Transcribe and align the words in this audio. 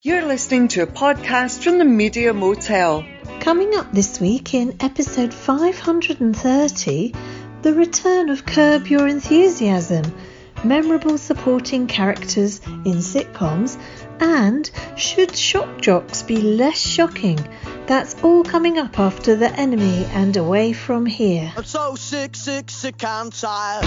You're 0.00 0.26
listening 0.26 0.68
to 0.68 0.82
a 0.82 0.86
podcast 0.86 1.64
from 1.64 1.78
the 1.78 1.84
Media 1.84 2.32
Motel. 2.32 3.04
Coming 3.40 3.74
up 3.74 3.90
this 3.92 4.20
week 4.20 4.54
in 4.54 4.76
episode 4.78 5.34
530, 5.34 7.14
the 7.62 7.74
return 7.74 8.28
of 8.28 8.46
Curb 8.46 8.86
Your 8.86 9.08
Enthusiasm, 9.08 10.04
memorable 10.62 11.18
supporting 11.18 11.88
characters 11.88 12.60
in 12.64 12.98
sitcoms, 13.02 13.76
and 14.20 14.70
should 14.96 15.34
shock 15.36 15.80
jocks 15.80 16.22
be 16.22 16.42
less 16.42 16.78
shocking? 16.78 17.40
That's 17.88 18.14
all 18.22 18.44
coming 18.44 18.78
up 18.78 19.00
after 19.00 19.34
The 19.34 19.50
Enemy 19.50 20.04
and 20.12 20.36
Away 20.36 20.74
From 20.74 21.06
Here. 21.06 21.52
I'm 21.56 21.64
so 21.64 21.96
sick, 21.96 22.36
sick, 22.36 22.70
sick 22.70 23.02
and 23.02 23.32
tired 23.32 23.84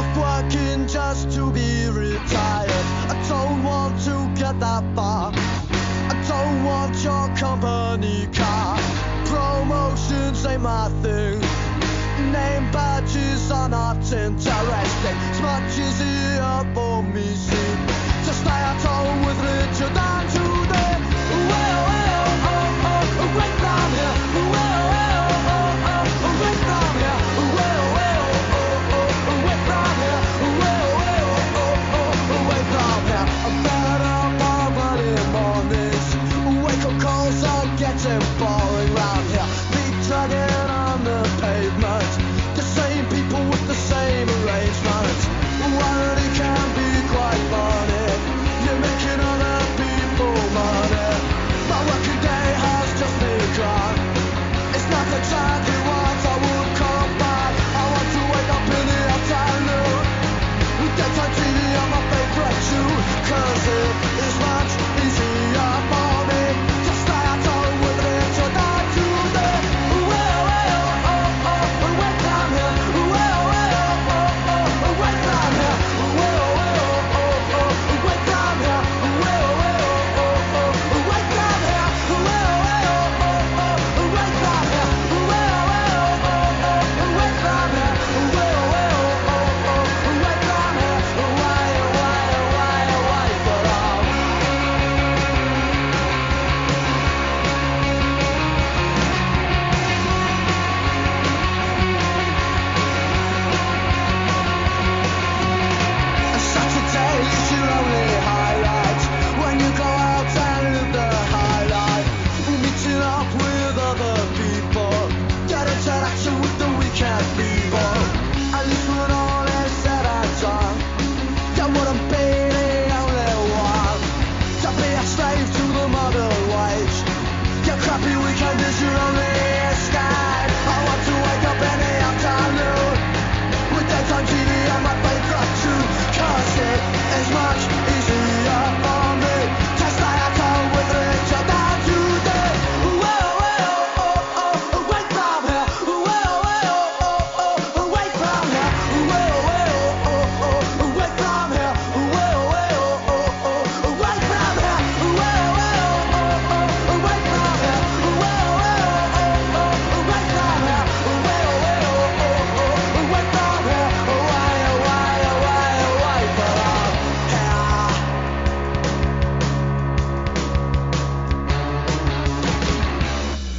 of 0.00 0.16
working 0.16 0.88
just 0.88 1.32
to 1.32 1.52
be 1.52 1.86
retired. 1.90 2.70
I 3.10 3.26
don't 3.28 3.62
want 3.62 4.00
to 4.04 4.23
get 4.44 4.60
that 4.60 4.84
far. 4.94 5.32
I 6.12 6.14
don't 6.28 6.64
want 6.64 6.94
your 7.02 7.26
company 7.34 8.28
car. 8.40 8.76
Promotions 9.24 10.44
ain't 10.44 10.60
my 10.60 10.88
thing. 11.02 11.40
Name 12.30 12.66
badges 12.70 13.50
are 13.50 13.70
not 13.70 13.96
interesting. 13.96 15.16
It's 15.30 15.40
much 15.40 15.72
easier 15.86 16.56
for 16.74 17.02
me, 17.02 17.26
see, 17.46 17.72
to 18.26 18.32
stay 18.42 18.62
at 18.72 18.80
home 18.84 19.20
with 19.26 19.38
Richard 19.48 19.96
and 20.12 20.28
today. 20.36 20.94
Well, 21.48 21.80
well, 21.88 22.26
oh, 22.52 22.90
oh, 22.90 23.24
away 23.24 23.50
from 23.62 23.90
here. 23.96 24.13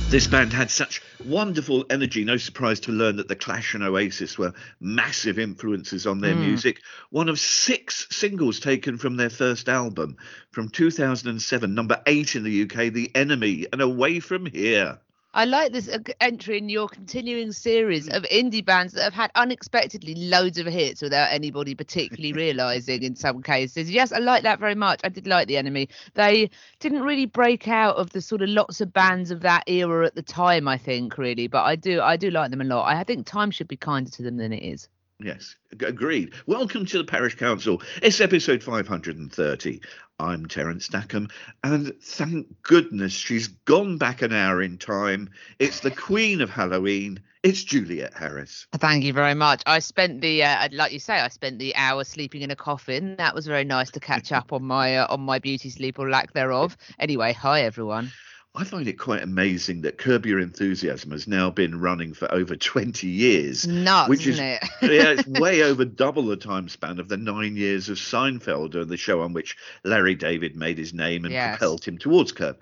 This 0.10 0.28
band 0.28 0.54
had 0.54 0.70
such 0.70 1.02
wonderful 1.26 1.84
energy. 1.90 2.24
No 2.24 2.38
surprise 2.38 2.80
to 2.82 2.92
learn 2.92 3.16
that 3.16 3.28
The 3.28 3.36
Clash 3.36 3.74
and 3.74 3.84
Oasis 3.84 4.38
were 4.38 4.54
massive 4.80 5.40
influences 5.40 6.06
on 6.06 6.22
their 6.22 6.36
hmm. 6.36 6.42
music. 6.42 6.82
One 7.10 7.28
of 7.28 7.40
six 7.40 8.08
singles 8.12 8.60
taken 8.60 8.98
from 8.98 9.18
their 9.18 9.32
first 9.32 9.68
album 9.68 10.18
from 10.52 10.70
2007, 10.70 11.74
number 11.74 12.02
eight 12.06 12.36
in 12.36 12.44
the 12.44 12.62
UK, 12.64 12.94
The 12.94 13.12
Enemy, 13.16 13.66
and 13.74 13.82
Away 13.82 14.20
From 14.20 14.46
Here. 14.46 15.00
I 15.36 15.44
like 15.44 15.74
this 15.74 15.90
entry 16.22 16.60
in 16.60 16.70
your 16.70 16.88
continuing 16.88 17.52
series 17.52 18.08
of 18.08 18.24
indie 18.24 18.64
bands 18.64 18.94
that 18.94 19.04
have 19.04 19.14
had 19.14 19.32
unexpectedly 19.36 20.16
loads 20.16 20.58
of 20.58 20.66
hits 20.66 21.02
without 21.02 21.28
anybody 21.30 21.76
particularly 21.76 22.32
realizing 22.46 23.04
in 23.04 23.18
some 23.18 23.44
cases. 23.44 23.92
Yes, 23.92 24.14
I 24.14 24.20
like 24.20 24.44
that 24.44 24.62
very 24.62 24.76
much. 24.76 25.02
I 25.04 25.10
did 25.10 25.28
like 25.28 25.50
The 25.50 25.58
Enemy. 25.58 25.90
They 26.14 26.50
didn't 26.80 27.02
really 27.02 27.26
break 27.26 27.68
out 27.68 27.98
of 27.98 28.12
the 28.12 28.22
sort 28.22 28.44
of 28.44 28.48
lots 28.48 28.80
of 28.80 28.94
bands 28.94 29.30
of 29.30 29.42
that 29.42 29.66
era 29.68 30.06
at 30.06 30.16
the 30.16 30.22
time, 30.22 30.70
I 30.70 30.78
think, 30.78 31.18
really, 31.18 31.48
but 31.48 31.64
I 31.64 31.76
do 31.76 32.00
I 32.00 32.16
do 32.16 32.32
like 32.32 32.50
them 32.50 32.62
a 32.62 32.64
lot. 32.64 32.88
I 32.88 33.04
think 33.04 33.28
time 33.28 33.52
should 33.52 33.68
be 33.68 33.76
kinder 33.76 34.12
to 34.12 34.24
them 34.24 34.38
than 34.38 34.54
it 34.54 34.64
is. 34.64 34.88
Yes, 35.20 35.56
agreed. 35.72 36.34
Welcome 36.46 36.86
to 36.88 36.98
the 36.98 37.06
Parish 37.06 37.36
Counsel. 37.36 37.82
It's 38.02 38.20
episode 38.20 38.62
530. 38.62 39.82
I'm 40.20 40.46
Terence 40.46 40.86
Stackham, 40.86 41.30
and 41.64 41.94
thank 42.02 42.48
goodness 42.64 43.14
she's 43.14 43.48
gone 43.48 43.98
back 43.98 44.22
an 44.22 44.34
hour 44.34 44.62
in 44.62 44.78
time. 44.78 45.30
It's 45.58 45.80
the 45.80 45.92
Queen 45.92 46.42
of 46.42 46.50
Halloween. 46.50 47.22
It's 47.44 47.64
Juliet 47.64 48.14
Harris. 48.14 48.68
Thank 48.74 49.06
you 49.06 49.14
very 49.14 49.36
much. 49.36 49.64
I 49.66 49.80
spent 49.80 50.20
the, 50.20 50.44
uh, 50.44 50.68
like 50.74 50.92
you 50.92 51.00
say, 51.00 51.14
I 51.14 51.30
spent 51.30 51.60
the 51.60 51.74
hour 51.78 52.04
sleeping 52.04 52.42
in 52.42 52.52
a 52.52 52.56
coffin. 52.58 53.16
That 53.16 53.34
was 53.34 53.48
very 53.48 53.64
nice 53.64 53.92
to 53.92 54.02
catch 54.02 54.34
up 54.34 54.52
on 54.52 54.64
my 54.64 54.98
uh, 54.98 55.08
on 55.10 55.22
my 55.22 55.40
beauty 55.40 55.70
sleep 55.70 55.98
or 55.98 56.10
lack 56.10 56.34
thereof. 56.34 56.76
Anyway, 57.00 57.32
hi 57.32 57.62
everyone. 57.62 58.12
I 58.58 58.64
find 58.64 58.88
it 58.88 58.94
quite 58.98 59.22
amazing 59.22 59.82
that 59.82 59.98
Curb 59.98 60.26
Your 60.26 60.40
Enthusiasm 60.40 61.12
has 61.12 61.28
now 61.28 61.50
been 61.50 61.80
running 61.80 62.14
for 62.14 62.32
over 62.34 62.56
20 62.56 63.08
years. 63.08 63.68
Nuts, 63.68 64.10
which 64.10 64.28
is 64.28 64.36
isn't 64.36 64.46
it? 64.46 64.64
yeah, 64.82 65.16
it's 65.18 65.28
way 65.40 65.64
over 65.64 65.84
double 65.84 66.24
the 66.24 66.38
time 66.38 66.70
span 66.70 67.00
of 67.00 67.10
the 67.10 67.18
nine 67.18 67.56
years 67.58 67.90
of 67.90 67.98
Seinfeld, 67.98 68.76
or 68.76 68.86
the 68.86 68.98
show 68.98 69.22
on 69.22 69.34
which 69.34 69.58
Larry 69.84 70.16
David 70.16 70.56
made 70.56 70.78
his 70.78 70.94
name 70.94 71.26
and 71.26 71.34
Yes. 71.34 71.58
propelled 71.58 71.84
him 71.84 71.98
towards 71.98 72.32
Curb. 72.32 72.58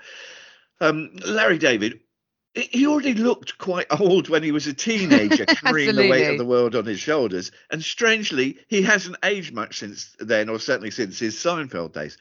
Um, 0.81 1.11
Larry 1.25 1.59
David, 1.59 1.99
he 2.55 2.85
already 2.85 3.13
looked 3.13 3.57
quite 3.57 3.87
old 3.99 4.29
when 4.29 4.43
he 4.43 4.51
was 4.51 4.67
a 4.67 4.73
teenager, 4.73 5.45
carrying 5.47 5.95
the 5.95 6.09
weight 6.09 6.29
of 6.29 6.37
the 6.37 6.45
world 6.45 6.75
on 6.75 6.85
his 6.85 6.99
shoulders. 6.99 7.51
And 7.71 7.83
strangely, 7.83 8.59
he 8.67 8.81
hasn't 8.83 9.17
aged 9.23 9.53
much 9.53 9.79
since 9.79 10.15
then, 10.19 10.49
or 10.49 10.59
certainly 10.59 10.91
since 10.91 11.17
his 11.19 11.35
Seinfeld 11.35 11.93
days. 11.93 12.17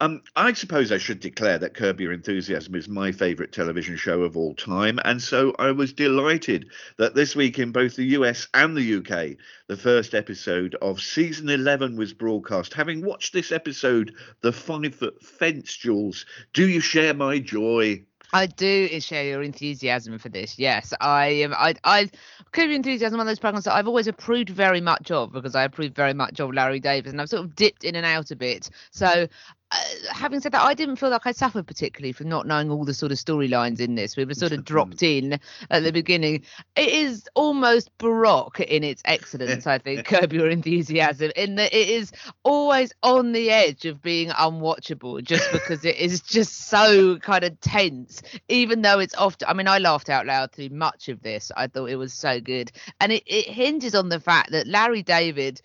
Um, 0.00 0.22
I 0.34 0.52
suppose 0.54 0.90
I 0.90 0.98
should 0.98 1.20
declare 1.20 1.56
that 1.58 1.74
Curb 1.74 2.00
Your 2.00 2.12
Enthusiasm 2.12 2.74
is 2.74 2.88
my 2.88 3.12
favourite 3.12 3.52
television 3.52 3.96
show 3.96 4.22
of 4.22 4.36
all 4.36 4.54
time, 4.54 4.98
and 5.04 5.22
so 5.22 5.54
I 5.58 5.70
was 5.70 5.92
delighted 5.92 6.66
that 6.98 7.14
this 7.14 7.36
week 7.36 7.60
in 7.60 7.70
both 7.70 7.94
the 7.94 8.04
US 8.18 8.48
and 8.54 8.76
the 8.76 8.96
UK, 8.96 9.36
the 9.68 9.76
first 9.76 10.12
episode 10.12 10.74
of 10.82 11.00
season 11.00 11.48
11 11.48 11.96
was 11.96 12.12
broadcast. 12.12 12.74
Having 12.74 13.04
watched 13.04 13.32
this 13.32 13.52
episode, 13.52 14.12
The 14.40 14.52
Five 14.52 14.96
Foot 14.96 15.22
Fence, 15.22 15.76
Jules, 15.76 16.26
do 16.52 16.68
you 16.68 16.80
share 16.80 17.14
my 17.14 17.38
joy? 17.38 18.04
I 18.32 18.46
do 18.46 19.00
share 19.00 19.24
your 19.24 19.44
enthusiasm 19.44 20.18
for 20.18 20.28
this. 20.28 20.58
Yes, 20.58 20.92
I 21.00 21.26
am. 21.26 21.54
I, 21.54 21.76
I, 21.84 22.10
Curb 22.50 22.66
Your 22.66 22.74
Enthusiasm, 22.74 23.16
one 23.16 23.28
of 23.28 23.30
those 23.30 23.38
programs 23.38 23.64
that 23.66 23.74
I've 23.74 23.86
always 23.86 24.08
approved 24.08 24.50
very 24.50 24.80
much 24.80 25.12
of 25.12 25.32
because 25.32 25.54
I 25.54 25.62
approved 25.62 25.94
very 25.94 26.14
much 26.14 26.40
of 26.40 26.52
Larry 26.52 26.80
Davis, 26.80 27.12
and 27.12 27.20
I've 27.20 27.28
sort 27.28 27.44
of 27.44 27.54
dipped 27.54 27.84
in 27.84 27.94
and 27.94 28.04
out 28.04 28.32
a 28.32 28.36
bit. 28.36 28.70
So 28.90 29.28
uh, 29.74 30.12
having 30.12 30.40
said 30.40 30.52
that, 30.52 30.62
I 30.62 30.74
didn't 30.74 30.96
feel 30.96 31.10
like 31.10 31.26
I 31.26 31.32
suffered 31.32 31.66
particularly 31.66 32.12
from 32.12 32.28
not 32.28 32.46
knowing 32.46 32.70
all 32.70 32.84
the 32.84 32.94
sort 32.94 33.12
of 33.12 33.18
storylines 33.18 33.80
in 33.80 33.94
this. 33.94 34.16
We 34.16 34.24
were 34.24 34.34
sort 34.34 34.52
of 34.52 34.64
dropped 34.64 35.02
in 35.02 35.38
at 35.70 35.82
the 35.82 35.92
beginning. 35.92 36.44
It 36.76 36.88
is 36.88 37.28
almost 37.34 37.90
baroque 37.98 38.60
in 38.60 38.84
its 38.84 39.02
excellence, 39.04 39.66
I 39.66 39.78
think, 39.78 40.04
Curb 40.06 40.32
Your 40.32 40.48
Enthusiasm, 40.48 41.32
in 41.36 41.56
that 41.56 41.74
it 41.74 41.88
is 41.88 42.12
always 42.44 42.92
on 43.02 43.32
the 43.32 43.50
edge 43.50 43.84
of 43.84 44.00
being 44.02 44.30
unwatchable 44.30 45.22
just 45.22 45.50
because 45.52 45.84
it 45.84 45.96
is 45.96 46.20
just 46.20 46.68
so 46.68 47.18
kind 47.18 47.44
of 47.44 47.58
tense, 47.60 48.22
even 48.48 48.82
though 48.82 49.00
it's 49.00 49.14
often, 49.16 49.48
I 49.48 49.54
mean, 49.54 49.68
I 49.68 49.78
laughed 49.78 50.08
out 50.08 50.26
loud 50.26 50.52
through 50.52 50.70
much 50.70 51.08
of 51.08 51.22
this. 51.22 51.50
I 51.56 51.66
thought 51.66 51.90
it 51.90 51.96
was 51.96 52.12
so 52.12 52.40
good. 52.40 52.70
And 53.00 53.12
it, 53.12 53.24
it 53.26 53.46
hinges 53.46 53.94
on 53.94 54.08
the 54.08 54.20
fact 54.20 54.52
that 54.52 54.66
Larry 54.66 55.02
David 55.02 55.60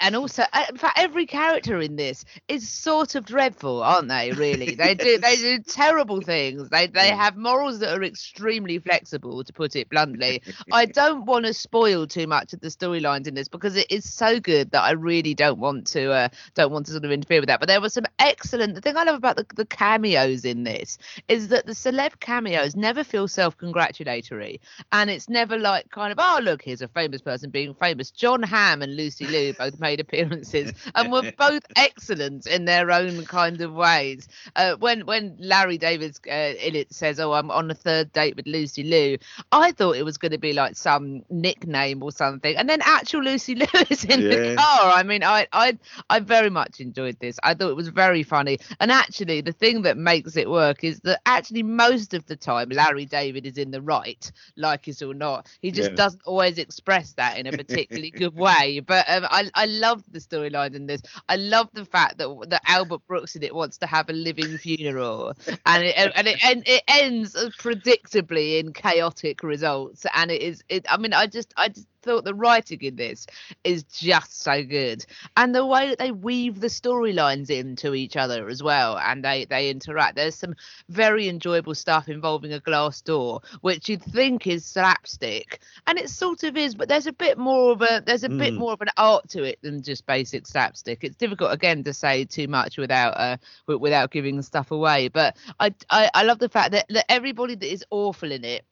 and 0.00 0.16
also 0.16 0.44
in 0.68 0.76
fact 0.76 0.98
every 0.98 1.26
character 1.26 1.80
in 1.80 1.96
this 1.96 2.24
is 2.48 2.68
sort 2.68 3.14
of 3.14 3.24
dreadful 3.24 3.82
aren't 3.82 4.08
they 4.08 4.32
really? 4.32 4.74
They 4.74 4.94
do 4.94 5.18
they 5.18 5.36
do 5.36 5.58
terrible 5.68 6.20
things. 6.20 6.68
They 6.68 6.86
they 6.86 7.08
have 7.08 7.36
morals 7.36 7.80
that 7.80 7.96
are 7.96 8.02
extremely 8.02 8.78
flexible 8.78 9.42
to 9.42 9.52
put 9.52 9.76
it 9.76 9.88
bluntly. 9.88 10.42
I 10.72 10.86
don't 10.86 11.24
want 11.26 11.46
to 11.46 11.54
spoil 11.54 12.06
too 12.06 12.26
much 12.26 12.52
of 12.52 12.60
the 12.60 12.68
storylines 12.68 13.26
in 13.26 13.34
this 13.34 13.48
because 13.48 13.76
it 13.76 13.90
is 13.90 14.12
so 14.12 14.40
good 14.40 14.70
that 14.70 14.82
i 14.82 14.92
really 14.92 15.34
don't 15.34 15.58
want 15.58 15.86
to 15.88 16.12
uh, 16.12 16.28
don't 16.54 16.72
want 16.72 16.86
to 16.86 16.92
sort 16.92 17.04
of 17.04 17.10
interfere 17.10 17.40
with 17.40 17.48
that. 17.48 17.60
But 17.60 17.68
there 17.68 17.80
was 17.80 17.92
some 17.92 18.06
excellent 18.18 18.74
the 18.74 18.80
thing 18.80 18.96
i 18.96 19.04
love 19.04 19.16
about 19.16 19.36
the, 19.36 19.46
the 19.54 19.66
cameos 19.66 20.44
in 20.44 20.64
this 20.64 20.98
is 21.28 21.48
that 21.48 21.66
the 21.66 21.72
celeb 21.72 22.20
cameos 22.20 22.76
never 22.76 23.04
feel 23.04 23.28
self-congratulatory. 23.28 24.60
And 24.92 25.10
it's 25.10 25.28
never 25.28 25.58
like 25.58 25.90
kind 25.90 26.12
of 26.12 26.18
oh 26.20 26.40
look 26.42 26.62
here's 26.62 26.82
a 26.82 26.88
famous 26.88 27.20
person 27.20 27.50
being 27.50 27.74
famous. 27.74 28.10
John 28.10 28.42
hamm 28.42 28.82
and 28.82 28.96
lucy 28.96 29.23
Lucy 29.24 29.36
Liu 29.36 29.52
both 29.54 29.78
made 29.80 30.00
appearances 30.00 30.72
and 30.94 31.12
were 31.12 31.32
both 31.36 31.62
excellent 31.76 32.46
in 32.46 32.64
their 32.64 32.90
own 32.90 33.24
kind 33.24 33.60
of 33.60 33.72
ways. 33.72 34.28
Uh, 34.56 34.76
when 34.76 35.06
when 35.06 35.36
Larry 35.38 35.78
Davis 35.78 36.20
uh, 36.28 36.54
in 36.60 36.74
it 36.74 36.92
says, 36.92 37.20
"Oh, 37.20 37.32
I'm 37.32 37.50
on 37.50 37.70
a 37.70 37.74
third 37.74 38.12
date 38.12 38.36
with 38.36 38.46
Lucy 38.46 38.82
Liu," 38.82 39.18
I 39.52 39.72
thought 39.72 39.96
it 39.96 40.04
was 40.04 40.18
going 40.18 40.32
to 40.32 40.38
be 40.38 40.52
like 40.52 40.76
some 40.76 41.22
nickname 41.30 42.02
or 42.02 42.12
something, 42.12 42.56
and 42.56 42.68
then 42.68 42.80
actual 42.82 43.22
Lucy 43.22 43.54
Liu 43.56 43.66
is 43.90 44.04
in 44.04 44.22
yeah. 44.22 44.28
the 44.28 44.56
car. 44.56 44.92
I 44.94 45.02
mean, 45.02 45.22
I 45.22 45.46
I 45.52 45.78
I 46.10 46.20
very 46.20 46.50
much 46.50 46.80
enjoyed 46.80 47.18
this. 47.20 47.38
I 47.42 47.54
thought 47.54 47.70
it 47.70 47.76
was 47.76 47.88
very 47.88 48.22
funny, 48.22 48.58
and 48.80 48.90
actually, 48.90 49.40
the 49.40 49.52
thing 49.52 49.82
that 49.82 49.96
makes 49.96 50.36
it 50.36 50.50
work 50.50 50.84
is 50.84 51.00
that 51.00 51.20
actually 51.26 51.62
most 51.62 52.14
of 52.14 52.26
the 52.26 52.36
time 52.36 52.68
Larry 52.70 53.06
David 53.06 53.46
is 53.46 53.58
in 53.58 53.70
the 53.70 53.82
right, 53.82 54.30
like 54.56 54.88
it 54.88 55.02
or 55.02 55.14
not. 55.14 55.48
He 55.60 55.70
just 55.70 55.90
yeah. 55.90 55.96
doesn't 55.96 56.22
always 56.24 56.58
express 56.58 57.12
that 57.12 57.38
in 57.38 57.46
a 57.46 57.52
particularly 57.52 58.10
good 58.10 58.34
way, 58.44 58.80
but 58.80 59.08
um, 59.14 59.26
I 59.30 59.50
I 59.54 59.66
love 59.66 60.02
the 60.10 60.18
storyline 60.18 60.74
in 60.74 60.86
this. 60.86 61.02
I 61.28 61.36
love 61.36 61.68
the 61.72 61.84
fact 61.84 62.18
that 62.18 62.28
that 62.48 62.62
Albert 62.66 63.02
Brooks 63.06 63.36
in 63.36 63.42
it 63.42 63.54
wants 63.54 63.78
to 63.78 63.86
have 63.86 64.08
a 64.08 64.12
living 64.12 64.58
funeral, 64.58 65.34
and 65.66 65.84
it 65.84 65.96
and 65.96 66.26
it 66.26 66.44
and 66.44 66.62
it 66.66 66.82
ends 66.88 67.34
predictably 67.58 68.58
in 68.58 68.72
chaotic 68.72 69.42
results. 69.42 70.06
And 70.14 70.30
it 70.30 70.42
is 70.42 70.62
it. 70.68 70.86
I 70.88 70.96
mean, 70.96 71.12
I 71.12 71.26
just 71.26 71.52
I 71.56 71.68
just 71.68 71.86
thought 72.04 72.24
the 72.24 72.34
writing 72.34 72.80
in 72.82 72.96
this 72.96 73.26
is 73.64 73.82
just 73.84 74.42
so 74.42 74.62
good, 74.62 75.04
and 75.36 75.54
the 75.54 75.66
way 75.66 75.88
that 75.88 75.98
they 75.98 76.12
weave 76.12 76.60
the 76.60 76.68
storylines 76.68 77.50
into 77.50 77.94
each 77.94 78.16
other 78.16 78.48
as 78.48 78.62
well, 78.62 78.98
and 78.98 79.24
they 79.24 79.46
they 79.46 79.70
interact. 79.70 80.16
There's 80.16 80.34
some 80.34 80.54
very 80.88 81.28
enjoyable 81.28 81.74
stuff 81.74 82.08
involving 82.08 82.52
a 82.52 82.60
glass 82.60 83.00
door, 83.00 83.40
which 83.62 83.88
you'd 83.88 84.02
think 84.02 84.46
is 84.46 84.64
slapstick, 84.64 85.60
and 85.86 85.98
it 85.98 86.10
sort 86.10 86.42
of 86.44 86.56
is, 86.56 86.74
but 86.74 86.88
there's 86.88 87.06
a 87.06 87.12
bit 87.12 87.38
more 87.38 87.72
of 87.72 87.82
a 87.82 88.02
there's 88.04 88.24
a 88.24 88.28
mm. 88.28 88.38
bit 88.38 88.54
more 88.54 88.72
of 88.72 88.80
an 88.80 88.90
art 89.04 89.28
to 89.28 89.44
it 89.44 89.58
than 89.62 89.82
just 89.82 90.06
basic 90.06 90.46
slapstick. 90.46 91.04
It's 91.04 91.16
difficult 91.16 91.52
again 91.52 91.84
to 91.84 91.92
say 91.92 92.24
too 92.24 92.48
much 92.48 92.78
without 92.78 93.14
uh 93.16 93.36
without 93.66 94.10
giving 94.10 94.40
stuff 94.42 94.70
away, 94.70 95.08
but 95.08 95.36
I 95.60 95.74
I, 95.90 96.10
I 96.14 96.22
love 96.24 96.38
the 96.38 96.48
fact 96.48 96.72
that, 96.72 96.86
that 96.88 97.10
everybody 97.10 97.54
that 97.54 97.72
is 97.72 97.84
awful 97.90 98.32
in 98.32 98.44
it 98.44 98.64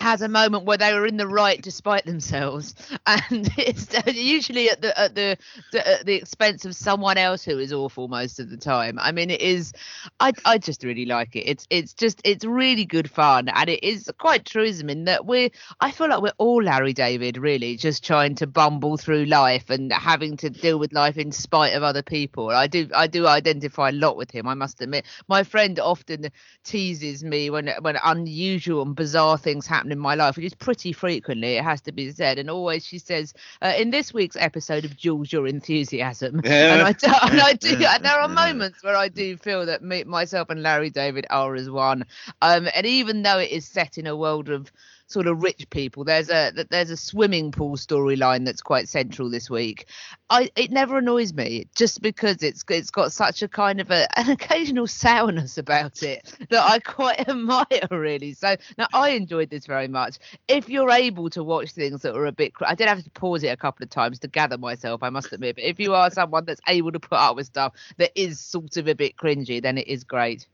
has 0.00 0.22
a 0.22 0.28
moment 0.28 0.64
where 0.64 0.76
they 0.76 0.94
were 0.94 1.06
in 1.06 1.16
the 1.16 1.26
right 1.26 1.60
despite 1.60 2.04
themselves, 2.04 2.74
and 3.06 3.50
it's 3.58 3.88
usually 4.16 4.70
at 4.70 4.80
the 4.80 4.98
at 4.98 5.14
the 5.14 5.36
at 5.74 6.06
the 6.06 6.14
expense 6.14 6.64
of 6.64 6.76
someone 6.76 7.18
else 7.18 7.44
who 7.44 7.58
is 7.58 7.72
awful 7.72 8.06
most 8.06 8.38
of 8.38 8.48
the 8.48 8.56
time. 8.56 8.98
I 9.00 9.10
mean, 9.10 9.30
it 9.30 9.40
is. 9.40 9.72
I 10.20 10.32
I 10.44 10.58
just 10.58 10.84
really 10.84 11.06
like 11.06 11.34
it. 11.34 11.40
It's 11.40 11.66
it's 11.70 11.94
just 11.94 12.20
it's 12.24 12.44
really 12.44 12.84
good 12.84 13.10
fun, 13.10 13.48
and 13.48 13.68
it 13.68 13.82
is 13.82 14.08
quite 14.18 14.44
truism 14.44 14.88
in 14.88 15.04
that 15.04 15.26
we're. 15.26 15.50
I 15.80 15.90
feel 15.90 16.08
like 16.08 16.22
we're 16.22 16.32
all 16.38 16.62
Larry 16.62 16.92
David, 16.92 17.36
really, 17.36 17.76
just 17.76 18.04
trying 18.04 18.36
to 18.36 18.46
bumble 18.46 18.96
through 18.96 19.24
life 19.24 19.70
and 19.70 19.92
having 19.92 20.36
to 20.38 20.50
deal 20.50 20.78
with 20.78 20.92
life 20.92 21.18
in 21.18 21.32
spite 21.32 21.74
of 21.74 21.82
other 21.82 22.02
people. 22.02 22.50
I 22.50 22.68
do 22.68 22.88
I 22.94 23.08
do 23.08 23.26
identify 23.26 23.88
a 23.88 23.92
lot 23.92 24.16
with 24.16 24.30
him. 24.30 24.46
I 24.46 24.54
must 24.54 24.80
admit. 24.80 25.06
My 25.26 25.42
friend 25.42 25.80
often 25.80 26.30
teases 26.62 27.24
me 27.24 27.50
when 27.50 27.68
when 27.80 27.98
unusual 28.04 28.82
and 28.82 28.94
bizarre 28.94 29.36
things 29.36 29.55
things 29.56 29.66
happen 29.66 29.90
in 29.90 29.98
my 29.98 30.14
life, 30.14 30.36
which 30.36 30.44
is 30.44 30.54
pretty 30.54 30.92
frequently, 30.92 31.56
it 31.56 31.64
has 31.64 31.80
to 31.82 31.92
be 31.92 32.10
said. 32.12 32.38
And 32.38 32.50
always 32.50 32.84
she 32.84 32.98
says, 32.98 33.32
uh, 33.62 33.72
in 33.76 33.90
this 33.90 34.12
week's 34.12 34.36
episode 34.36 34.84
of 34.84 34.96
Jules 34.96 35.32
Your 35.32 35.46
Enthusiasm, 35.46 36.40
and 36.44 36.82
I 36.82 36.92
do, 36.92 37.06
and 37.06 37.40
I 37.40 37.54
do 37.54 37.76
and 37.76 38.04
there 38.04 38.20
are 38.20 38.28
moments 38.28 38.82
where 38.82 38.96
I 38.96 39.08
do 39.08 39.36
feel 39.36 39.66
that 39.66 39.82
me, 39.82 40.04
myself 40.04 40.50
and 40.50 40.62
Larry 40.62 40.90
David 40.90 41.26
are 41.30 41.54
as 41.54 41.70
one. 41.70 42.04
Um, 42.42 42.68
and 42.74 42.86
even 42.86 43.22
though 43.22 43.38
it 43.38 43.50
is 43.50 43.66
set 43.66 43.96
in 43.96 44.06
a 44.06 44.16
world 44.16 44.50
of 44.50 44.70
sort 45.06 45.26
of 45.26 45.42
rich 45.42 45.68
people. 45.70 46.04
There's 46.04 46.30
a 46.30 46.52
there's 46.70 46.90
a 46.90 46.96
swimming 46.96 47.52
pool 47.52 47.76
storyline 47.76 48.44
that's 48.44 48.62
quite 48.62 48.88
central 48.88 49.30
this 49.30 49.48
week. 49.48 49.86
I 50.30 50.50
it 50.56 50.70
never 50.70 50.98
annoys 50.98 51.32
me 51.32 51.68
just 51.74 52.02
because 52.02 52.42
it's 52.42 52.64
it's 52.68 52.90
got 52.90 53.12
such 53.12 53.42
a 53.42 53.48
kind 53.48 53.80
of 53.80 53.90
a, 53.90 54.06
an 54.18 54.30
occasional 54.30 54.86
sourness 54.86 55.58
about 55.58 56.02
it 56.02 56.32
that 56.50 56.68
I 56.68 56.78
quite 56.80 57.20
admire 57.28 57.88
really. 57.90 58.34
So 58.34 58.56
now 58.76 58.86
I 58.92 59.10
enjoyed 59.10 59.50
this 59.50 59.66
very 59.66 59.88
much. 59.88 60.18
If 60.48 60.68
you're 60.68 60.90
able 60.90 61.30
to 61.30 61.44
watch 61.44 61.72
things 61.72 62.02
that 62.02 62.16
are 62.16 62.26
a 62.26 62.32
bit, 62.32 62.52
I 62.60 62.74
did 62.74 62.88
have 62.88 63.04
to 63.04 63.10
pause 63.10 63.42
it 63.44 63.48
a 63.48 63.56
couple 63.56 63.84
of 63.84 63.90
times 63.90 64.18
to 64.20 64.28
gather 64.28 64.58
myself. 64.58 65.02
I 65.02 65.10
must 65.10 65.32
admit, 65.32 65.56
but 65.56 65.64
if 65.64 65.78
you 65.78 65.94
are 65.94 66.10
someone 66.10 66.44
that's 66.44 66.60
able 66.68 66.92
to 66.92 67.00
put 67.00 67.18
up 67.18 67.36
with 67.36 67.46
stuff 67.46 67.74
that 67.98 68.10
is 68.14 68.40
sort 68.40 68.76
of 68.76 68.88
a 68.88 68.94
bit 68.94 69.16
cringy, 69.16 69.62
then 69.62 69.78
it 69.78 69.86
is 69.86 70.04
great. 70.04 70.46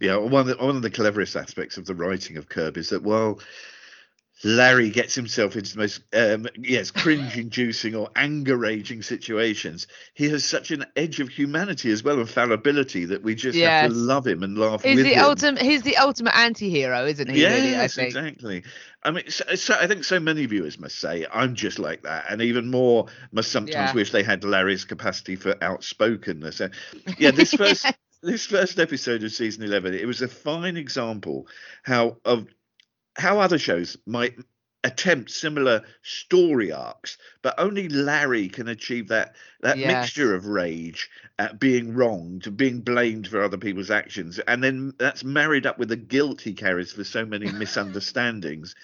Yeah, 0.00 0.16
one 0.16 0.42
of 0.42 0.46
the, 0.46 0.64
one 0.64 0.76
of 0.76 0.82
the 0.82 0.90
cleverest 0.90 1.36
aspects 1.36 1.76
of 1.76 1.86
the 1.86 1.94
writing 1.94 2.36
of 2.36 2.48
Curb 2.48 2.76
is 2.76 2.90
that 2.90 3.02
while 3.02 3.40
Larry 4.44 4.90
gets 4.90 5.14
himself 5.14 5.56
into 5.56 5.72
the 5.72 5.78
most 5.78 6.00
um, 6.14 6.46
yes 6.58 6.90
cringe-inducing 6.90 7.94
or 7.96 8.08
anger-raging 8.14 9.02
situations. 9.02 9.86
He 10.14 10.28
has 10.28 10.44
such 10.44 10.70
an 10.70 10.86
edge 10.96 11.20
of 11.20 11.28
humanity 11.28 11.90
as 11.90 12.04
well 12.04 12.20
and 12.20 12.28
fallibility 12.28 13.04
that 13.06 13.22
we 13.22 13.34
just 13.34 13.58
yes. 13.58 13.82
have 13.82 13.90
to 13.90 13.96
love 13.96 14.26
him 14.26 14.42
and 14.42 14.56
laugh 14.56 14.82
he's 14.82 14.96
with 14.96 15.06
the 15.06 15.14
him. 15.14 15.24
Ultimate, 15.24 15.62
he's 15.62 15.82
the 15.82 15.96
ultimate 15.96 16.36
anti-hero, 16.36 17.04
isn't 17.06 17.28
he? 17.28 17.40
Yes, 17.40 17.62
really, 17.62 17.76
I 17.76 17.88
think? 17.88 18.06
exactly. 18.08 18.64
I 19.02 19.10
mean, 19.10 19.28
so, 19.28 19.54
so, 19.54 19.74
I 19.74 19.86
think 19.86 20.04
so 20.04 20.20
many 20.20 20.46
viewers 20.46 20.78
must 20.78 20.98
say 20.98 21.26
I'm 21.32 21.54
just 21.54 21.78
like 21.78 22.02
that, 22.02 22.26
and 22.30 22.40
even 22.42 22.70
more 22.70 23.06
must 23.32 23.50
sometimes 23.50 23.90
yeah. 23.90 23.94
wish 23.94 24.12
they 24.12 24.22
had 24.22 24.44
Larry's 24.44 24.84
capacity 24.84 25.36
for 25.36 25.56
outspokenness. 25.62 26.60
Uh, 26.60 26.68
yeah, 27.18 27.30
this 27.30 27.54
first. 27.54 27.84
yes. 27.84 27.94
This 28.20 28.46
first 28.46 28.80
episode 28.80 29.22
of 29.22 29.30
season 29.30 29.62
eleven, 29.62 29.94
it 29.94 30.04
was 30.04 30.22
a 30.22 30.26
fine 30.26 30.76
example 30.76 31.46
how 31.84 32.16
of 32.24 32.48
how 33.18 33.40
other 33.40 33.58
shows 33.58 33.96
might 34.06 34.34
attempt 34.84 35.30
similar 35.30 35.82
story 36.02 36.70
arcs, 36.70 37.18
but 37.42 37.54
only 37.58 37.88
Larry 37.88 38.48
can 38.48 38.68
achieve 38.68 39.08
that 39.08 39.34
that 39.60 39.76
yes. 39.76 39.88
mixture 39.88 40.34
of 40.34 40.46
rage 40.46 41.10
at 41.38 41.58
being 41.58 41.94
wronged, 41.94 42.56
being 42.56 42.80
blamed 42.80 43.26
for 43.26 43.42
other 43.42 43.58
people's 43.58 43.90
actions, 43.90 44.38
and 44.38 44.62
then 44.62 44.94
that's 44.98 45.24
married 45.24 45.66
up 45.66 45.78
with 45.78 45.88
the 45.88 45.96
guilt 45.96 46.40
he 46.40 46.54
carries 46.54 46.92
for 46.92 47.04
so 47.04 47.26
many 47.26 47.50
misunderstandings. 47.52 48.74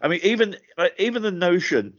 I 0.00 0.08
mean, 0.08 0.20
even 0.22 0.56
uh, 0.78 0.88
even 0.98 1.22
the 1.22 1.32
notion 1.32 1.94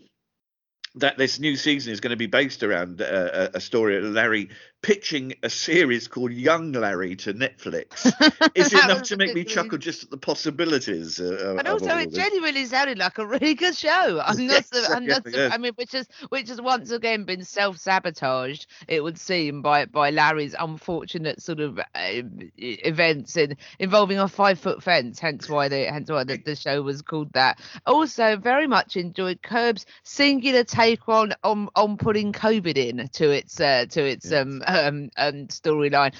that 0.96 1.18
this 1.18 1.40
new 1.40 1.58
season 1.58 1.92
is 1.92 2.00
going 2.00 2.12
to 2.12 2.16
be 2.16 2.28
based 2.28 2.64
around 2.64 3.02
uh, 3.02 3.50
a 3.54 3.60
story 3.60 3.98
of 3.98 4.06
Larry 4.06 4.50
pitching 4.86 5.34
a 5.42 5.50
series 5.50 6.08
called 6.08 6.32
Young 6.32 6.72
Larry 6.72 7.16
to 7.16 7.34
Netflix 7.34 8.06
is 8.56 8.72
enough 8.72 9.02
to 9.02 9.18
make 9.18 9.34
me 9.34 9.44
chuckle 9.44 9.80
just 9.80 10.04
at 10.04 10.12
the 10.12 10.18
possibilities. 10.18 11.20
Uh, 11.20 11.60
also, 11.66 11.98
it 11.98 12.14
genuinely 12.14 12.66
sounded 12.66 13.00
like 13.00 13.18
a 13.18 13.26
really 13.26 13.56
good 13.56 13.76
show. 13.76 13.90
I'm 14.24 14.46
not, 14.46 14.64
Yes, 14.72 14.90
I'm 14.92 15.08
not, 15.08 15.24
su- 15.26 15.32
yes. 15.34 15.52
I 15.52 15.58
mean, 15.58 15.72
which 15.74 15.94
has, 15.94 16.08
which 16.30 16.50
has 16.50 16.62
once 16.62 16.92
again 16.92 17.24
been 17.24 17.44
self-sabotaged. 17.44 18.68
It 18.88 19.04
would 19.04 19.18
seem 19.18 19.64
by 19.64 19.86
by 19.86 20.12
Larry's 20.12 20.54
unfortunate 20.60 21.42
sort 21.42 21.62
of 21.62 21.80
uh, 21.80 22.22
events 22.56 23.38
in, 23.38 23.58
involving 23.80 24.20
a 24.20 24.28
five-foot 24.28 24.84
fence. 24.84 25.18
Hence 25.18 25.50
why 25.50 25.68
the, 25.68 25.86
hence 25.86 26.12
why 26.12 26.26
the, 26.26 26.38
the 26.38 26.56
show 26.56 26.84
was 26.84 27.02
called 27.02 27.34
that. 27.34 27.60
Also, 27.88 28.38
very 28.38 28.68
much 28.68 28.98
enjoyed 28.98 29.42
Curb's 29.42 29.88
singular 30.04 30.64
take 30.64 31.10
on 31.10 31.34
on, 31.44 31.70
on 31.76 31.98
putting 31.98 32.34
COVID 32.34 32.78
in 32.78 33.08
to 33.14 33.32
its 33.32 33.60
uh, 33.60 33.88
to 33.90 34.06
its 34.06 34.32
um 34.32 34.62
um, 34.76 35.10
um 35.18 35.48
storyline. 35.48 36.14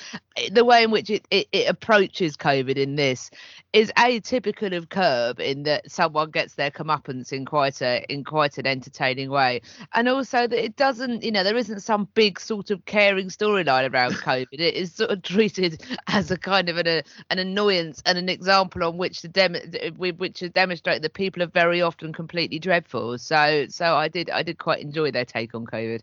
The 0.52 0.66
way 0.66 0.84
in 0.84 0.92
which 0.92 1.10
it, 1.10 1.26
it, 1.32 1.48
it 1.52 1.70
approaches 1.70 2.36
COVID 2.36 2.76
in 2.76 2.96
this 2.96 3.32
is 3.74 3.92
atypical 3.98 4.76
of 4.76 4.90
Curb 4.90 5.40
in 5.40 5.64
that 5.64 5.92
someone 5.92 6.32
gets 6.32 6.56
their 6.56 6.72
comeuppance 6.72 7.34
in 7.34 7.46
quite 7.46 7.82
a 7.82 8.06
in 8.10 8.24
quite 8.24 8.58
an 8.58 8.66
entertaining 8.66 9.30
way, 9.30 9.62
and 9.94 10.08
also 10.08 10.48
that 10.48 10.64
it 10.64 10.76
doesn't, 10.76 11.24
you 11.24 11.32
know, 11.32 11.44
there 11.44 11.58
isn't 11.58 11.82
some 11.82 12.08
big 12.14 12.40
sort 12.40 12.72
of 12.72 12.86
caring 12.86 13.28
storyline 13.28 13.92
around 13.92 14.12
COVID. 14.30 14.48
It 14.54 14.76
is 14.76 14.94
sort 14.94 15.12
of 15.12 15.22
treated 15.24 15.84
as 16.08 16.32
a 16.32 16.38
kind 16.38 16.70
of 16.70 16.78
an 16.78 16.88
a, 16.88 17.04
an 17.30 17.40
annoyance 17.40 18.02
and 18.06 18.18
an 18.18 18.30
example 18.30 18.84
on 18.84 18.98
which 18.98 19.22
to 19.22 19.28
dem- 19.28 19.58
which 19.98 20.40
to 20.40 20.50
demonstrate 20.50 21.02
that 21.02 21.14
people 21.14 21.44
are 21.44 21.48
very 21.48 21.82
often 21.82 22.14
completely 22.14 22.60
dreadful. 22.60 23.18
So 23.18 23.66
so 23.70 23.96
I 23.96 24.08
did 24.08 24.30
I 24.30 24.44
did 24.44 24.58
quite 24.58 24.82
enjoy 24.82 25.12
their 25.12 25.26
take 25.26 25.54
on 25.54 25.66
COVID. 25.66 26.02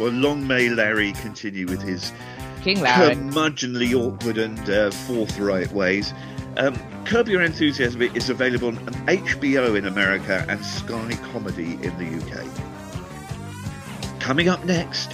Well, 0.00 0.12
long 0.12 0.46
may 0.46 0.68
Larry 0.70 1.12
continue 1.12 1.66
with 1.66 1.82
his 1.82 2.10
King 2.62 2.80
Larry. 2.80 3.16
curmudgeonly 3.16 3.92
awkward 3.94 4.38
and 4.38 4.70
uh, 4.70 4.90
forthright 4.90 5.70
ways. 5.72 6.14
Um, 6.56 6.74
Curb 7.04 7.28
Your 7.28 7.42
Enthusiasm 7.42 8.00
is 8.00 8.30
available 8.30 8.68
on 8.68 8.78
HBO 9.06 9.76
in 9.76 9.84
America 9.86 10.46
and 10.48 10.64
Sky 10.64 11.18
Comedy 11.32 11.74
in 11.82 11.94
the 11.98 12.16
UK. 12.16 12.46
Coming 14.20 14.48
up 14.48 14.64
next, 14.64 15.12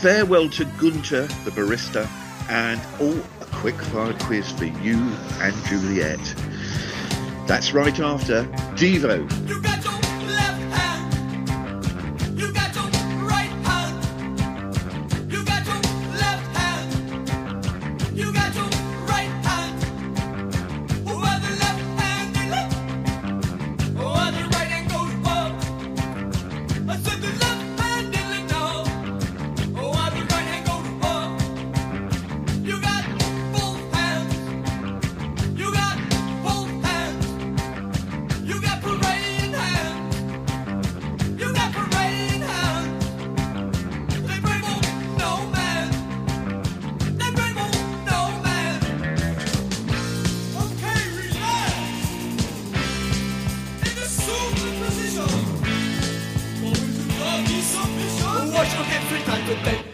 farewell 0.00 0.50
to 0.50 0.66
Gunter 0.78 1.22
the 1.44 1.50
barista 1.50 2.06
and 2.50 2.78
oh, 3.00 3.26
a 3.40 3.46
quick 3.46 3.80
fire 3.80 4.12
quiz 4.20 4.52
for 4.52 4.66
you 4.66 4.98
and 5.40 5.54
Juliet. 5.64 6.20
That's 7.46 7.72
right 7.72 7.98
after 8.00 8.44
Devo. 8.74 9.26
Hands 59.46 59.62
three 59.64 59.85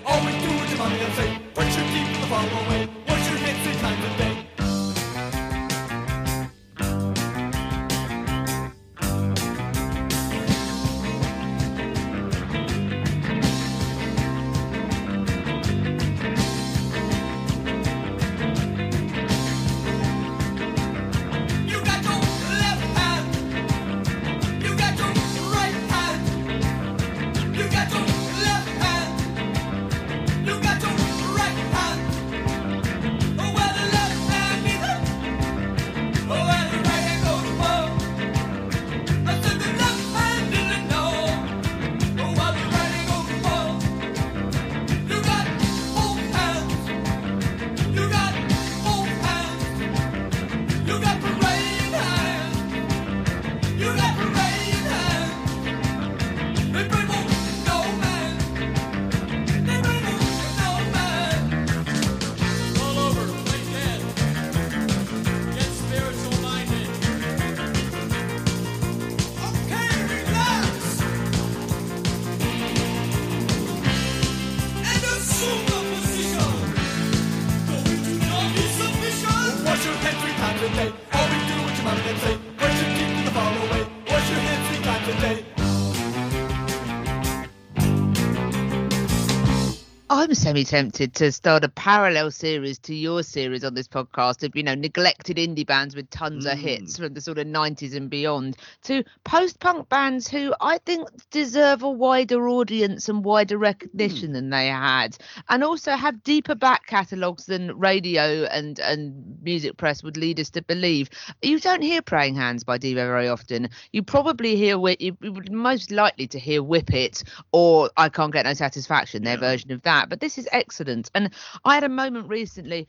I'm 90.15 90.35
semi 90.35 90.63
tempted 90.63 91.15
to 91.15 91.33
start 91.33 91.65
a 91.65 91.71
parallel 91.71 92.31
series 92.31 92.79
to 92.81 92.95
your 92.95 93.23
series 93.23 93.65
on 93.65 93.73
this 93.73 93.89
podcast 93.89 94.43
of, 94.43 94.55
you 94.55 94.63
know, 94.63 94.75
neglected 94.75 95.39
indie 95.39 95.67
bands 95.67 95.97
with 95.97 96.11
tons 96.11 96.45
of 96.45 96.59
mm. 96.59 96.61
hits 96.61 96.99
from 96.99 97.15
the 97.15 97.23
sort 97.23 97.39
of 97.39 97.47
90s 97.47 97.97
and 97.97 98.11
beyond 98.11 98.59
to 98.83 99.05
post 99.25 99.59
punk 99.59 99.89
bands 99.89 100.29
who 100.29 100.55
I 100.61 100.77
think 100.85 101.09
deserve 101.31 101.83
a 101.83 101.89
wider 101.89 102.47
audience 102.47 103.09
and 103.09 103.25
wider 103.25 103.57
recognition 103.57 104.29
mm. 104.29 104.33
than 104.35 104.51
they 104.51 104.67
had, 104.67 105.17
and 105.49 105.65
also 105.65 105.93
have 105.93 106.23
deeper 106.23 106.55
back 106.55 106.87
catalogues 106.87 107.47
than 107.47 107.79
radio 107.79 108.45
and, 108.51 108.79
and 108.81 109.39
music 109.43 109.79
press 109.79 110.03
would 110.03 110.19
lead 110.19 110.39
us 110.39 110.51
to 110.51 110.61
believe. 110.61 111.09
You 111.41 111.59
don't 111.59 111.81
hear 111.81 112.03
Praying 112.03 112.35
Hands 112.35 112.63
by 112.63 112.77
Devo 112.77 112.97
very 112.97 113.29
often. 113.29 113.71
You 113.93 114.03
probably 114.03 114.57
hear, 114.57 114.77
you 114.99 115.17
would 115.23 115.51
most 115.51 115.91
likely 115.91 116.27
to 116.27 116.39
hear 116.39 116.63
Whip 116.63 116.93
It 116.93 117.25
or 117.53 117.89
I 117.97 118.11
Can't 118.11 118.31
Get 118.31 118.45
No 118.45 118.53
Satisfaction, 118.53 119.25
their 119.25 119.39
version 119.39 119.73
of 119.73 119.81
that. 119.85 120.02
But 120.09 120.21
this 120.21 120.39
is 120.39 120.49
excellent. 120.53 121.11
And 121.15 121.31
I 121.65 121.75
had 121.75 121.85
a 121.85 121.89
moment 121.89 122.29
recently. 122.29 122.89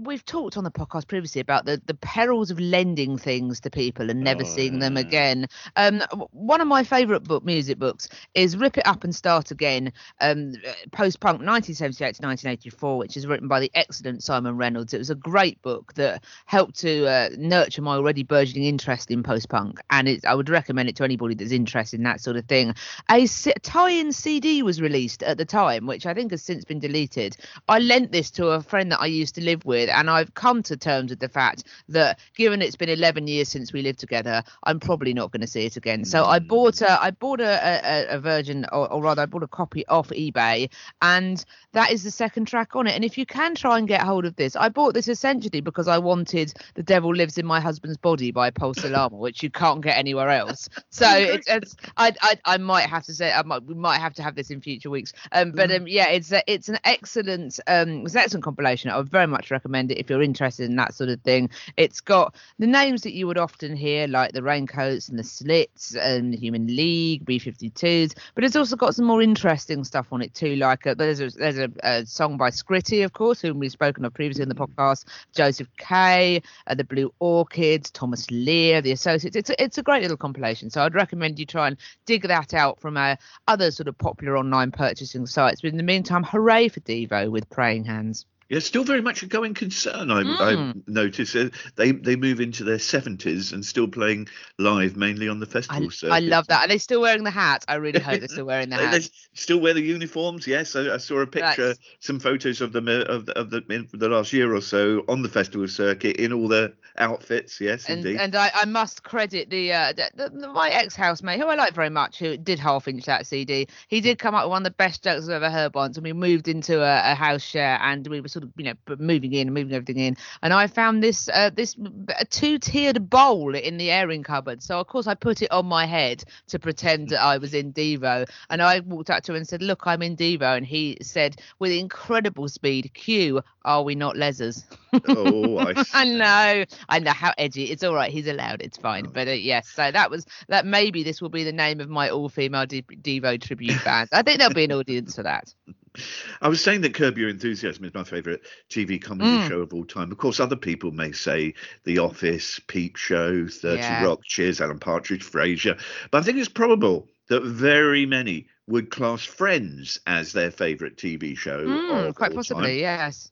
We've 0.00 0.24
talked 0.24 0.56
on 0.56 0.64
the 0.64 0.70
podcast 0.70 1.06
previously 1.08 1.40
about 1.40 1.64
the, 1.64 1.80
the 1.86 1.94
perils 1.94 2.50
of 2.50 2.58
lending 2.60 3.18
things 3.18 3.60
to 3.60 3.70
people 3.70 4.10
and 4.10 4.20
never 4.22 4.42
Oh, 4.42 4.44
seeing 4.44 4.78
them 4.78 4.96
again. 4.96 5.46
Um, 5.76 6.02
one 6.32 6.60
of 6.60 6.68
my 6.68 6.84
favourite 6.84 7.24
book 7.24 7.44
music 7.44 7.78
books 7.78 8.08
is 8.34 8.56
Rip 8.56 8.78
It 8.78 8.86
Up 8.86 9.04
and 9.04 9.14
Start 9.14 9.50
Again, 9.50 9.92
um, 10.20 10.54
post 10.92 11.20
punk 11.20 11.40
1978 11.40 12.14
to 12.16 12.26
1984, 12.26 12.98
which 12.98 13.16
is 13.16 13.26
written 13.26 13.48
by 13.48 13.60
the 13.60 13.70
excellent 13.74 14.22
Simon 14.22 14.56
Reynolds. 14.56 14.94
It 14.94 14.98
was 14.98 15.10
a 15.10 15.14
great 15.14 15.60
book 15.62 15.94
that 15.94 16.24
helped 16.46 16.78
to 16.80 17.06
uh, 17.06 17.28
nurture 17.36 17.82
my 17.82 17.94
already 17.96 18.22
burgeoning 18.22 18.64
interest 18.64 19.10
in 19.10 19.22
post 19.22 19.48
punk, 19.48 19.80
and 19.90 20.08
it, 20.08 20.24
I 20.24 20.34
would 20.34 20.48
recommend 20.48 20.88
it 20.88 20.96
to 20.96 21.04
anybody 21.04 21.34
that's 21.34 21.52
interested 21.52 21.98
in 21.98 22.04
that 22.04 22.20
sort 22.20 22.36
of 22.36 22.44
thing. 22.46 22.74
A 23.10 23.26
tie-in 23.26 24.12
CD 24.12 24.62
was 24.62 24.80
released 24.80 25.22
at 25.22 25.38
the 25.38 25.44
time, 25.44 25.86
which 25.86 26.06
I 26.06 26.14
think 26.14 26.30
has 26.30 26.42
since 26.42 26.64
been 26.64 26.78
deleted. 26.78 27.36
I 27.68 27.78
lent 27.78 28.12
this 28.12 28.30
to 28.32 28.48
a 28.48 28.62
friend 28.62 28.92
that 28.92 29.00
I 29.00 29.06
used 29.06 29.34
to 29.36 29.42
live 29.42 29.64
with, 29.68 29.88
and 29.88 30.10
I've 30.10 30.34
come 30.34 30.64
to 30.64 30.76
terms 30.76 31.10
with 31.10 31.20
the 31.20 31.28
fact 31.28 31.62
that 31.90 32.18
given 32.36 32.60
it's 32.60 32.74
been 32.74 32.88
11 32.88 33.28
years 33.28 33.48
since 33.48 33.72
we 33.72 33.82
lived 33.82 34.00
together, 34.00 34.42
I'm 34.64 34.80
probably 34.80 35.14
not 35.14 35.30
going 35.30 35.42
to 35.42 35.46
see 35.46 35.66
it 35.66 35.76
again. 35.76 36.04
So 36.04 36.24
I 36.24 36.40
bought 36.40 36.80
a 36.80 37.00
I 37.00 37.12
bought 37.12 37.40
a 37.40 37.58
a, 37.62 38.16
a 38.16 38.18
version, 38.18 38.66
or, 38.72 38.90
or 38.90 39.02
rather, 39.02 39.22
I 39.22 39.26
bought 39.26 39.44
a 39.44 39.48
copy 39.48 39.86
off 39.86 40.08
eBay, 40.08 40.70
and 41.02 41.44
that 41.72 41.92
is 41.92 42.02
the 42.02 42.10
second 42.10 42.46
track 42.46 42.74
on 42.74 42.86
it. 42.86 42.94
And 42.94 43.04
if 43.04 43.16
you 43.16 43.26
can 43.26 43.54
try 43.54 43.78
and 43.78 43.86
get 43.86 44.02
hold 44.02 44.24
of 44.24 44.34
this, 44.36 44.56
I 44.56 44.68
bought 44.68 44.94
this 44.94 45.06
essentially 45.06 45.60
because 45.60 45.86
I 45.86 45.98
wanted 45.98 46.52
"The 46.74 46.82
Devil 46.82 47.14
Lives 47.14 47.38
in 47.38 47.46
My 47.46 47.60
Husband's 47.60 47.98
Body" 47.98 48.32
by 48.32 48.50
Paul 48.50 48.74
Salama, 48.74 49.16
which 49.16 49.42
you 49.42 49.50
can't 49.50 49.82
get 49.82 49.96
anywhere 49.96 50.30
else. 50.30 50.68
So 50.90 51.06
it's, 51.16 51.46
it's 51.48 51.76
I, 51.96 52.14
I 52.22 52.38
I 52.44 52.56
might 52.56 52.88
have 52.88 53.04
to 53.04 53.14
say 53.14 53.30
I 53.30 53.42
might 53.42 53.64
we 53.64 53.74
might 53.74 53.98
have 53.98 54.14
to 54.14 54.22
have 54.22 54.34
this 54.34 54.50
in 54.50 54.60
future 54.60 54.90
weeks. 54.90 55.12
Um, 55.32 55.52
but 55.52 55.70
um, 55.70 55.86
yeah, 55.86 56.08
it's 56.08 56.32
a, 56.32 56.42
it's 56.50 56.68
an 56.68 56.78
excellent 56.84 57.60
um, 57.66 58.06
it's 58.06 58.14
an 58.14 58.22
excellent 58.22 58.44
compilation. 58.44 58.90
I 58.90 58.96
would 58.96 59.10
very 59.10 59.26
much 59.26 59.50
recommend 59.50 59.57
it 59.66 59.98
if 59.98 60.10
you're 60.10 60.22
interested 60.22 60.68
in 60.68 60.76
that 60.76 60.94
sort 60.94 61.10
of 61.10 61.20
thing. 61.22 61.50
It's 61.76 62.00
got 62.00 62.34
the 62.58 62.66
names 62.66 63.02
that 63.02 63.12
you 63.12 63.26
would 63.26 63.38
often 63.38 63.76
hear, 63.76 64.06
like 64.06 64.32
the 64.32 64.42
Raincoats 64.42 65.08
and 65.08 65.18
the 65.18 65.24
Slits 65.24 65.94
and 65.94 66.32
the 66.32 66.36
Human 66.36 66.66
League, 66.66 67.24
B52s, 67.24 68.16
but 68.34 68.44
it's 68.44 68.56
also 68.56 68.76
got 68.76 68.94
some 68.94 69.04
more 69.04 69.22
interesting 69.22 69.84
stuff 69.84 70.08
on 70.12 70.22
it 70.22 70.34
too. 70.34 70.56
Like 70.56 70.86
uh 70.86 70.94
there's 70.94 71.20
a, 71.20 71.30
there's 71.30 71.58
a, 71.58 71.70
a 71.82 72.06
song 72.06 72.36
by 72.36 72.50
Scritti, 72.50 73.04
of 73.04 73.12
course, 73.12 73.40
whom 73.40 73.58
we've 73.58 73.72
spoken 73.72 74.04
of 74.04 74.14
previously 74.14 74.42
in 74.42 74.48
the 74.48 74.54
podcast. 74.54 75.04
Josef 75.34 75.68
K, 75.76 76.42
uh, 76.66 76.74
the 76.74 76.84
Blue 76.84 77.12
Orchids, 77.18 77.90
Thomas 77.90 78.30
Leer, 78.30 78.80
the 78.80 78.92
Associates. 78.92 79.36
It's 79.36 79.50
a, 79.50 79.62
it's 79.62 79.78
a 79.78 79.82
great 79.82 80.02
little 80.02 80.16
compilation. 80.16 80.70
So 80.70 80.82
I'd 80.82 80.94
recommend 80.94 81.38
you 81.38 81.46
try 81.46 81.68
and 81.68 81.76
dig 82.06 82.22
that 82.26 82.54
out 82.54 82.80
from 82.80 82.96
uh, 82.96 83.16
other 83.46 83.70
sort 83.70 83.88
of 83.88 83.96
popular 83.98 84.36
online 84.36 84.70
purchasing 84.70 85.26
sites. 85.26 85.60
But 85.60 85.70
in 85.70 85.76
the 85.76 85.82
meantime, 85.82 86.24
hooray 86.24 86.68
for 86.68 86.80
Devo 86.80 87.30
with 87.30 87.48
Praying 87.50 87.84
Hands. 87.84 88.24
Yeah, 88.48 88.60
still 88.60 88.84
very 88.84 89.02
much 89.02 89.22
a 89.22 89.26
going 89.26 89.52
concern. 89.54 90.10
I, 90.10 90.22
Mm. 90.22 90.36
I 90.40 90.90
noticed 90.90 91.36
uh, 91.36 91.50
they 91.76 91.92
they 91.92 92.16
move 92.16 92.40
into 92.40 92.64
their 92.64 92.78
seventies 92.78 93.52
and 93.52 93.64
still 93.64 93.88
playing 93.88 94.28
live, 94.58 94.96
mainly 94.96 95.28
on 95.28 95.38
the 95.38 95.46
festival 95.46 95.90
circuit. 95.90 96.14
I 96.14 96.20
love 96.20 96.46
that. 96.48 96.64
Are 96.64 96.68
they 96.68 96.78
still 96.78 97.00
wearing 97.02 97.24
the 97.24 97.30
hat? 97.30 97.64
I 97.68 97.74
really 97.74 98.00
hope 98.00 98.20
they're 98.20 98.28
still 98.28 98.44
wearing 98.52 98.70
the 98.70 98.76
They, 98.76 98.86
they 98.86 98.90
hat. 99.02 99.10
still 99.34 99.60
wear 99.60 99.74
the 99.74 99.82
uniforms. 99.82 100.46
Yes, 100.46 100.74
I, 100.76 100.94
I 100.94 100.96
saw 100.96 101.18
a 101.20 101.26
picture, 101.26 101.68
That's- 101.68 101.78
some 102.00 102.18
photos 102.20 102.60
of 102.62 102.72
them 102.72 102.88
uh, 102.88 103.02
of 103.02 103.26
the, 103.26 103.38
of 103.38 103.50
the 103.50 103.62
in 103.68 103.86
the 103.92 104.08
last 104.08 104.32
year 104.32 104.54
or 104.54 104.62
so 104.62 105.04
on 105.08 105.22
the 105.22 105.28
festival 105.28 105.68
circuit 105.68 106.16
in 106.16 106.32
all 106.32 106.48
their 106.48 106.72
outfits. 106.96 107.60
Yes, 107.60 107.88
and 107.88 107.98
indeed. 108.04 108.18
and 108.20 108.34
I, 108.34 108.50
I 108.54 108.64
must 108.64 109.02
credit 109.02 109.50
the, 109.50 109.72
uh, 109.72 109.92
the, 109.92 110.10
the, 110.14 110.30
the 110.30 110.48
my 110.48 110.68
ex 110.70 110.96
housemate 110.96 111.38
who 111.38 111.46
I 111.46 111.54
like 111.54 111.74
very 111.74 111.90
much 111.90 112.18
who 112.18 112.36
did 112.36 112.58
half 112.58 112.88
inch 112.88 113.04
that 113.04 113.26
CD. 113.26 113.68
He 113.88 114.00
did 114.00 114.18
come 114.18 114.34
up 114.34 114.44
with 114.44 114.50
one 114.50 114.62
of 114.62 114.72
the 114.72 114.76
best 114.76 115.04
jokes 115.04 115.24
I've 115.24 115.30
ever 115.42 115.50
heard 115.50 115.74
once, 115.74 115.96
and 115.96 116.04
we 116.04 116.12
moved 116.12 116.48
into 116.48 116.80
a, 116.82 117.12
a 117.12 117.14
house 117.14 117.42
share 117.42 117.78
and 117.82 118.06
we 118.06 118.20
were 118.20 118.28
sort 118.38 118.44
of 118.44 118.52
you 118.56 118.64
know 118.64 118.96
moving 118.98 119.32
in 119.32 119.48
and 119.48 119.54
moving 119.54 119.74
everything 119.74 119.98
in, 119.98 120.16
and 120.42 120.52
I 120.52 120.66
found 120.66 121.02
this 121.02 121.28
uh, 121.28 121.50
this 121.50 121.76
a 122.18 122.24
two 122.24 122.58
tiered 122.58 123.10
bowl 123.10 123.54
in 123.54 123.78
the 123.78 123.90
airing 123.90 124.22
cupboard. 124.22 124.62
So 124.62 124.78
of 124.78 124.86
course 124.86 125.06
I 125.06 125.14
put 125.14 125.42
it 125.42 125.50
on 125.50 125.66
my 125.66 125.86
head 125.86 126.24
to 126.48 126.58
pretend 126.58 127.08
that 127.08 127.22
I 127.22 127.38
was 127.38 127.54
in 127.54 127.72
Devo, 127.72 128.28
and 128.50 128.62
I 128.62 128.80
walked 128.80 129.10
up 129.10 129.22
to 129.24 129.32
him 129.32 129.36
and 129.36 129.48
said, 129.48 129.62
"Look, 129.62 129.86
I'm 129.86 130.02
in 130.02 130.16
Devo," 130.16 130.56
and 130.56 130.66
he 130.66 130.98
said 131.02 131.40
with 131.58 131.72
incredible 131.72 132.48
speed, 132.48 132.90
"Q, 132.94 133.42
are 133.64 133.82
we 133.82 133.94
not 133.94 134.16
lesers?" 134.16 134.64
oh, 135.08 135.58
I, 135.58 135.84
I 135.92 136.04
know, 136.04 136.64
I 136.88 136.98
know 136.98 137.12
how 137.12 137.32
edgy. 137.38 137.64
It's 137.64 137.82
all 137.82 137.94
right. 137.94 138.10
He's 138.10 138.26
allowed. 138.26 138.62
It's 138.62 138.78
fine. 138.78 139.06
Oh. 139.06 139.10
But 139.12 139.28
uh, 139.28 139.32
yes, 139.32 139.68
so 139.68 139.90
that 139.90 140.10
was 140.10 140.26
that. 140.48 140.66
Maybe 140.66 141.02
this 141.02 141.20
will 141.20 141.28
be 141.28 141.44
the 141.44 141.52
name 141.52 141.80
of 141.80 141.88
my 141.88 142.10
all-female 142.10 142.66
De- 142.66 142.82
Devo 142.82 143.40
tribute 143.40 143.82
band. 143.84 144.08
I 144.12 144.22
think 144.22 144.38
there'll 144.38 144.54
be 144.54 144.64
an 144.64 144.72
audience 144.72 145.16
for 145.16 145.22
that. 145.22 145.52
I 146.42 146.48
was 146.48 146.62
saying 146.62 146.80
that 146.82 146.94
Curb 146.94 147.18
Your 147.18 147.28
Enthusiasm 147.28 147.84
is 147.84 147.94
my 147.94 148.04
favourite 148.04 148.40
TV 148.70 149.00
comedy 149.02 149.30
Mm. 149.30 149.48
show 149.48 149.60
of 149.60 149.72
all 149.74 149.84
time. 149.84 150.10
Of 150.12 150.18
course, 150.18 150.40
other 150.40 150.56
people 150.56 150.90
may 150.92 151.12
say 151.12 151.54
The 151.84 151.98
Office, 151.98 152.60
Peep 152.66 152.96
Show, 152.96 153.48
30 153.48 153.78
Yeah. 153.80 154.04
Rock, 154.04 154.20
Cheers, 154.24 154.60
Alan 154.60 154.78
Partridge, 154.78 155.24
Frasier. 155.24 155.80
But 156.10 156.18
I 156.18 156.22
think 156.22 156.38
it's 156.38 156.48
probable 156.48 157.08
that 157.28 157.42
very 157.42 158.06
many 158.06 158.46
would 158.66 158.90
class 158.90 159.22
Friends 159.24 159.98
as 160.06 160.32
their 160.32 160.50
favourite 160.50 160.96
TV 160.96 161.36
show. 161.36 161.66
Mm, 161.66 162.14
quite 162.14 162.34
possibly, 162.34 162.62
time. 162.70 162.78
yes. 162.78 163.30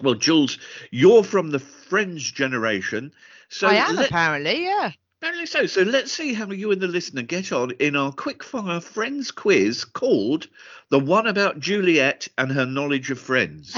Well, 0.00 0.14
Jules, 0.14 0.58
you're 0.90 1.22
from 1.24 1.50
the 1.50 1.58
Friends 1.60 2.30
generation. 2.30 3.12
So 3.48 3.68
I 3.68 3.74
am 3.74 3.96
let- 3.96 4.06
apparently, 4.08 4.64
yeah. 4.64 4.90
Apparently 5.24 5.46
so. 5.46 5.64
So 5.64 5.80
let's 5.84 6.12
see 6.12 6.34
how 6.34 6.50
you 6.50 6.70
and 6.70 6.82
the 6.82 6.86
listener 6.86 7.22
get 7.22 7.50
on 7.50 7.70
in 7.78 7.96
our 7.96 8.12
quickfire 8.12 8.82
Friends 8.82 9.30
quiz 9.30 9.86
called 9.86 10.48
The 10.90 10.98
One 10.98 11.26
About 11.26 11.58
Juliet 11.58 12.28
and 12.36 12.52
Her 12.52 12.66
Knowledge 12.66 13.10
of 13.10 13.18
Friends. 13.18 13.72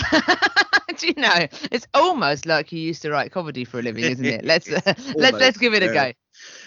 Do 0.99 1.07
you 1.07 1.15
know? 1.15 1.47
It's 1.71 1.87
almost 1.95 2.47
like 2.47 2.73
you 2.73 2.81
used 2.81 3.03
to 3.03 3.13
write 3.13 3.31
comedy 3.31 3.65
for 3.65 3.79
a 3.79 3.83
living, 3.83 4.03
isn't 4.03 4.25
it? 4.25 4.45
Let's 4.45 4.69
uh, 4.73 4.95
let's 5.15 5.39
let's 5.39 5.57
give 5.57 5.73
it 5.73 5.85
a 5.85 5.95
go. 5.95 6.13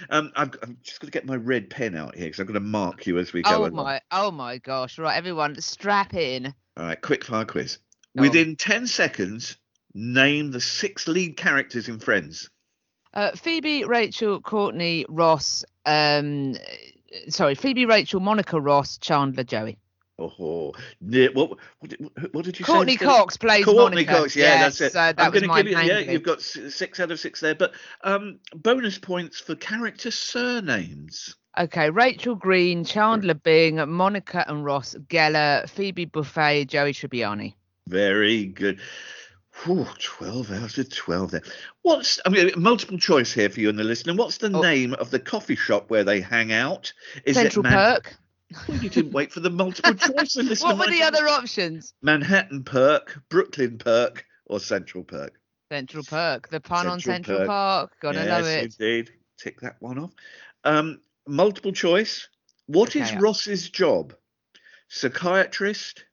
Um, 0.09 0.31
I'm, 0.37 0.49
I'm 0.63 0.77
just 0.81 1.01
going 1.01 1.11
to 1.11 1.11
get 1.11 1.25
my 1.25 1.35
red 1.35 1.69
pen 1.69 1.93
out 1.93 2.15
here 2.15 2.27
because 2.27 2.39
I'm 2.39 2.45
going 2.45 2.53
to 2.53 2.61
mark 2.61 3.05
you 3.05 3.19
as 3.19 3.33
we 3.33 3.41
go 3.41 3.49
Oh 3.51 3.59
along. 3.63 3.73
my, 3.73 3.99
oh 4.11 4.31
my 4.31 4.59
gosh! 4.59 4.97
Right, 4.97 5.17
everyone, 5.17 5.59
strap 5.59 6.13
in. 6.13 6.53
All 6.77 6.85
right, 6.85 7.01
quickfire 7.01 7.45
quiz. 7.45 7.79
Go 8.15 8.23
on. 8.23 8.29
Within 8.29 8.55
10 8.55 8.87
seconds, 8.87 9.57
name 9.93 10.51
the 10.51 10.61
six 10.61 11.05
lead 11.05 11.35
characters 11.35 11.89
in 11.89 11.99
Friends. 11.99 12.49
Uh, 13.13 13.31
Phoebe, 13.31 13.83
Rachel, 13.85 14.39
Courtney, 14.41 15.05
Ross. 15.09 15.63
Um, 15.85 16.55
sorry, 17.29 17.55
Phoebe, 17.55 17.85
Rachel, 17.85 18.19
Monica, 18.19 18.59
Ross, 18.59 18.97
Chandler, 18.97 19.43
Joey. 19.43 19.77
Oh, 20.19 20.73
ne- 21.01 21.29
what, 21.29 21.51
what, 21.79 21.89
did- 21.89 22.33
what 22.33 22.45
did 22.45 22.59
you 22.59 22.65
say? 22.65 22.71
Courteney 22.73 22.97
Cox 22.97 23.37
plays 23.37 23.63
Courtney 23.63 24.03
Monica. 24.03 24.13
Cox, 24.13 24.35
yeah, 24.35 24.59
that's 24.59 24.81
it. 24.81 24.91
So 24.91 24.99
that 24.99 25.19
I'm 25.19 25.31
going 25.31 25.47
to 25.47 25.63
give 25.63 25.67
you, 25.71 25.77
yeah, 25.77 26.03
clue. 26.03 26.13
you've 26.13 26.23
got 26.23 26.41
six 26.41 26.99
out 26.99 27.09
of 27.11 27.19
six 27.19 27.39
there, 27.39 27.55
but 27.55 27.73
um, 28.03 28.39
bonus 28.53 28.97
points 28.97 29.39
for 29.39 29.55
character 29.55 30.11
surnames. 30.11 31.35
Okay, 31.57 31.89
Rachel 31.89 32.35
Green, 32.35 32.83
Chandler 32.83 33.33
Bing, 33.33 33.77
Monica 33.89 34.45
and 34.47 34.63
Ross 34.63 34.95
Geller, 35.07 35.67
Phoebe 35.69 36.05
Buffay, 36.05 36.67
Joey 36.67 36.93
Tribbiani. 36.93 37.53
Very 37.87 38.45
good. 38.45 38.79
Whew, 39.63 39.87
12 39.99 40.51
out 40.51 40.77
of 40.77 40.89
12 40.95 41.31
there. 41.31 41.41
What's, 41.81 42.19
I 42.25 42.29
mean, 42.29 42.51
multiple 42.55 42.97
choice 42.97 43.33
here 43.33 43.49
for 43.49 43.59
you 43.59 43.69
and 43.69 43.77
the 43.77 43.83
listener. 43.83 44.13
What's 44.15 44.37
the 44.37 44.51
Oh. 44.51 44.61
name 44.61 44.93
of 44.93 45.11
the 45.11 45.19
coffee 45.19 45.55
shop 45.55 45.89
where 45.89 46.03
they 46.03 46.21
hang 46.21 46.51
out? 46.53 46.93
Is 47.25 47.35
Central 47.35 47.65
it 47.65 47.69
Man- 47.69 47.95
Perk. 47.95 48.15
Well, 48.67 48.77
you 48.77 48.89
didn't 48.89 49.11
wait 49.11 49.31
for 49.31 49.41
the 49.41 49.49
multiple 49.49 49.93
choice. 49.95 50.33
The 50.33 50.43
listener 50.43 50.75
What 50.75 50.87
were 50.87 50.91
the 50.91 51.03
other 51.03 51.27
options? 51.27 51.93
Manhattan 52.01 52.63
Perk, 52.63 53.21
Brooklyn 53.29 53.77
Perk, 53.77 54.25
or 54.45 54.59
Central 54.59 55.03
Perk? 55.03 55.33
Central 55.71 56.03
Perk. 56.03 56.47
The 56.49 56.59
pun 56.59 56.87
on 56.87 56.99
Central 56.99 57.13
Central 57.15 57.37
Perk. 57.39 57.47
Park. 57.47 57.91
Gotta 58.01 58.17
yes, 58.19 58.29
love 58.29 58.45
it. 58.47 58.63
indeed. 58.79 59.11
Tick 59.37 59.59
that 59.61 59.75
one 59.79 59.99
off. 59.99 60.11
Um, 60.63 61.01
multiple 61.27 61.71
choice. 61.71 62.27
What 62.65 62.95
is 62.95 63.09
Okay. 63.09 63.19
Ross's 63.19 63.69
job? 63.69 64.15
Psychiatrist, 64.87 66.05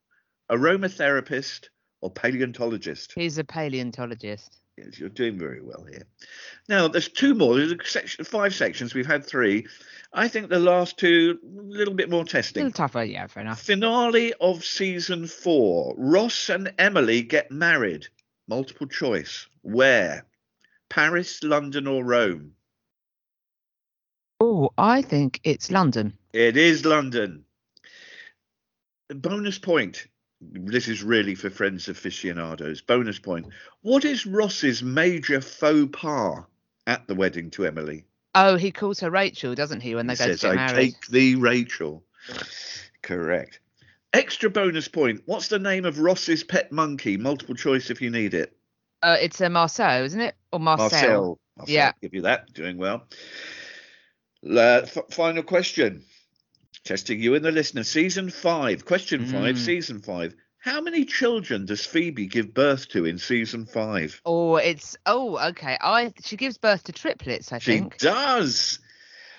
aromatherapist, 0.51 1.69
or 2.07 2.11
paleontologist? 2.11 3.13
He's 3.15 3.37
a 3.37 3.45
paleontologist. 3.45 4.61
Yes, 4.79 4.99
you're 4.99 5.09
doing 5.09 5.39
very 5.39 5.61
well 5.61 5.85
here. 5.91 6.05
Now, 6.69 6.87
there's 6.87 7.09
two 7.09 7.35
more. 7.35 7.57
There's 7.57 7.73
a 7.73 7.79
section, 7.85 8.25
five 8.25 8.55
sections. 8.55 8.95
We've 8.95 9.07
had 9.07 9.27
three. 9.27 9.67
I 10.13 10.29
think 10.29 10.49
the 10.49 10.61
last 10.61 10.99
two, 10.99 11.39
a 11.43 11.63
little 11.63 11.95
bit 11.95 12.09
more 12.09 12.25
testing. 12.25 12.63
A 12.63 12.65
little 12.67 12.77
tougher, 12.77 13.03
yeah, 13.03 13.27
fair 13.27 13.43
enough. 13.43 13.61
Finale 13.61 14.35
of 14.41 14.65
season 14.65 15.27
four. 15.27 15.95
Ross 15.99 16.49
and 16.49 16.73
Emily 16.79 17.23
get 17.23 17.51
married. 17.51 18.07
Multiple 18.47 18.87
choice. 18.87 19.49
Where? 19.63 20.25
Paris, 20.89 21.43
London, 21.43 21.89
or 21.89 22.05
Rome? 22.05 22.53
Oh, 24.41 24.71
I 24.79 25.03
think 25.03 25.41
it's 25.43 25.73
London. 25.73 26.13
It 26.33 26.57
is 26.57 26.85
London. 26.85 27.45
Bonus 29.09 29.59
point. 29.59 30.07
This 30.41 30.89
is 30.89 31.03
really 31.03 31.35
for 31.35 31.49
friends 31.51 31.89
of 31.89 31.97
aficionados. 31.97 32.83
Bonus 32.83 33.19
point. 33.19 33.47
What 33.83 34.05
is 34.05 34.27
Ross's 34.27 34.83
major 34.83 35.41
faux 35.41 35.89
pas 35.99 36.45
at 36.87 37.07
the 37.09 37.15
wedding 37.15 37.51
to 37.53 37.67
Emily? 37.67 38.05
Oh, 38.35 38.57
he 38.57 38.71
calls 38.71 39.01
her 39.01 39.11
Rachel, 39.11 39.55
doesn't 39.55 39.81
he, 39.81 39.95
when 39.95 40.07
they 40.07 40.13
He 40.15 40.19
go 40.19 40.25
says, 40.27 40.41
to 40.41 40.47
get 40.49 40.53
I 40.53 40.67
married? 40.67 40.93
take 40.93 41.07
thee, 41.09 41.35
Rachel. 41.37 42.05
Correct. 43.03 43.61
Extra 44.13 44.51
bonus 44.51 44.89
point. 44.89 45.23
What's 45.27 45.49
the 45.49 45.59
name 45.59 45.85
of 45.85 45.99
Ross's 45.99 46.45
pet 46.45 46.71
monkey? 46.71 47.17
Multiple 47.17 47.55
choice 47.55 47.91
if 47.91 48.03
you 48.03 48.11
need 48.11 48.35
it. 48.35 48.55
Uh, 49.03 49.17
it's 49.21 49.41
a 49.41 49.49
Marceau, 49.49 50.05
isn't 50.05 50.21
it? 50.21 50.35
Or 50.53 50.61
Marcel? 50.61 50.91
Marcel. 50.91 51.39
Marcel, 51.57 51.75
Yeah. 51.75 51.93
Give 52.03 52.15
you 52.15 52.23
that. 52.23 52.53
Doing 52.53 52.77
well. 52.77 53.05
La- 54.43 54.81
f- 54.85 54.99
final 55.11 55.43
question. 55.43 56.05
Testing 56.87 57.21
you 57.21 57.35
and 57.35 57.45
the 57.45 57.51
listener. 57.51 57.83
Season 57.83 58.31
five. 58.31 58.85
Question 58.85 59.27
five. 59.27 59.57
Mm. 59.57 59.59
Season 59.59 60.01
five. 60.01 60.35
How 60.59 60.81
many 60.81 61.05
children 61.05 61.67
does 61.67 61.85
Phoebe 61.85 62.27
give 62.27 62.55
birth 62.55 62.89
to 62.91 63.05
in 63.05 63.19
season 63.19 63.67
five? 63.67 64.21
Oh, 64.25 64.57
it's 64.57 64.97
oh, 65.05 65.37
okay. 65.51 65.77
I 65.81 66.13
she 66.23 66.37
gives 66.37 66.59
birth 66.59 66.85
to 66.85 66.93
triplets, 66.93 67.53
I 67.53 67.59
She 67.59 67.73
think. 67.79 67.99
does. 67.99 68.79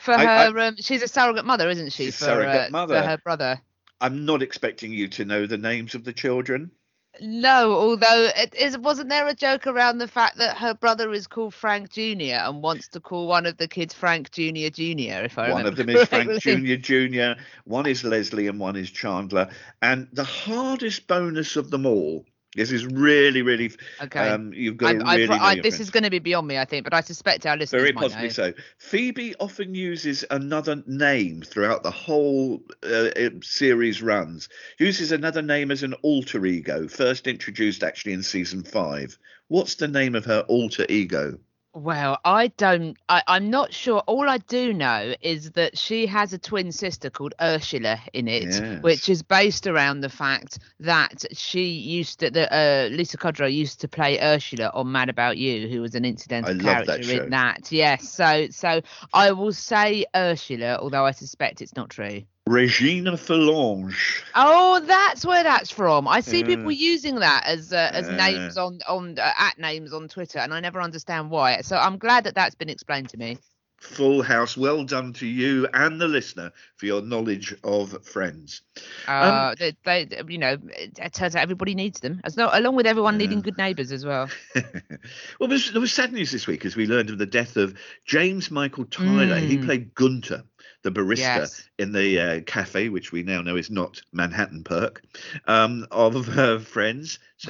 For 0.01 0.13
I- 0.13 0.45
I- 0.45 0.51
her, 0.51 0.59
um, 0.59 0.75
she's 0.77 1.01
a 1.01 1.07
surrogate 1.07 1.45
mother, 1.45 1.69
isn't 1.69 1.91
she? 1.93 2.05
She's 2.05 2.17
for 2.17 2.25
surrogate 2.25 2.67
uh, 2.67 2.71
mother. 2.71 3.01
for 3.01 3.07
her 3.07 3.17
brother. 3.17 3.61
I'm 3.99 4.25
not 4.25 4.41
expecting 4.41 4.93
you 4.93 5.07
to 5.09 5.25
know 5.25 5.47
the 5.47 5.57
names 5.57 5.95
of 5.95 6.03
the 6.03 6.13
children. 6.13 6.71
No, 7.21 7.73
although 7.73 8.29
it 8.35 8.53
is, 8.55 8.77
wasn't 8.77 9.09
there 9.09 9.27
a 9.27 9.33
joke 9.33 9.67
around 9.67 9.97
the 9.97 10.07
fact 10.07 10.37
that 10.37 10.57
her 10.57 10.73
brother 10.73 11.11
is 11.11 11.27
called 11.27 11.53
Frank 11.53 11.91
Jr. 11.91 12.35
and 12.35 12.61
wants 12.61 12.87
to 12.89 12.99
call 12.99 13.27
one 13.27 13.45
of 13.45 13.57
the 13.57 13.67
kids 13.67 13.93
Frank 13.93 14.31
Jr. 14.31 14.69
Jr. 14.69 15.25
If 15.25 15.37
I 15.37 15.51
One 15.51 15.63
remember 15.63 15.63
one 15.63 15.65
of 15.65 15.75
them 15.75 15.89
is 15.89 16.07
Frank. 16.07 16.41
Jr. 16.41 16.75
Jr. 17.35 17.41
One 17.65 17.85
is 17.85 18.03
Leslie, 18.03 18.47
and 18.47 18.59
one 18.59 18.75
is 18.75 18.91
Chandler. 18.91 19.49
And 19.81 20.07
the 20.13 20.23
hardest 20.23 21.07
bonus 21.07 21.55
of 21.55 21.69
them 21.69 21.85
all. 21.85 22.25
This 22.55 22.71
is 22.71 22.85
really, 22.85 23.41
really. 23.41 23.71
Okay. 24.01 24.29
Um, 24.29 24.53
you've 24.53 24.77
got 24.77 24.95
I, 24.95 24.97
to 24.97 25.05
I, 25.05 25.15
really. 25.15 25.27
know 25.27 25.43
I, 25.43 25.55
this 25.55 25.75
friends. 25.75 25.79
is 25.79 25.89
going 25.91 26.03
to 26.03 26.09
be 26.09 26.19
beyond 26.19 26.47
me, 26.47 26.57
I 26.57 26.65
think, 26.65 26.83
but 26.83 26.93
I 26.93 27.01
suspect 27.01 27.45
our 27.45 27.57
listeners 27.57 27.81
Very 27.81 27.93
possibly 27.93 28.29
so. 28.29 28.53
Phoebe 28.79 29.35
often 29.39 29.75
uses 29.75 30.25
another 30.31 30.81
name 30.87 31.41
throughout 31.41 31.83
the 31.83 31.91
whole 31.91 32.61
uh, 32.83 33.09
series 33.41 34.01
runs. 34.01 34.49
Uses 34.79 35.11
another 35.11 35.41
name 35.41 35.71
as 35.71 35.83
an 35.83 35.93
alter 36.01 36.45
ego, 36.45 36.87
first 36.87 37.27
introduced 37.27 37.83
actually 37.83 38.13
in 38.13 38.23
season 38.23 38.63
five. 38.63 39.17
What's 39.49 39.75
the 39.75 39.87
name 39.87 40.15
of 40.15 40.25
her 40.25 40.41
alter 40.47 40.85
ego? 40.89 41.37
Well, 41.77 42.17
I 42.25 42.47
don't. 42.47 42.97
I, 43.07 43.21
I'm 43.27 43.51
not 43.51 43.71
sure. 43.71 43.99
All 44.07 44.27
I 44.27 44.39
do 44.39 44.73
know 44.73 45.13
is 45.21 45.51
that 45.51 45.77
she 45.77 46.07
has 46.07 46.33
a 46.33 46.39
twin 46.39 46.71
sister 46.71 47.11
called 47.11 47.35
Ursula 47.39 47.99
in 48.13 48.27
it, 48.27 48.45
Yes. 48.45 48.81
which 48.81 49.09
is 49.09 49.21
based 49.21 49.67
around 49.67 50.01
the 50.01 50.09
fact 50.09 50.57
that 50.79 51.25
she 51.33 51.65
used 51.65 52.21
to. 52.21 52.31
The, 52.31 52.51
uh, 52.51 52.89
Lisa 52.91 53.17
Kudrow 53.17 53.53
used 53.53 53.81
to 53.81 53.87
play 53.87 54.19
Ursula 54.19 54.71
on 54.73 54.91
Mad 54.91 55.09
About 55.09 55.37
You, 55.37 55.67
who 55.67 55.81
was 55.81 55.93
an 55.93 56.03
incidental 56.03 56.49
I 56.49 56.53
love 56.53 56.87
that 56.87 57.03
character 57.03 57.23
in 57.25 57.29
that. 57.29 57.71
Yes. 57.71 58.09
So, 58.09 58.47
so 58.49 58.81
I 59.13 59.31
will 59.33 59.53
say 59.53 60.05
Ursula, 60.15 60.79
although 60.81 61.05
I 61.05 61.11
suspect 61.11 61.61
it's 61.61 61.75
not 61.75 61.91
true. 61.91 62.23
Regina 62.47 63.13
Phalange. 63.13 64.23
Oh, 64.35 64.79
that's 64.85 65.25
where 65.25 65.43
that's 65.43 65.69
from. 65.71 66.07
I 66.07 66.21
see 66.21 66.39
Yeah. 66.39 66.47
people 66.47 66.71
using 66.71 67.15
that 67.15 67.43
as 67.45 67.71
uh, 67.73 67.91
as 67.93 68.09
Yeah. 68.09 68.17
names 68.17 68.57
on 68.57 68.79
on 68.87 69.19
uh, 69.19 69.31
at 69.37 69.57
names 69.57 69.93
on 69.93 70.07
Twitter, 70.07 70.39
and 70.39 70.53
I 70.53 70.59
never 70.59 70.81
understand 70.81 71.29
why. 71.29 71.61
So 71.61 71.77
I'm 71.77 71.97
glad 71.97 72.23
that 72.25 72.35
that's 72.35 72.55
been 72.55 72.69
explained 72.69 73.09
to 73.09 73.17
me. 73.17 73.37
Full 73.79 74.23
house. 74.23 74.57
Well 74.57 74.83
done 74.83 75.13
to 75.13 75.27
you 75.27 75.67
and 75.73 75.99
the 76.01 76.07
listener 76.07 76.51
for 76.77 76.85
your 76.87 77.01
knowledge 77.01 77.55
of 77.63 78.05
Friends. 78.05 78.61
Uh, 79.07 79.55
they, 79.57 79.73
they, 79.85 80.07
you 80.27 80.37
know, 80.37 80.57
it, 80.69 80.97
it 80.99 81.13
turns 81.13 81.35
out 81.35 81.43
everybody 81.43 81.75
needs 81.75 81.99
them, 81.99 82.19
as 82.23 82.35
no, 82.37 82.49
along 82.51 82.75
with 82.75 82.85
everyone 82.87 83.17
needing 83.17 83.41
good 83.41 83.57
neighbours 83.57 83.91
as 83.91 84.05
well. 84.05 84.29
well, 85.39 85.47
there's, 85.47 85.71
there 85.71 85.81
was 85.81 85.93
sad 85.93 86.11
news 86.11 86.31
this 86.31 86.47
week 86.47 86.65
as 86.65 86.75
we 86.75 86.85
learned 86.87 87.09
of 87.09 87.17
the 87.17 87.25
death 87.25 87.55
of 87.55 87.77
James 88.05 88.51
Michael 88.51 88.85
Tyler. 88.85 89.39
He 89.39 89.57
Mm. 89.57 89.65
played 89.65 89.95
Gunter, 89.95 90.43
the 90.87 90.99
barista 91.01 91.17
Yes. 91.19 91.69
in 91.77 91.91
the 91.91 92.19
uh, 92.19 92.41
cafe, 92.41 92.87
which 92.89 93.11
we 93.11 93.23
now 93.23 93.41
know 93.41 93.57
is 93.57 93.69
not 93.69 94.01
Manhattan 94.13 94.63
Perk, 94.63 95.01
um, 95.45 95.85
of 95.91 96.37
uh, 96.37 96.59
Friends. 96.59 97.19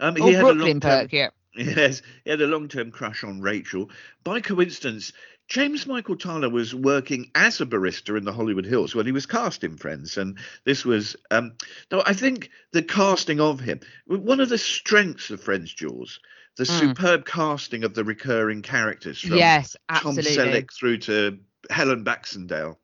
Um, 0.00 0.16
Or 0.20 0.32
had 0.32 0.40
Brooklyn 0.40 0.80
Perk, 0.80 1.12
yeah. 1.12 1.30
Yes, 1.54 2.02
he 2.24 2.30
had 2.30 2.40
a 2.40 2.46
long-term 2.46 2.90
crush 2.90 3.22
on 3.24 3.40
Rachel. 3.40 3.90
By 4.24 4.40
coincidence, 4.40 5.12
James 5.48 5.86
Michael 5.86 6.16
Tyler 6.16 6.48
was 6.48 6.74
working 6.74 7.30
as 7.34 7.60
a 7.60 7.66
barista 7.66 8.16
in 8.16 8.24
the 8.24 8.32
Hollywood 8.32 8.64
Hills 8.64 8.94
when 8.94 9.06
he 9.06 9.12
was 9.12 9.26
cast 9.26 9.62
in 9.62 9.76
Friends, 9.76 10.16
and 10.16 10.38
this 10.64 10.84
was. 10.84 11.14
Um, 11.30 11.52
no, 11.90 12.02
I 12.06 12.14
think 12.14 12.50
the 12.72 12.82
casting 12.82 13.38
of 13.40 13.60
him. 13.60 13.80
One 14.06 14.40
of 14.40 14.48
the 14.48 14.58
strengths 14.58 15.30
of 15.30 15.42
Friends, 15.42 15.72
Jules, 15.72 16.20
the 16.56 16.64
Mm. 16.64 16.80
superb 16.80 17.26
casting 17.26 17.84
of 17.84 17.94
the 17.94 18.04
recurring 18.04 18.62
characters 18.62 19.20
from 19.20 19.36
Yes, 19.36 19.76
Tom. 19.94 20.16
Selleck 20.16 20.72
through 20.72 20.98
to 20.98 21.38
Helen 21.70 22.04
Baxendale. 22.04 22.76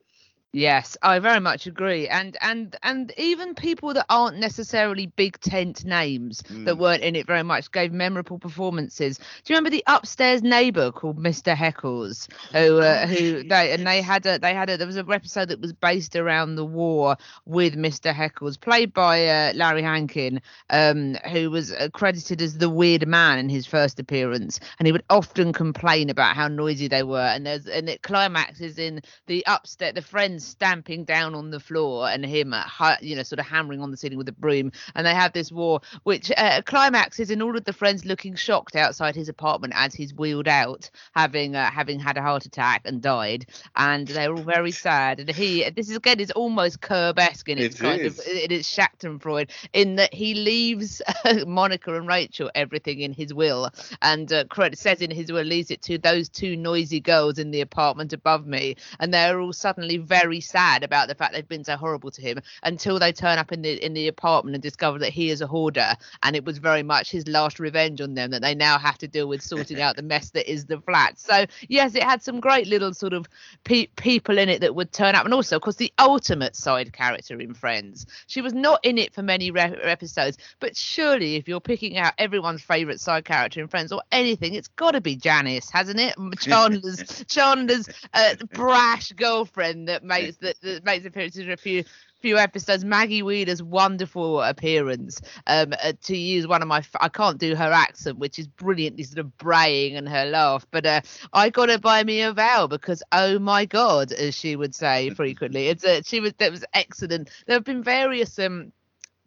Yes, 0.54 0.96
I 1.02 1.18
very 1.18 1.40
much 1.40 1.66
agree, 1.66 2.08
and 2.08 2.34
and 2.40 2.74
and 2.82 3.12
even 3.18 3.54
people 3.54 3.92
that 3.92 4.06
aren't 4.08 4.38
necessarily 4.38 5.06
big 5.06 5.38
tent 5.40 5.84
names 5.84 6.42
that 6.64 6.76
Mm. 6.76 6.78
weren't 6.78 7.02
in 7.02 7.16
it 7.16 7.26
very 7.26 7.42
much 7.42 7.70
gave 7.70 7.92
memorable 7.92 8.38
performances. 8.38 9.18
Do 9.18 9.24
you 9.46 9.54
remember 9.54 9.68
the 9.68 9.84
upstairs 9.86 10.42
neighbour 10.42 10.90
called 10.90 11.18
Mr. 11.18 11.54
Heckles, 11.54 12.28
who 12.52 12.78
uh, 12.78 13.06
who 13.06 13.42
they 13.44 13.72
and 13.72 13.86
they 13.86 14.00
had 14.00 14.24
a 14.24 14.38
they 14.38 14.54
had 14.54 14.70
a 14.70 14.78
there 14.78 14.86
was 14.86 14.96
a 14.96 15.04
episode 15.10 15.48
that 15.50 15.60
was 15.60 15.74
based 15.74 16.16
around 16.16 16.54
the 16.54 16.64
war 16.64 17.16
with 17.44 17.74
Mr. 17.76 18.10
Heckles, 18.10 18.58
played 18.58 18.94
by 18.94 19.26
uh, 19.26 19.52
Larry 19.54 19.82
Hankin, 19.82 20.40
um, 20.70 21.16
who 21.30 21.50
was 21.50 21.74
credited 21.92 22.40
as 22.40 22.56
the 22.56 22.70
weird 22.70 23.06
man 23.06 23.38
in 23.38 23.50
his 23.50 23.66
first 23.66 24.00
appearance, 24.00 24.60
and 24.78 24.86
he 24.86 24.92
would 24.92 25.04
often 25.10 25.52
complain 25.52 26.08
about 26.08 26.34
how 26.36 26.48
noisy 26.48 26.88
they 26.88 27.02
were, 27.02 27.20
and 27.20 27.44
there's 27.44 27.66
and 27.66 27.86
it 27.90 28.00
climaxes 28.02 28.78
in 28.78 29.02
the 29.26 29.44
upstairs 29.46 29.92
the 29.94 30.00
friends 30.00 30.37
stamping 30.40 31.04
down 31.04 31.34
on 31.34 31.50
the 31.50 31.60
floor 31.60 32.08
and 32.08 32.24
him 32.24 32.52
uh, 32.54 32.96
you 33.00 33.16
know 33.16 33.22
sort 33.22 33.38
of 33.38 33.46
hammering 33.46 33.80
on 33.80 33.90
the 33.90 33.96
ceiling 33.96 34.18
with 34.18 34.28
a 34.28 34.32
broom 34.32 34.70
and 34.94 35.06
they 35.06 35.14
have 35.14 35.32
this 35.32 35.50
war 35.52 35.80
which 36.04 36.30
uh, 36.36 36.60
climaxes 36.62 37.30
in 37.30 37.42
all 37.42 37.56
of 37.56 37.64
the 37.64 37.72
friends 37.72 38.04
looking 38.04 38.34
shocked 38.34 38.76
outside 38.76 39.14
his 39.14 39.28
apartment 39.28 39.72
as 39.76 39.94
he's 39.94 40.14
wheeled 40.14 40.48
out 40.48 40.90
having 41.14 41.56
uh, 41.56 41.70
having 41.70 41.98
had 41.98 42.16
a 42.16 42.22
heart 42.22 42.44
attack 42.44 42.82
and 42.84 43.00
died 43.02 43.46
and 43.76 44.08
they're 44.08 44.32
all 44.32 44.42
very 44.42 44.70
sad 44.70 45.20
and 45.20 45.30
he 45.30 45.68
this 45.70 45.88
is 45.88 45.96
again 45.96 46.20
is 46.20 46.30
almost 46.32 46.80
curb-esque 46.80 47.48
in 47.48 47.58
its 47.58 47.76
It 47.76 47.78
kind 47.80 48.00
is. 48.00 48.18
of 48.18 48.26
it 48.26 48.52
is 48.52 48.66
Schadenfreude 48.66 49.50
in 49.72 49.96
that 49.96 50.12
he 50.12 50.34
leaves 50.34 51.02
Monica 51.46 51.94
and 51.94 52.06
Rachel 52.06 52.50
everything 52.54 53.00
in 53.00 53.12
his 53.12 53.32
will 53.34 53.70
and 54.02 54.32
uh, 54.32 54.44
says 54.74 55.00
in 55.00 55.10
his 55.10 55.30
will 55.32 55.42
leaves 55.42 55.70
it 55.70 55.82
to 55.82 55.98
those 55.98 56.28
two 56.28 56.56
noisy 56.56 57.00
girls 57.00 57.38
in 57.38 57.50
the 57.50 57.60
apartment 57.60 58.12
above 58.12 58.46
me 58.46 58.76
and 59.00 59.12
they're 59.12 59.40
all 59.40 59.52
suddenly 59.52 59.96
very 59.96 60.27
sad 60.40 60.82
about 60.82 61.08
the 61.08 61.14
fact 61.14 61.34
they've 61.34 61.48
been 61.48 61.64
so 61.64 61.76
horrible 61.76 62.10
to 62.10 62.20
him 62.20 62.38
until 62.62 62.98
they 62.98 63.12
turn 63.12 63.38
up 63.38 63.52
in 63.52 63.62
the 63.62 63.84
in 63.84 63.94
the 63.94 64.08
apartment 64.08 64.54
and 64.54 64.62
discover 64.62 64.98
that 64.98 65.10
he 65.10 65.30
is 65.30 65.40
a 65.40 65.46
hoarder. 65.46 65.94
And 66.22 66.36
it 66.36 66.44
was 66.44 66.58
very 66.58 66.82
much 66.82 67.10
his 67.10 67.26
last 67.26 67.58
revenge 67.58 68.00
on 68.00 68.14
them 68.14 68.30
that 68.30 68.42
they 68.42 68.54
now 68.54 68.78
have 68.78 68.98
to 68.98 69.08
deal 69.08 69.28
with 69.28 69.42
sorting 69.42 69.80
out 69.80 69.96
the 69.96 70.02
mess 70.02 70.30
that 70.30 70.50
is 70.50 70.66
the 70.66 70.80
flat. 70.80 71.18
So 71.18 71.46
yes 71.68 71.94
it 71.94 72.02
had 72.02 72.22
some 72.22 72.40
great 72.40 72.66
little 72.66 72.94
sort 72.94 73.12
of 73.12 73.26
pe- 73.64 73.86
people 73.96 74.38
in 74.38 74.48
it 74.48 74.60
that 74.60 74.74
would 74.74 74.92
turn 74.92 75.14
up. 75.14 75.24
And 75.24 75.34
also 75.34 75.56
of 75.56 75.62
course 75.62 75.76
the 75.76 75.92
ultimate 75.98 76.56
side 76.56 76.92
character 76.92 77.40
in 77.40 77.54
friends. 77.54 78.06
She 78.26 78.40
was 78.40 78.52
not 78.52 78.84
in 78.84 78.98
it 78.98 79.14
for 79.14 79.22
many 79.22 79.50
re- 79.50 79.78
episodes 79.82 80.38
but 80.60 80.76
surely 80.76 81.36
if 81.36 81.48
you're 81.48 81.60
picking 81.60 81.98
out 81.98 82.14
everyone's 82.18 82.62
favorite 82.62 83.00
side 83.00 83.24
character 83.24 83.60
in 83.60 83.68
friends 83.68 83.92
or 83.92 84.02
anything 84.12 84.54
it's 84.54 84.68
got 84.68 84.92
to 84.92 85.00
be 85.00 85.16
janice 85.16 85.70
hasn't 85.70 86.00
it? 86.00 86.14
Chandler's 86.40 87.24
chandler's 87.26 87.88
uh, 88.14 88.34
brash 88.52 89.12
girlfriend 89.12 89.88
that 89.88 90.04
makes 90.22 90.36
that, 90.38 90.60
that 90.62 90.84
makes 90.84 91.06
appearances 91.06 91.42
in 91.44 91.50
a 91.50 91.56
few 91.56 91.84
few 92.20 92.36
episodes. 92.36 92.84
Maggie 92.84 93.22
wheeler's 93.22 93.62
wonderful 93.62 94.40
appearance 94.42 95.20
um 95.46 95.72
uh, 95.82 95.92
to 96.02 96.16
use 96.16 96.46
one 96.46 96.62
of 96.62 96.68
my 96.68 96.78
f- 96.78 96.96
i 97.00 97.08
can't 97.08 97.38
do 97.38 97.54
her 97.54 97.70
accent 97.72 98.18
which 98.18 98.38
is 98.38 98.46
brilliantly 98.48 99.04
sort 99.04 99.18
of 99.18 99.36
braying 99.38 99.96
and 99.96 100.08
her 100.08 100.24
laugh 100.26 100.66
but 100.70 100.84
uh 100.84 101.00
i 101.32 101.48
got 101.50 101.66
to 101.66 101.78
by 101.78 102.02
me 102.02 102.22
a 102.22 102.32
vowel 102.32 102.68
because 102.68 103.02
oh 103.12 103.38
my 103.38 103.64
god 103.64 104.12
as 104.12 104.34
she 104.34 104.56
would 104.56 104.74
say 104.74 105.10
frequently. 105.14 105.68
It's 105.68 105.84
uh, 105.84 106.02
she 106.04 106.20
was 106.20 106.32
that 106.38 106.50
was 106.50 106.64
excellent. 106.74 107.30
There 107.46 107.56
have 107.56 107.64
been 107.64 107.82
various 107.82 108.38
um 108.38 108.72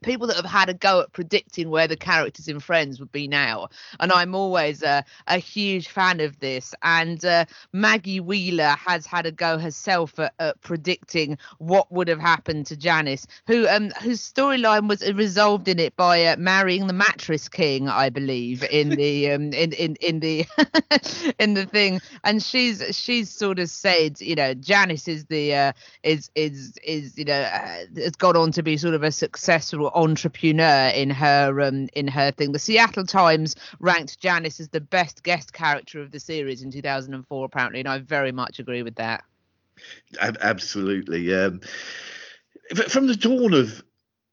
people 0.03 0.27
that 0.27 0.35
have 0.35 0.45
had 0.45 0.69
a 0.69 0.73
go 0.73 1.01
at 1.01 1.13
predicting 1.13 1.69
where 1.69 1.87
the 1.87 1.95
characters 1.95 2.47
in 2.47 2.59
Friends 2.59 2.99
would 2.99 3.11
be 3.11 3.27
now. 3.27 3.69
And 3.99 4.11
I'm 4.11 4.35
always 4.35 4.81
a, 4.83 5.05
a 5.27 5.37
huge 5.37 5.87
fan 5.87 6.19
of 6.19 6.39
this. 6.39 6.73
And 6.83 7.23
uh, 7.23 7.45
Maggie 7.71 8.19
Wheeler 8.19 8.75
has 8.85 9.05
had 9.05 9.25
a 9.25 9.31
go 9.31 9.57
herself 9.57 10.17
at, 10.19 10.33
at 10.39 10.61
predicting 10.61 11.37
what 11.59 11.91
would 11.91 12.07
have 12.07 12.19
happened 12.19 12.65
to 12.67 12.77
Janice, 12.77 13.27
who 13.47 13.67
um 13.67 13.91
whose 14.01 14.21
storyline 14.21 14.87
was 14.89 15.01
resolved 15.13 15.67
in 15.67 15.79
it 15.79 15.95
by 15.95 16.25
uh, 16.25 16.35
marrying 16.37 16.87
the 16.87 16.93
mattress 16.93 17.47
king, 17.47 17.87
I 17.87 18.09
believe, 18.09 18.63
in 18.63 18.89
the 18.95 19.31
um 19.31 19.53
in 19.53 19.73
in 19.73 19.95
in 20.01 20.19
the 20.19 20.45
in 21.39 21.53
the 21.53 21.65
thing. 21.65 22.01
And 22.23 22.41
she's 22.41 22.83
she's 22.95 23.29
sort 23.29 23.59
of 23.59 23.69
said, 23.69 24.19
you 24.19 24.35
know, 24.35 24.53
Janice 24.55 25.07
is 25.07 25.25
the 25.25 25.53
uh, 25.55 25.73
is 26.03 26.31
is 26.35 26.73
is 26.83 27.17
you 27.17 27.25
know 27.25 27.41
uh, 27.41 27.85
has 27.97 28.15
gone 28.15 28.35
on 28.35 28.51
to 28.53 28.63
be 28.63 28.77
sort 28.77 28.95
of 28.95 29.03
a 29.03 29.11
successful 29.11 29.90
entrepreneur 29.93 30.89
in 30.89 31.09
her 31.09 31.61
um 31.61 31.87
in 31.93 32.07
her 32.07 32.31
thing. 32.31 32.51
The 32.51 32.59
Seattle 32.59 33.05
Times 33.05 33.55
ranked 33.79 34.19
Janice 34.19 34.59
as 34.59 34.69
the 34.69 34.81
best 34.81 35.23
guest 35.23 35.53
character 35.53 36.01
of 36.01 36.11
the 36.11 36.19
series 36.19 36.61
in 36.61 36.71
2004 36.71 37.45
apparently, 37.45 37.79
and 37.79 37.89
I 37.89 37.99
very 37.99 38.31
much 38.31 38.59
agree 38.59 38.83
with 38.83 38.95
that. 38.95 39.23
Absolutely. 40.19 41.33
Um, 41.33 41.61
from 42.87 43.07
the 43.07 43.15
dawn 43.15 43.53
of 43.53 43.83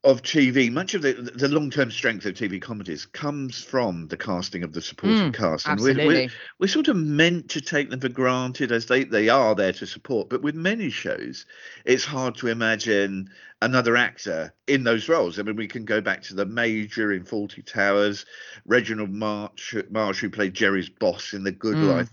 of 0.04 0.22
TV, 0.22 0.70
much 0.70 0.94
of 0.94 1.02
the 1.02 1.12
the 1.12 1.48
long 1.48 1.70
term 1.70 1.90
strength 1.90 2.24
of 2.24 2.34
TV 2.34 2.62
comedies 2.62 3.04
comes 3.06 3.62
from 3.62 4.06
the 4.06 4.16
casting 4.16 4.62
of 4.62 4.72
the 4.72 4.80
supporting 4.80 5.32
Mm, 5.32 5.34
cast, 5.34 5.66
and 5.66 5.80
we're, 5.80 6.06
we're 6.06 6.28
we're 6.60 6.68
sort 6.68 6.86
of 6.88 6.96
meant 6.96 7.50
to 7.50 7.60
take 7.60 7.90
them 7.90 8.00
for 8.00 8.08
granted 8.08 8.70
as 8.70 8.86
they 8.86 9.04
they 9.04 9.28
are 9.28 9.54
there 9.56 9.72
to 9.72 9.86
support. 9.86 10.30
But 10.30 10.42
with 10.42 10.54
many 10.54 10.90
shows, 10.90 11.46
it's 11.84 12.04
hard 12.04 12.36
to 12.36 12.46
imagine 12.46 13.30
another 13.60 13.96
actor 13.96 14.54
in 14.68 14.84
those 14.84 15.08
roles. 15.08 15.38
I 15.38 15.42
mean, 15.42 15.56
we 15.56 15.66
can 15.66 15.84
go 15.84 16.00
back 16.00 16.22
to 16.24 16.34
the 16.34 16.46
Major 16.46 17.12
in 17.12 17.24
Fawlty 17.24 17.64
Towers, 17.66 18.24
Reginald 18.66 19.10
March, 19.10 19.74
Marsh 19.90 20.20
who 20.20 20.30
played 20.30 20.54
Jerry's 20.54 20.88
boss 20.88 21.32
in 21.32 21.42
The 21.42 21.52
Good 21.52 21.78
Mm. 21.78 21.88
Life. 21.88 22.10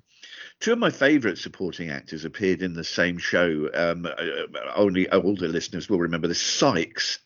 Two 0.60 0.74
of 0.74 0.80
my 0.80 0.90
favourite 0.90 1.38
supporting 1.38 1.90
actors 1.90 2.26
appeared 2.26 2.62
in 2.62 2.74
the 2.74 2.84
same 2.84 3.18
show. 3.20 3.70
Um, 3.74 4.06
uh, 4.06 4.72
only 4.76 5.10
older 5.12 5.48
listeners 5.48 5.90
will 5.90 6.00
remember 6.00 6.28
the 6.28 6.36
Sykes, 6.36 7.20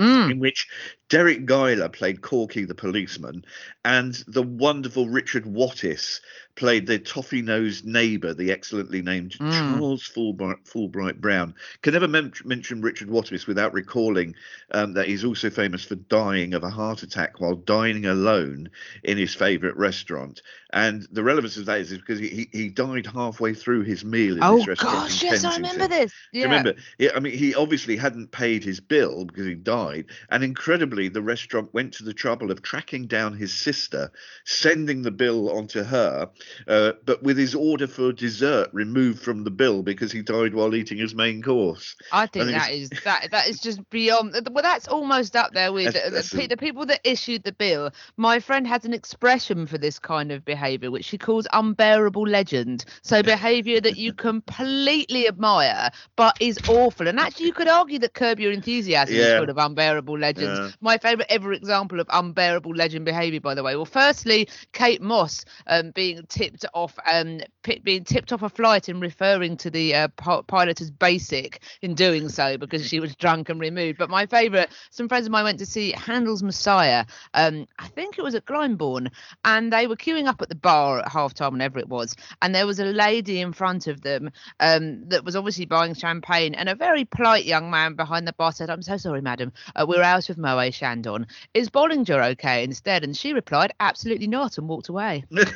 Mm. 0.00 0.30
in 0.32 0.38
which 0.38 0.66
Deryck 1.10 1.44
Guyler 1.44 1.88
played 1.92 2.22
Corky 2.22 2.64
the 2.64 2.74
policeman, 2.74 3.44
and 3.84 4.14
the 4.28 4.44
wonderful 4.44 5.08
Richard 5.08 5.44
Wattis 5.44 6.20
played 6.56 6.86
the 6.86 6.98
toffee-nosed 6.98 7.86
neighbour, 7.86 8.34
the 8.34 8.52
excellently 8.52 9.00
named 9.00 9.32
Mm. 9.40 9.50
Charles 9.52 10.06
Fulbright, 10.06 10.68
Fulbright 10.68 11.16
Brown. 11.20 11.54
Can 11.82 11.94
never 11.94 12.06
men- 12.08 12.32
mention 12.44 12.82
Richard 12.82 13.08
Wattis 13.08 13.46
without 13.46 13.72
recalling 13.72 14.34
um, 14.72 14.92
that 14.92 15.08
he's 15.08 15.24
also 15.24 15.48
famous 15.48 15.84
for 15.84 15.94
dying 15.94 16.52
of 16.54 16.62
a 16.62 16.68
heart 16.70 17.02
attack 17.02 17.40
while 17.40 17.54
dining 17.54 18.06
alone 18.06 18.68
in 19.04 19.16
his 19.16 19.34
favourite 19.34 19.76
restaurant. 19.76 20.42
And 20.72 21.08
the 21.10 21.22
relevance 21.22 21.56
of 21.56 21.66
that 21.66 21.80
is, 21.80 21.92
is 21.92 21.98
because 21.98 22.18
he, 22.18 22.48
he 22.52 22.68
died 22.68 23.06
halfway 23.06 23.54
through 23.54 23.82
his 23.84 24.04
meal 24.04 24.36
in 24.36 24.42
Oh 24.42 24.58
this 24.58 24.68
restaurant. 24.68 24.94
in 24.96 25.02
gosh, 25.02 25.22
yes, 25.22 25.44
I 25.44 25.56
remember 25.56 25.88
this. 25.88 26.12
Yeah. 26.32 26.44
remember? 26.44 26.74
Yeah, 26.98 27.10
I 27.16 27.20
mean, 27.20 27.36
he 27.36 27.54
obviously 27.54 27.96
hadn't 27.96 28.32
paid 28.32 28.62
his 28.62 28.80
bill 28.80 29.24
because 29.24 29.46
he 29.46 29.54
died, 29.54 30.06
and 30.28 30.44
incredibly, 30.44 30.99
the 31.08 31.22
restaurant 31.22 31.72
went 31.74 31.92
to 31.94 32.04
the 32.04 32.12
trouble 32.14 32.50
of 32.50 32.62
tracking 32.62 33.06
down 33.06 33.34
his 33.34 33.52
sister, 33.52 34.10
sending 34.44 35.02
the 35.02 35.10
bill 35.10 35.50
onto 35.56 35.82
her, 35.82 36.28
uh, 36.68 36.92
but 37.04 37.22
with 37.22 37.38
his 37.38 37.54
order 37.54 37.86
for 37.86 38.12
dessert 38.12 38.68
removed 38.72 39.20
from 39.22 39.44
the 39.44 39.50
bill 39.50 39.82
because 39.82 40.12
he 40.12 40.22
died 40.22 40.54
while 40.54 40.74
eating 40.74 40.98
his 40.98 41.14
main 41.14 41.42
course. 41.42 41.94
I 42.12 42.26
think 42.26 42.46
think 42.46 42.58
that 42.58 42.72
is 42.72 42.90
that 43.04 43.28
that 43.30 43.48
is 43.48 43.60
just 43.60 43.88
beyond. 43.90 44.34
Well, 44.52 44.62
that's 44.62 44.88
almost 44.88 45.36
up 45.36 45.52
there 45.52 45.72
with 45.72 45.92
That's- 45.94 46.04
the, 46.04 46.10
that's 46.14 46.34
a- 46.34 46.46
the 46.48 46.56
people 46.56 46.86
that 46.86 47.00
issued 47.04 47.42
the 47.44 47.52
bill. 47.52 47.90
My 48.16 48.40
friend 48.40 48.66
has 48.66 48.84
an 48.84 48.92
expression 48.94 49.66
for 49.66 49.78
this 49.78 49.98
kind 49.98 50.32
of 50.32 50.44
behaviour, 50.44 50.90
which 50.90 51.04
she 51.04 51.18
calls 51.18 51.46
unbearable 51.52 52.26
legend. 52.26 52.84
So 53.02 53.22
behaviour 53.40 53.80
that 53.80 53.96
you 53.96 54.12
completely 54.12 55.28
admire, 55.28 55.90
but 56.16 56.36
is 56.40 56.58
awful. 56.68 57.08
And 57.08 57.18
actually, 57.20 57.46
you 57.46 57.52
could 57.52 57.68
argue 57.68 57.98
that 58.00 58.14
Curb 58.14 58.40
Your 58.40 58.52
Enthusiasm 58.52 59.14
is 59.14 59.20
Yeah. 59.26 59.38
full 59.40 59.50
of 59.50 59.58
unbearable 59.58 60.18
legends. 60.18 60.58
Yeah. 60.58 60.70
My 60.90 60.98
favourite 60.98 61.30
ever 61.30 61.52
example 61.52 62.00
of 62.00 62.08
unbearable 62.10 62.74
legend 62.74 63.04
behaviour, 63.04 63.40
by 63.40 63.54
the 63.54 63.62
way. 63.62 63.76
Well, 63.76 63.84
firstly, 63.84 64.48
Kate 64.72 65.00
Moss 65.00 65.44
um, 65.68 65.92
being 65.92 66.26
tipped 66.28 66.66
off, 66.74 66.98
um, 67.08 67.42
pi- 67.62 67.80
being 67.84 68.02
tipped 68.02 68.32
off 68.32 68.42
a 68.42 68.48
flight 68.48 68.88
and 68.88 69.00
referring 69.00 69.56
to 69.58 69.70
the 69.70 69.94
uh, 69.94 70.08
pi- 70.16 70.42
pilot 70.48 70.80
as 70.80 70.90
basic 70.90 71.62
in 71.80 71.94
doing 71.94 72.28
so 72.28 72.58
because 72.58 72.84
she 72.84 72.98
was 72.98 73.14
drunk 73.14 73.50
and 73.50 73.60
removed. 73.60 73.98
But 73.98 74.10
my 74.10 74.26
favourite, 74.26 74.70
some 74.90 75.08
friends 75.08 75.26
of 75.26 75.30
mine 75.30 75.44
went 75.44 75.60
to 75.60 75.64
see 75.66 75.92
Handel's 75.92 76.42
Messiah. 76.42 77.04
Um, 77.34 77.68
I 77.78 77.86
think 77.86 78.18
it 78.18 78.22
was 78.22 78.34
at 78.34 78.46
Glyndebourne, 78.46 79.12
and 79.44 79.72
they 79.72 79.86
were 79.86 79.94
queuing 79.94 80.26
up 80.26 80.42
at 80.42 80.48
the 80.48 80.56
bar 80.56 80.98
at 80.98 81.12
half 81.12 81.34
time, 81.34 81.52
whenever 81.52 81.78
it 81.78 81.88
was, 81.88 82.16
and 82.42 82.52
there 82.52 82.66
was 82.66 82.80
a 82.80 82.86
lady 82.86 83.40
in 83.40 83.52
front 83.52 83.86
of 83.86 84.00
them 84.00 84.32
um, 84.58 85.08
that 85.10 85.24
was 85.24 85.36
obviously 85.36 85.66
buying 85.66 85.94
champagne, 85.94 86.56
and 86.56 86.68
a 86.68 86.74
very 86.74 87.04
polite 87.04 87.44
young 87.44 87.70
man 87.70 87.94
behind 87.94 88.26
the 88.26 88.32
bar 88.32 88.50
said, 88.50 88.70
"I'm 88.70 88.82
so 88.82 88.96
sorry, 88.96 89.20
madam, 89.20 89.52
uh, 89.76 89.86
we're 89.88 90.02
out 90.02 90.30
of 90.30 90.36
Moet 90.36 90.79
Chandon. 90.80 91.26
Is 91.54 91.68
Bollinger 91.68 92.30
okay 92.32 92.64
instead?" 92.64 93.04
And 93.04 93.16
she 93.16 93.32
replied, 93.32 93.72
"Absolutely 93.80 94.26
not," 94.26 94.58
and 94.58 94.68
walked 94.68 94.88
away. 94.88 95.24
and 95.30 95.46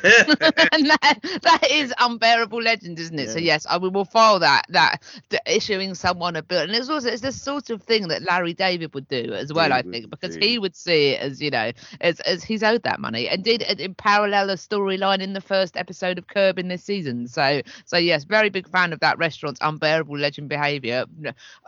that, 0.89 1.19
that 1.41 1.67
is 1.71 1.93
unbearable 1.99 2.61
legend, 2.61 2.99
isn't 2.99 3.19
it? 3.19 3.29
So 3.29 3.39
yes, 3.39 3.65
I 3.69 3.77
will 3.77 3.91
will 3.91 4.05
file 4.05 4.39
that 4.39 4.63
that 4.69 5.01
the 5.29 5.41
issuing 5.47 5.95
someone 5.95 6.35
a 6.35 6.43
bill, 6.43 6.61
and 6.61 6.71
it's 6.71 6.89
also 6.89 7.09
it's 7.09 7.21
the 7.21 7.31
sort 7.31 7.69
of 7.69 7.81
thing 7.81 8.07
that 8.09 8.21
Larry 8.21 8.53
David 8.53 8.93
would 8.93 9.07
do 9.07 9.33
as 9.33 9.51
well. 9.51 9.67
He 9.67 9.73
I 9.73 9.81
think 9.81 10.09
because 10.09 10.35
he 10.35 10.59
would 10.59 10.75
see 10.75 11.09
it 11.11 11.21
as 11.21 11.41
you 11.41 11.49
know 11.49 11.71
as 12.01 12.19
as 12.21 12.43
he's 12.43 12.63
owed 12.63 12.83
that 12.83 12.99
money, 12.99 13.27
and 13.27 13.43
did 13.43 13.61
in 13.63 13.95
parallel 13.95 14.49
a 14.49 14.55
storyline 14.55 15.21
in 15.21 15.33
the 15.33 15.41
first 15.41 15.77
episode 15.77 16.17
of 16.17 16.27
Curb 16.27 16.59
in 16.59 16.67
this 16.67 16.83
season. 16.83 17.27
So 17.27 17.61
so 17.85 17.97
yes, 17.97 18.23
very 18.23 18.49
big 18.49 18.69
fan 18.69 18.93
of 18.93 18.99
that 18.99 19.17
restaurant's 19.17 19.59
unbearable 19.61 20.17
legend 20.17 20.49
behaviour. 20.49 21.05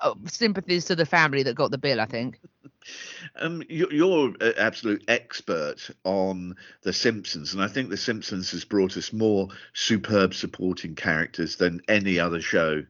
Uh, 0.01 0.13
sympathies 0.25 0.85
to 0.85 0.95
the 0.95 1.05
family 1.05 1.43
that 1.43 1.55
got 1.55 1.71
the 1.71 1.77
bill, 1.77 1.99
I 1.99 2.05
think. 2.05 2.39
Um, 3.36 3.63
you- 3.69 3.89
you're 3.91 4.36
an 4.39 4.54
absolute 4.58 5.04
expert 5.08 5.89
on 6.04 6.56
The 6.84 6.93
Simpsons, 6.93 7.54
and 7.54 7.62
I 7.62 7.67
think 7.67 7.89
The 7.89 7.97
Simpsons 7.97 8.52
has 8.52 8.65
brought 8.65 8.97
us 8.97 9.12
more 9.13 9.50
superb 9.73 10.34
supporting 10.34 10.95
characters 10.95 11.56
than 11.58 11.82
any 11.88 12.19
other 12.19 12.41
show. 12.41 12.86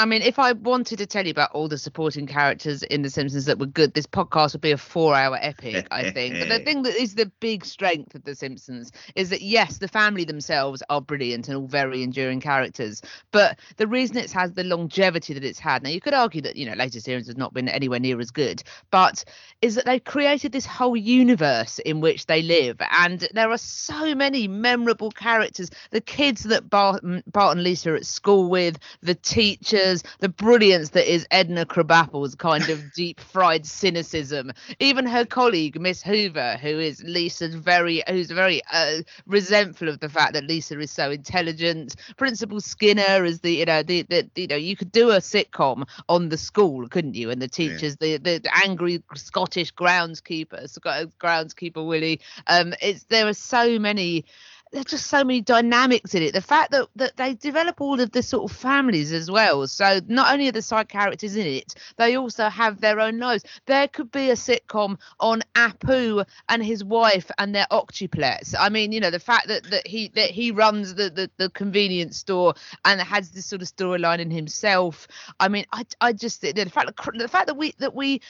I 0.00 0.06
mean, 0.06 0.22
if 0.22 0.38
I 0.38 0.52
wanted 0.52 0.96
to 0.96 1.06
tell 1.06 1.26
you 1.26 1.30
about 1.30 1.52
all 1.52 1.68
the 1.68 1.76
supporting 1.76 2.26
characters 2.26 2.82
in 2.82 3.02
The 3.02 3.10
Simpsons 3.10 3.44
that 3.44 3.58
were 3.58 3.66
good, 3.66 3.92
this 3.92 4.06
podcast 4.06 4.54
would 4.54 4.62
be 4.62 4.70
a 4.70 4.78
four-hour 4.78 5.38
epic, 5.42 5.88
I 5.90 6.10
think. 6.10 6.38
But 6.38 6.48
the 6.48 6.58
thing 6.64 6.84
that 6.84 6.96
is 6.96 7.16
the 7.16 7.26
big 7.40 7.66
strength 7.66 8.14
of 8.14 8.24
The 8.24 8.34
Simpsons 8.34 8.92
is 9.14 9.28
that 9.28 9.42
yes, 9.42 9.76
the 9.76 9.88
family 9.88 10.24
themselves 10.24 10.82
are 10.88 11.02
brilliant 11.02 11.48
and 11.48 11.58
all 11.58 11.66
very 11.66 12.02
enduring 12.02 12.40
characters, 12.40 13.02
but 13.30 13.58
the 13.76 13.86
reason 13.86 14.16
it's 14.16 14.32
had 14.32 14.54
the 14.54 14.64
longevity 14.64 15.34
that 15.34 15.44
it's 15.44 15.58
had. 15.58 15.82
Now, 15.82 15.90
you 15.90 16.00
could 16.00 16.14
argue 16.14 16.40
that 16.42 16.56
you 16.56 16.64
know 16.64 16.72
later 16.72 16.98
series 16.98 17.26
has 17.26 17.36
not 17.36 17.52
been 17.52 17.68
anywhere 17.68 18.00
near 18.00 18.18
as 18.20 18.30
good, 18.30 18.62
but 18.90 19.22
is 19.60 19.74
that 19.74 19.84
they've 19.84 20.02
created 20.02 20.52
this 20.52 20.64
whole 20.64 20.96
universe 20.96 21.78
in 21.80 22.00
which 22.00 22.24
they 22.24 22.40
live, 22.40 22.80
and 22.98 23.28
there 23.34 23.50
are 23.50 23.58
so 23.58 24.14
many 24.14 24.48
memorable 24.48 25.10
characters. 25.10 25.68
The 25.90 26.00
kids 26.00 26.44
that 26.44 26.70
Bart, 26.70 27.04
mm, 27.04 27.22
Bart 27.26 27.54
and 27.54 27.62
Lisa 27.62 27.92
are 27.92 27.96
at 27.96 28.06
school 28.06 28.48
with, 28.48 28.78
the 29.02 29.14
teachers, 29.14 29.89
the 30.20 30.28
brilliance 30.28 30.90
that 30.90 31.12
is 31.12 31.26
Edna 31.30 31.66
Krabappel's 31.66 32.34
kind 32.34 32.68
of 32.68 32.92
deep 32.94 33.20
fried 33.20 33.66
cynicism. 33.66 34.52
Even 34.78 35.06
her 35.06 35.24
colleague 35.24 35.80
Miss 35.80 36.02
Hoover, 36.02 36.56
who 36.60 36.78
is 36.78 37.02
Lisa's 37.04 37.54
very, 37.54 38.02
who's 38.08 38.30
very 38.30 38.60
uh, 38.72 38.98
resentful 39.26 39.88
of 39.88 40.00
the 40.00 40.08
fact 40.08 40.34
that 40.34 40.44
Lisa 40.44 40.78
is 40.78 40.90
so 40.90 41.10
intelligent. 41.10 41.96
Principal 42.16 42.60
Skinner 42.60 43.24
is 43.24 43.40
the, 43.40 43.54
you 43.54 43.64
know, 43.64 43.82
the, 43.82 44.02
the 44.02 44.28
you 44.36 44.46
know, 44.46 44.56
you 44.56 44.76
could 44.76 44.92
do 44.92 45.10
a 45.10 45.18
sitcom 45.18 45.86
on 46.08 46.28
the 46.28 46.38
school, 46.38 46.88
couldn't 46.88 47.14
you? 47.14 47.30
And 47.30 47.40
the 47.40 47.48
teachers, 47.48 47.96
the, 47.96 48.16
the 48.16 48.38
the 48.38 48.50
angry 48.64 49.02
Scottish 49.14 49.72
groundskeeper, 49.74 50.68
Scot- 50.68 51.08
groundskeeper 51.18 51.86
Willie. 51.86 52.20
Um, 52.46 52.74
it's 52.80 53.04
there 53.04 53.26
are 53.26 53.34
so 53.34 53.78
many 53.78 54.24
there's 54.72 54.84
just 54.86 55.06
so 55.06 55.24
many 55.24 55.40
dynamics 55.40 56.14
in 56.14 56.22
it. 56.22 56.32
The 56.32 56.40
fact 56.40 56.70
that, 56.70 56.88
that 56.96 57.16
they 57.16 57.34
develop 57.34 57.80
all 57.80 58.00
of 58.00 58.12
the 58.12 58.22
sort 58.22 58.50
of 58.50 58.56
families 58.56 59.12
as 59.12 59.30
well. 59.30 59.66
So 59.66 60.00
not 60.06 60.32
only 60.32 60.48
are 60.48 60.52
the 60.52 60.62
side 60.62 60.88
characters 60.88 61.36
in 61.36 61.46
it, 61.46 61.74
they 61.96 62.16
also 62.16 62.48
have 62.48 62.80
their 62.80 63.00
own 63.00 63.18
lives. 63.18 63.44
There 63.66 63.88
could 63.88 64.12
be 64.12 64.30
a 64.30 64.34
sitcom 64.34 64.98
on 65.18 65.42
Apu 65.56 66.24
and 66.48 66.64
his 66.64 66.84
wife 66.84 67.30
and 67.38 67.54
their 67.54 67.66
octuplets. 67.70 68.54
I 68.58 68.68
mean, 68.68 68.92
you 68.92 69.00
know, 69.00 69.10
the 69.10 69.18
fact 69.18 69.48
that, 69.48 69.64
that 69.70 69.86
he 69.86 70.08
that 70.14 70.30
he 70.30 70.52
runs 70.52 70.94
the, 70.94 71.10
the, 71.10 71.30
the 71.36 71.50
convenience 71.50 72.16
store 72.16 72.54
and 72.84 73.00
has 73.00 73.30
this 73.30 73.46
sort 73.46 73.62
of 73.62 73.68
storyline 73.68 74.20
in 74.20 74.30
himself. 74.30 75.08
I 75.40 75.48
mean, 75.48 75.66
I, 75.72 75.84
I 76.00 76.12
just 76.12 76.40
the 76.42 76.52
fact 76.70 76.92
the 77.14 77.28
fact 77.28 77.46
that 77.48 77.56
we 77.56 77.74
that 77.78 77.94
we 77.94 78.20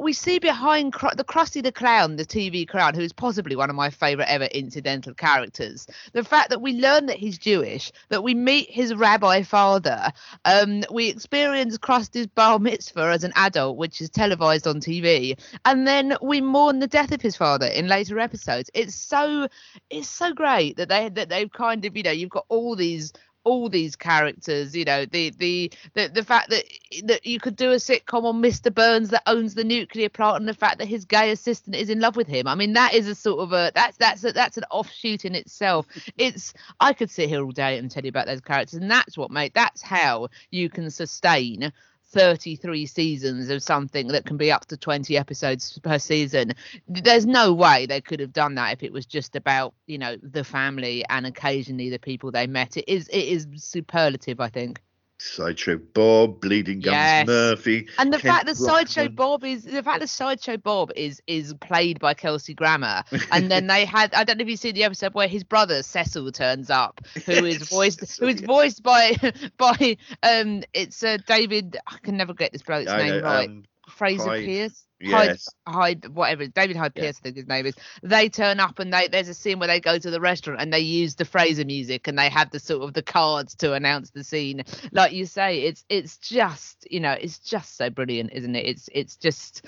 we 0.00 0.12
see 0.14 0.38
behind 0.38 0.94
the 0.94 1.24
Krusty 1.24 1.62
the 1.62 1.70
Clown, 1.70 2.16
the 2.16 2.24
TV 2.24 2.66
clown, 2.66 2.94
who 2.94 3.02
is 3.02 3.12
possibly 3.12 3.54
one 3.54 3.68
of 3.68 3.76
my 3.76 3.90
favourite 3.90 4.30
ever 4.30 4.44
incidental 4.44 5.12
characters. 5.12 5.86
The 6.12 6.24
fact 6.24 6.48
that 6.50 6.62
we 6.62 6.72
learn 6.72 7.06
that 7.06 7.18
he's 7.18 7.36
Jewish, 7.36 7.92
that 8.08 8.24
we 8.24 8.34
meet 8.34 8.70
his 8.70 8.94
rabbi 8.94 9.42
father, 9.42 10.10
um, 10.46 10.84
we 10.90 11.08
experience 11.08 11.76
Krusty's 11.76 12.26
bar 12.26 12.58
mitzvah 12.58 13.10
as 13.12 13.24
an 13.24 13.32
adult, 13.36 13.76
which 13.76 14.00
is 14.00 14.08
televised 14.08 14.66
on 14.66 14.80
TV, 14.80 15.38
and 15.66 15.86
then 15.86 16.16
we 16.22 16.40
mourn 16.40 16.78
the 16.78 16.86
death 16.86 17.12
of 17.12 17.20
his 17.20 17.36
father 17.36 17.66
in 17.66 17.86
later 17.86 18.18
episodes. 18.18 18.70
It's 18.72 18.94
so, 18.94 19.48
it's 19.90 20.08
so 20.08 20.32
great 20.32 20.78
that 20.78 20.88
they 20.88 21.10
that 21.10 21.28
they've 21.28 21.52
kind 21.52 21.84
of 21.84 21.96
you 21.96 22.02
know 22.02 22.10
you've 22.10 22.30
got 22.30 22.46
all 22.48 22.74
these 22.74 23.12
all 23.44 23.68
these 23.68 23.96
characters 23.96 24.76
you 24.76 24.84
know 24.84 25.04
the 25.06 25.30
the 25.38 25.70
the, 25.94 26.08
the 26.08 26.24
fact 26.24 26.50
that 26.50 26.64
that 27.04 27.24
you 27.24 27.40
could 27.40 27.56
do 27.56 27.72
a 27.72 27.76
sitcom 27.76 28.24
on 28.24 28.42
mr 28.42 28.72
burns 28.74 29.10
that 29.10 29.22
owns 29.26 29.54
the 29.54 29.64
nuclear 29.64 30.08
plant 30.08 30.36
and 30.36 30.48
the 30.48 30.54
fact 30.54 30.78
that 30.78 30.88
his 30.88 31.04
gay 31.04 31.30
assistant 31.30 31.76
is 31.76 31.90
in 31.90 32.00
love 32.00 32.16
with 32.16 32.26
him. 32.26 32.46
I 32.46 32.54
mean 32.54 32.72
that 32.74 32.94
is 32.94 33.06
a 33.06 33.14
sort 33.14 33.40
of 33.40 33.52
a 33.52 33.72
that's 33.74 33.96
that's 33.96 34.24
a, 34.24 34.32
that's 34.32 34.56
an 34.56 34.64
offshoot 34.70 35.24
in 35.24 35.34
itself. 35.34 35.86
It's 36.16 36.52
i 36.80 36.92
could 36.92 37.10
sit 37.10 37.28
here 37.28 37.42
all 37.44 37.52
day 37.52 37.78
and 37.78 37.90
tell 37.90 38.04
you 38.04 38.08
about 38.08 38.26
those 38.26 38.40
characters 38.40 38.80
and 38.80 38.90
that's 38.90 39.16
what 39.16 39.30
mate 39.30 39.54
that's 39.54 39.82
how 39.82 40.28
you 40.50 40.68
can 40.68 40.90
sustain 40.90 41.72
33 42.10 42.86
seasons 42.86 43.50
of 43.50 43.62
something 43.62 44.08
that 44.08 44.26
can 44.26 44.36
be 44.36 44.50
up 44.52 44.66
to 44.66 44.76
20 44.76 45.16
episodes 45.16 45.78
per 45.78 45.98
season. 45.98 46.52
There's 46.88 47.26
no 47.26 47.52
way 47.52 47.86
they 47.86 48.00
could 48.00 48.20
have 48.20 48.32
done 48.32 48.56
that 48.56 48.72
if 48.72 48.82
it 48.82 48.92
was 48.92 49.06
just 49.06 49.36
about, 49.36 49.74
you 49.86 49.98
know, 49.98 50.16
the 50.22 50.44
family 50.44 51.04
and 51.08 51.26
occasionally 51.26 51.90
the 51.90 51.98
people 51.98 52.30
they 52.32 52.46
met. 52.46 52.76
It 52.76 52.88
is 52.88 53.08
it 53.08 53.18
is 53.24 53.46
superlative, 53.56 54.40
I 54.40 54.48
think. 54.48 54.82
Sideshow 55.20 55.78
Bob, 55.78 56.40
Bleeding 56.40 56.80
Gums 56.80 56.94
Yes. 56.94 57.26
Murphy. 57.26 57.86
And 57.98 58.12
the 58.12 58.18
Kent 58.18 58.34
fact 58.34 58.46
that 58.46 58.56
Sideshow 58.56 59.08
Bob 59.08 59.44
is 59.44 59.64
the 59.64 59.82
fact 59.82 60.00
that 60.00 60.08
Sideshow 60.08 60.56
Bob 60.56 60.90
is 60.96 61.20
is 61.26 61.52
played 61.60 61.98
by 62.00 62.14
Kelsey 62.14 62.54
Grammer, 62.54 63.02
and 63.30 63.50
then 63.50 63.66
they 63.66 63.84
had 63.84 64.14
I 64.14 64.24
don't 64.24 64.38
know 64.38 64.42
if 64.42 64.48
you 64.48 64.56
see 64.56 64.72
the 64.72 64.84
episode 64.84 65.12
where 65.14 65.28
his 65.28 65.44
brother 65.44 65.82
Cecil 65.82 66.32
turns 66.32 66.70
up, 66.70 67.00
who 67.26 67.32
is 67.44 67.60
Yes, 67.60 67.68
voiced 67.68 68.00
Cecil, 68.00 68.26
who 68.26 68.26
is 68.28 68.40
yeah. 68.40 68.46
voiced 68.46 68.82
by 68.82 69.16
by 69.58 69.96
um 70.22 70.62
it's 70.72 71.02
uh, 71.02 71.18
David 71.26 71.76
I 71.86 71.98
can 72.02 72.16
never 72.16 72.32
get 72.34 72.52
this 72.52 72.62
bloke's 72.62 72.90
I 72.90 72.96
name 72.96 73.18
know, 73.18 73.20
right 73.20 73.48
um, 73.48 73.64
Fraser 73.88 74.30
Pierce 74.30 74.86
Yes. 75.00 75.48
Hyde, 75.66 76.06
whatever 76.08 76.46
David 76.46 76.76
Hyde 76.76 76.92
Yeah. 76.94 77.04
Pierce, 77.04 77.18
I 77.18 77.22
think 77.22 77.36
his 77.36 77.46
name 77.48 77.66
is. 77.66 77.74
They 78.02 78.28
turn 78.28 78.60
up 78.60 78.78
and 78.78 78.92
they 78.92 79.08
there's 79.08 79.28
a 79.28 79.34
scene 79.34 79.58
where 79.58 79.68
they 79.68 79.80
go 79.80 79.98
to 79.98 80.10
the 80.10 80.20
restaurant 80.20 80.60
and 80.60 80.72
they 80.72 80.80
use 80.80 81.14
the 81.14 81.24
Frasier 81.24 81.66
music 81.66 82.06
and 82.06 82.18
they 82.18 82.28
have 82.28 82.50
the 82.50 82.58
sort 82.60 82.82
of 82.82 82.94
the 82.94 83.02
cards 83.02 83.54
to 83.56 83.72
announce 83.72 84.10
the 84.10 84.24
scene. 84.24 84.62
Like 84.92 85.12
you 85.12 85.26
say, 85.26 85.62
it's 85.62 85.84
it's 85.88 86.18
just 86.18 86.86
you 86.90 87.00
know 87.00 87.12
it's 87.12 87.38
just 87.38 87.76
so 87.76 87.90
brilliant, 87.90 88.32
isn't 88.32 88.54
it? 88.54 88.66
It's 88.66 88.88
it's 88.92 89.16
just 89.16 89.64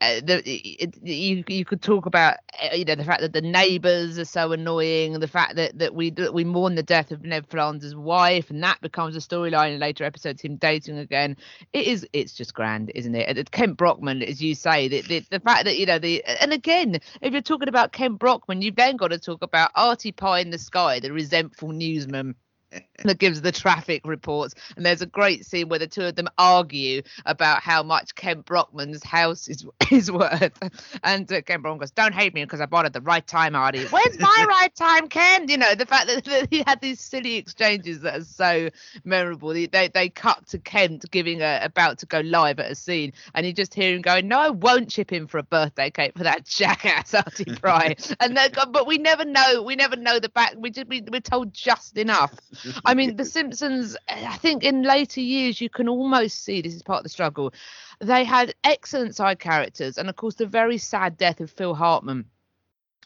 uh, 0.00 0.20
the 0.22 0.42
it, 0.46 0.96
you 1.02 1.44
you 1.48 1.64
could 1.64 1.82
talk 1.82 2.06
about 2.06 2.36
uh, 2.62 2.74
you 2.74 2.84
know 2.84 2.94
the 2.94 3.04
fact 3.04 3.20
that 3.20 3.32
the 3.32 3.40
neighbours 3.42 4.18
are 4.18 4.24
so 4.24 4.52
annoying, 4.52 5.14
and 5.14 5.22
the 5.22 5.28
fact 5.28 5.56
that 5.56 5.78
that 5.78 5.94
we 5.94 6.10
that 6.10 6.34
we 6.34 6.44
mourn 6.44 6.74
the 6.76 6.82
death 6.82 7.10
of 7.10 7.24
Ned 7.24 7.46
Flanders' 7.48 7.96
wife, 7.96 8.50
and 8.50 8.62
that 8.62 8.80
becomes 8.80 9.16
a 9.16 9.20
storyline 9.20 9.74
in 9.74 9.80
later 9.80 10.04
episodes. 10.04 10.42
Him 10.42 10.56
dating 10.56 10.98
again, 10.98 11.36
it 11.72 11.86
is 11.86 12.06
it's 12.12 12.32
just 12.32 12.54
grand, 12.54 12.92
isn't 12.94 13.14
it? 13.14 13.50
Kent 13.50 13.76
Brockman, 13.76 14.22
as 14.22 14.42
you 14.42 14.54
say, 14.68 14.88
the, 14.88 15.02
the 15.02 15.24
the 15.30 15.40
fact 15.40 15.64
that 15.64 15.78
you 15.78 15.86
know 15.86 15.98
the 15.98 16.24
and 16.24 16.52
again, 16.52 17.00
if 17.20 17.32
you're 17.32 17.42
talking 17.42 17.68
about 17.68 17.92
Ken 17.92 18.14
Brockman, 18.14 18.62
you've 18.62 18.76
then 18.76 18.96
got 18.96 19.08
to 19.08 19.18
talk 19.18 19.42
about 19.42 19.70
Artie 19.74 20.12
Pye 20.12 20.40
in 20.40 20.50
the 20.50 20.58
Sky, 20.58 21.00
the 21.00 21.12
resentful 21.12 21.70
newsman 21.70 22.34
that 23.04 23.18
gives 23.18 23.40
the 23.40 23.52
traffic 23.52 24.06
reports. 24.06 24.54
And 24.76 24.84
there's 24.84 25.02
a 25.02 25.06
great 25.06 25.46
scene 25.46 25.68
where 25.68 25.78
the 25.78 25.86
two 25.86 26.02
of 26.02 26.14
them 26.16 26.28
argue 26.36 27.02
about 27.26 27.62
how 27.62 27.82
much 27.82 28.14
Ken 28.14 28.40
Brockman's 28.40 29.04
house 29.04 29.48
is 29.48 29.66
is 29.90 30.10
worth. 30.10 30.58
And 31.02 31.30
uh, 31.32 31.42
Ken 31.42 31.62
Brockman 31.62 31.78
goes, 31.78 31.90
"Don't 31.90 32.14
hate 32.14 32.34
me 32.34 32.44
because 32.44 32.60
I 32.60 32.66
bought 32.66 32.84
it 32.84 32.88
at 32.88 32.92
the 32.92 33.00
right 33.00 33.26
time, 33.26 33.54
Artie. 33.54 33.84
When's 33.86 34.18
my 34.18 34.46
right 34.48 34.74
time, 34.74 35.08
Ken?" 35.08 35.48
You 35.48 35.56
know, 35.58 35.74
the 35.74 35.86
fact 35.86 36.08
that, 36.08 36.24
that 36.24 36.48
he 36.50 36.62
had 36.66 36.80
these 36.80 37.00
silly 37.00 37.36
exchanges 37.36 38.00
that 38.00 38.20
are 38.20 38.24
so 38.24 38.70
memorable. 39.04 39.50
They 39.50 39.66
they, 39.66 39.88
they 39.88 40.08
cut 40.08 40.46
to 40.48 40.58
Kent 40.58 41.10
giving 41.10 41.40
a 41.40 41.60
about 41.62 41.98
to 41.98 42.06
go 42.06 42.20
live 42.20 42.58
at 42.60 42.70
a 42.70 42.74
scene, 42.74 43.12
and 43.34 43.46
you 43.46 43.52
just 43.52 43.74
hear 43.74 43.94
him 43.94 44.02
going, 44.02 44.28
"No, 44.28 44.38
I 44.38 44.50
won't 44.50 44.90
chip 44.90 45.12
in 45.12 45.26
for 45.26 45.38
a 45.38 45.42
birthday 45.42 45.90
cake 45.90 46.12
for 46.16 46.24
that 46.24 46.44
jackass 46.44 47.14
Artie 47.14 47.44
Pry." 47.44 47.96
and 48.20 48.36
they 48.36 48.48
go, 48.48 48.66
but 48.66 48.86
we 48.86 48.98
never 48.98 49.24
know. 49.24 49.62
We 49.62 49.76
never 49.76 49.96
know 49.96 50.18
the 50.18 50.28
back. 50.28 50.54
We 50.56 50.70
just 50.70 50.88
we, 50.88 51.02
we're 51.10 51.20
told 51.20 51.52
just 51.52 51.96
enough. 51.96 52.34
I 52.84 52.94
mean, 52.94 53.16
The 53.18 53.24
Simpsons, 53.24 53.96
I 54.08 54.36
think 54.36 54.64
in 54.64 54.82
later 54.82 55.20
years, 55.20 55.60
you 55.60 55.70
can 55.70 55.88
almost 55.88 56.44
see 56.44 56.60
this 56.60 56.74
is 56.74 56.82
part 56.82 56.98
of 56.98 57.04
the 57.04 57.10
struggle. 57.10 57.52
They 58.00 58.24
had 58.24 58.54
excellent 58.64 59.14
side 59.16 59.38
characters, 59.38 59.98
and 59.98 60.08
of 60.08 60.16
course, 60.16 60.36
the 60.36 60.46
very 60.46 60.78
sad 60.78 61.16
death 61.16 61.40
of 61.40 61.50
Phil 61.50 61.74
Hartman. 61.74 62.26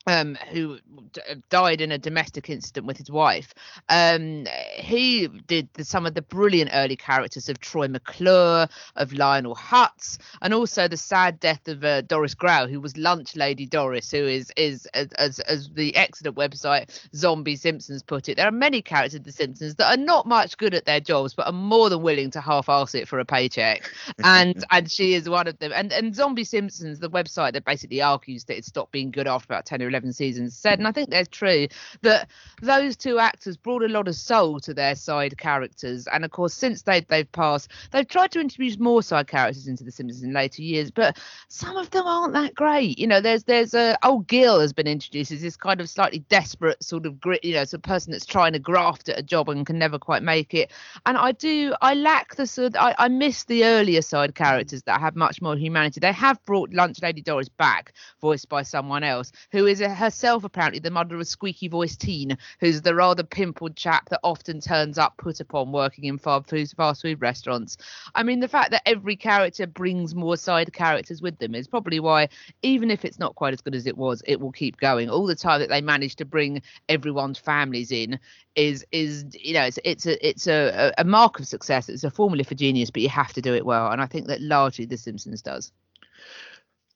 Um, 0.07 0.37
who 0.51 0.79
d- 1.13 1.21
died 1.49 1.81
in 1.81 1.93
a 1.93 1.99
domestic 1.99 2.51
incident 2.51 2.87
with 2.87 2.99
his 2.99 3.11
wife. 3.11 3.55
Um, 3.89 4.47
he 4.75 5.29
did 5.29 5.69
the, 5.75 5.85
some 5.85 6.07
of 6.07 6.15
the 6.15 6.23
brilliant 6.23 6.71
early 6.73 6.97
characters 6.97 7.49
of 7.49 7.61
Troy 7.61 7.87
McClure, 7.87 8.69
of 8.97 9.13
Lionel 9.13 9.55
Hutz, 9.55 10.19
and 10.41 10.53
also 10.53 10.89
the 10.89 10.97
sad 10.97 11.39
death 11.39 11.69
of 11.69 11.85
uh, 11.85 12.01
Doris 12.03 12.35
Grau, 12.35 12.67
who 12.67 12.81
was 12.81 12.97
Lunch 12.97 13.37
Lady 13.37 13.67
Doris, 13.67 14.11
who 14.11 14.27
is 14.27 14.51
is 14.57 14.87
as, 14.87 15.13
as 15.13 15.39
as 15.41 15.71
the 15.75 15.95
excellent 15.95 16.37
website 16.37 16.91
Zombie 17.15 17.57
Simpsons 17.57 18.03
put 18.03 18.29
it. 18.29 18.37
There 18.37 18.49
are 18.49 18.53
many 18.53 18.83
characters 18.83 19.15
of 19.15 19.25
The 19.25 19.33
Simpsons 19.33 19.77
that 19.77 19.91
are 19.93 20.03
not 20.03 20.27
much 20.27 20.57
good 20.57 20.75
at 20.75 20.85
their 20.85 21.01
jobs, 21.01 21.35
but 21.35 21.47
are 21.47 21.53
more 21.53 21.91
than 21.91 22.03
willing 22.03 22.31
to 22.33 22.41
half-ass 22.41 22.95
it 22.95 23.09
for 23.09 23.19
a 23.19 23.25
paycheck, 23.25 23.89
and 24.23 24.65
and 24.71 24.91
she 24.91 25.15
is 25.15 25.29
one 25.29 25.47
of 25.47 25.59
them. 25.59 25.73
And 25.75 25.93
and 25.93 26.15
Zombie 26.15 26.45
Simpsons, 26.45 26.99
the 26.99 27.11
website 27.11 27.53
that 27.53 27.65
basically 27.65 28.03
argues 28.03 28.45
that 28.45 28.57
it 28.57 28.65
stopped 28.65 28.93
being 28.93 29.11
good 29.11 29.27
after 29.27 29.53
about 29.53 29.67
ten 29.67 29.83
or 29.83 29.92
eleven 29.93 30.13
seasons, 30.13 30.57
said, 30.57 30.79
and 30.79 30.89
I 30.89 30.93
think 30.93 31.11
that's 31.11 31.29
true, 31.29 31.69
that 32.03 32.29
those 32.61 32.97
two 32.97 33.19
actors 33.19 33.57
brought 33.57 33.83
a 33.83 33.89
lot 33.89 34.09
of 34.09 34.15
soul 34.15 34.59
to 34.61 34.75
their 34.75 34.95
side 34.95 35.37
characters. 35.39 36.07
And 36.13 36.25
of 36.25 36.31
course, 36.31 36.55
since 36.55 36.83
they 36.83 37.01
they've 37.01 37.31
passed, 37.33 37.71
they've 37.91 38.09
tried 38.09 38.33
to 38.33 38.41
introduce 38.41 38.79
more 38.79 39.03
side 39.03 39.27
characters 39.27 39.69
into 39.69 39.85
The 39.85 39.91
Simpsons 39.91 40.23
in 40.23 40.33
later 40.33 40.63
years, 40.63 40.91
but 40.91 41.19
some 41.49 41.77
of 41.77 41.91
them 41.91 42.07
aren't 42.07 42.33
that 42.33 42.55
great. 42.55 42.99
You 42.99 43.07
know, 43.07 43.21
there's 43.21 43.45
there's 43.45 43.75
a 43.75 43.97
old 44.03 44.27
Gil 44.27 44.61
has 44.61 44.73
been 44.73 44.87
introduced 44.87 45.33
as 45.33 45.43
this 45.43 45.57
kind 45.57 45.81
of 45.81 45.89
slightly 45.89 46.21
desperate 46.29 46.83
sort 46.83 47.07
of 47.07 47.21
grit, 47.21 47.45
you 47.45 47.55
know, 47.55 47.65
sort 47.65 47.81
of 47.81 47.83
person 47.83 48.13
that's 48.13 48.27
trying 48.27 48.53
to 48.55 48.59
graft 48.59 49.09
at 49.09 49.19
a 49.19 49.23
job 49.23 49.49
and 49.49 49.67
can 49.67 49.79
never 49.79 49.99
quite 49.99 50.23
make 50.23 50.55
it. 50.55 50.71
And 51.05 51.17
I 51.19 51.33
do, 51.33 51.75
I 51.83 51.95
lack 51.95 52.37
the 52.37 52.47
sort, 52.47 52.77
I, 52.77 52.95
I 52.99 53.09
miss 53.09 53.45
the 53.45 53.65
earlier 53.65 54.03
side 54.03 54.35
characters 54.35 54.83
that 54.85 55.01
have 55.01 55.17
much 55.17 55.43
more 55.43 55.57
humanity. 55.57 56.01
They 56.01 56.13
have 56.13 56.43
brought 56.45 56.73
Lunch 56.73 57.03
Lady 57.03 57.21
Doris 57.21 57.49
back, 57.49 57.93
voiced 58.21 58.49
by 58.49 58.63
someone 58.63 59.05
else, 59.05 59.33
who 59.51 59.67
is 59.67 59.81
a, 59.81 59.82
Uh, 59.83 59.95
herself 59.95 60.45
apparently 60.45 60.79
the 60.79 60.91
mother 60.91 61.15
of 61.15 61.21
a 61.21 61.25
squeaky 61.25 61.69
voiced 61.69 62.01
teen, 62.01 62.37
who's 62.61 62.83
the 62.83 62.95
rather 62.95 63.23
pimpled 63.23 63.77
chap 63.77 64.09
that 64.09 64.21
often 64.23 64.61
turns 64.61 64.99
up 64.99 65.17
put 65.17 65.41
upon 65.41 65.73
working 65.73 66.05
in 66.05 66.19
fast 66.19 66.49
food, 66.49 66.71
fast 66.77 67.03
food 67.03 67.21
restaurants. 67.21 67.77
I 68.15 68.23
mean, 68.23 68.41
the 68.41 68.49
fact 68.49 68.71
that 68.71 68.83
every 68.87 69.17
character 69.17 69.67
brings 69.67 70.15
more 70.15 70.37
side 70.37 70.73
characters 70.73 71.21
with 71.21 71.39
them 71.39 71.55
is 71.55 71.69
probably 71.69 72.01
why, 72.01 72.29
even 72.63 72.91
if 72.91 73.05
it's 73.05 73.19
not 73.19 73.35
quite 73.35 73.53
as 73.53 73.61
good 73.61 73.75
as 73.75 73.87
it 73.87 73.97
was, 73.97 74.23
it 74.27 74.41
will 74.41 74.53
keep 74.53 74.79
going. 74.79 75.11
All 75.11 75.27
the 75.27 75.35
time 75.35 75.61
that 75.61 75.69
they 75.69 75.81
manage 75.81 76.17
to 76.17 76.25
bring 76.25 76.63
everyone's 76.89 77.39
families 77.39 77.91
in 77.93 78.19
is 78.55 78.85
is 78.93 79.25
you 79.41 79.55
know 79.55 79.65
it's 79.65 79.79
it's 79.85 80.07
a 80.07 80.27
it's 80.29 80.47
a, 80.47 80.93
a 80.99 81.05
mark 81.05 81.41
of 81.41 81.47
success. 81.47 81.89
It's 81.89 82.05
a 82.05 82.11
formula 82.11 82.45
for 82.45 82.55
genius, 82.55 82.91
but 82.91 83.03
you 83.03 83.09
have 83.09 83.33
to 83.33 83.43
do 83.43 83.55
it 83.55 83.67
well. 83.67 83.91
And 83.91 84.01
I 84.01 84.07
think 84.07 84.27
that 84.29 84.41
largely 84.41 84.85
The 84.85 84.97
Simpsons 84.97 85.43
does. 85.43 85.73